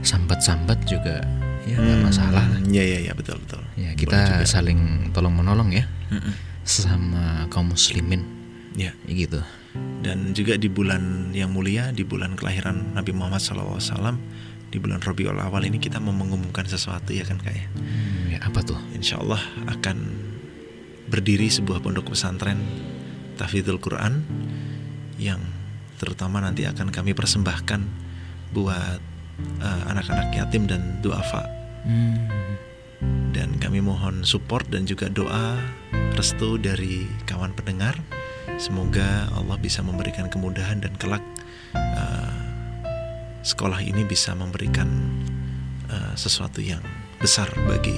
sambat-sambat 0.00 0.82
juga 0.84 1.22
ya 1.62 1.76
nggak 1.76 1.96
Hmm, 1.96 2.04
masalah 2.04 2.44
lah. 2.46 2.58
Ya 2.66 2.82
ya 2.82 2.98
ya 3.00 3.12
betul 3.12 3.38
betul. 3.38 3.62
Ya 3.76 3.92
kita 3.92 4.40
juga. 4.40 4.48
saling 4.48 4.80
tolong 5.10 5.32
menolong 5.32 5.70
ya 5.70 5.84
Mm-mm. 6.10 6.32
sama 6.62 7.46
kaum 7.46 7.70
muslimin 7.70 8.24
Ya. 8.72 8.94
ya 9.04 9.14
gitu. 9.16 9.40
Dan 10.00 10.32
juga 10.32 10.56
di 10.56 10.66
bulan 10.66 11.30
yang 11.30 11.52
mulia, 11.52 11.90
di 11.90 12.02
bulan 12.02 12.34
kelahiran 12.34 12.90
Nabi 12.92 13.12
Muhammad 13.12 13.38
SAW, 13.38 14.18
di 14.66 14.78
bulan 14.78 14.98
Rabiul 14.98 15.36
Awal 15.36 15.68
ini 15.68 15.78
kita 15.78 15.98
mau 15.98 16.10
mengumumkan 16.10 16.64
sesuatu 16.64 17.10
ya 17.10 17.22
kan 17.22 17.38
kak 17.38 17.52
ya? 17.52 17.66
Hmm, 17.70 18.26
ya 18.30 18.38
apa 18.40 18.62
tuh? 18.64 18.78
Insya 18.92 19.18
Allah 19.18 19.38
akan 19.68 19.96
berdiri 21.06 21.46
sebuah 21.46 21.78
pondok 21.80 22.14
pesantren 22.14 22.58
Tafidul 23.40 23.80
Quran 23.80 24.20
yang 25.16 25.40
terutama 25.96 26.44
nanti 26.44 26.68
akan 26.68 26.92
kami 26.92 27.16
persembahkan 27.16 27.80
buat 28.52 29.00
eh, 29.40 29.82
anak-anak 29.88 30.36
yatim 30.36 30.68
dan 30.68 31.00
duafa 31.00 31.60
Hmm, 31.80 32.28
dan 33.32 33.56
kami 33.56 33.80
kami 33.80 33.96
mohon 33.96 34.20
support 34.20 34.68
dan 34.68 34.84
juga 34.84 35.08
doa 35.08 35.56
restu 36.12 36.60
dari 36.60 37.08
kawan 37.24 37.56
pendengar. 37.56 37.96
Semoga 38.60 39.32
Allah 39.32 39.56
bisa 39.56 39.80
memberikan 39.80 40.28
kemudahan 40.28 40.84
dan 40.84 40.92
kelak 41.00 41.24
uh, 41.72 42.36
sekolah 43.40 43.80
ini 43.80 44.04
bisa 44.04 44.36
memberikan 44.36 44.90
uh, 45.88 46.12
sesuatu 46.12 46.60
yang 46.60 46.84
besar 47.16 47.48
bagi 47.64 47.96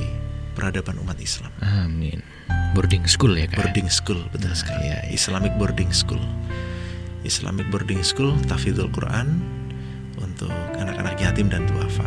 peradaban 0.54 1.02
umat 1.02 1.18
Islam. 1.18 1.50
Amin. 1.58 2.22
Boarding 2.72 3.04
school 3.04 3.36
ya 3.36 3.44
kak? 3.46 3.60
Boarding 3.60 3.88
school 3.92 4.20
betul 4.32 4.48
Nah, 4.48 4.56
sekali. 4.56 4.88
iya, 4.88 4.98
iya. 5.04 5.12
Islamic 5.12 5.52
boarding 5.60 5.92
school. 5.92 6.20
Islamic 7.22 7.68
boarding 7.68 8.00
school 8.02 8.34
tafidul 8.48 8.88
Quran 8.90 9.38
untuk 10.18 10.50
anak-anak 10.74 11.20
yatim 11.20 11.52
dan 11.52 11.68
duafa. 11.68 12.06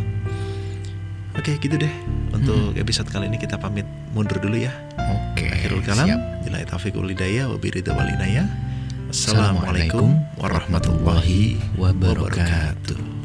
Oke, 1.36 1.56
gitu 1.60 1.76
deh. 1.76 1.92
Untuk 2.32 2.74
episode 2.74 3.08
kali 3.08 3.28
ini 3.28 3.36
kita 3.36 3.56
pamit 3.56 3.84
mundur 4.12 4.40
dulu 4.40 4.56
ya. 4.56 4.72
Oke. 4.96 5.52
Akhirul 5.52 5.84
kalam. 5.84 6.08
Bila 6.42 6.64
taufiq 6.64 6.96
wal 6.96 7.12
hidayah 7.12 7.46
wa 7.48 7.56
biridha 7.56 7.92
wal 7.92 8.08
inayah. 8.08 8.48
Assalamualaikum 9.12 10.16
warahmatullahi 10.40 11.60
wabarakatuh. 11.78 13.15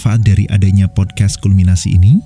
Manfaat 0.00 0.24
dari 0.24 0.48
adanya 0.48 0.88
podcast 0.88 1.36
kulminasi 1.44 1.92
ini? 2.00 2.24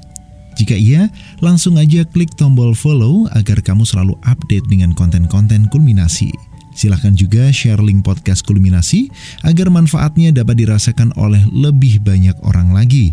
Jika 0.54 0.78
iya, 0.78 1.10
langsung 1.42 1.74
aja 1.74 2.06
klik 2.06 2.30
tombol 2.38 2.70
follow 2.70 3.26
agar 3.34 3.58
kamu 3.58 3.82
selalu 3.82 4.14
update 4.30 4.62
dengan 4.70 4.94
konten-konten 4.94 5.66
kulminasi. 5.74 6.30
Silahkan 6.78 7.18
juga 7.18 7.50
share 7.50 7.82
link 7.82 8.06
podcast 8.06 8.46
kulminasi 8.46 9.10
agar 9.42 9.74
manfaatnya 9.74 10.30
dapat 10.30 10.62
dirasakan 10.62 11.10
oleh 11.18 11.42
lebih 11.50 11.98
banyak 11.98 12.38
orang 12.46 12.70
lagi. 12.70 13.10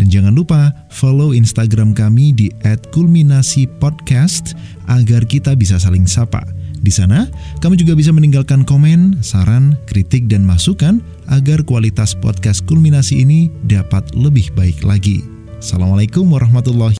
Dan 0.00 0.08
jangan 0.08 0.32
lupa 0.32 0.72
follow 0.88 1.36
Instagram 1.36 1.92
kami 1.92 2.32
di 2.32 2.48
@kulminasi_podcast 2.96 4.56
agar 4.88 5.28
kita 5.28 5.52
bisa 5.52 5.76
saling 5.76 6.08
sapa. 6.08 6.40
Di 6.80 6.88
sana, 6.88 7.28
kamu 7.60 7.76
juga 7.76 7.92
bisa 7.92 8.08
meninggalkan 8.08 8.64
komen, 8.64 9.20
saran, 9.20 9.76
kritik, 9.84 10.32
dan 10.32 10.48
masukan 10.48 11.04
agar 11.26 11.66
kualitas 11.66 12.14
podcast 12.14 12.62
kulminasi 12.62 13.26
ini 13.26 13.50
dapat 13.66 14.14
lebih 14.14 14.54
baik 14.54 14.86
lagi. 14.86 15.26
Assalamualaikum 15.58 16.30
warahmatullahi 16.30 16.94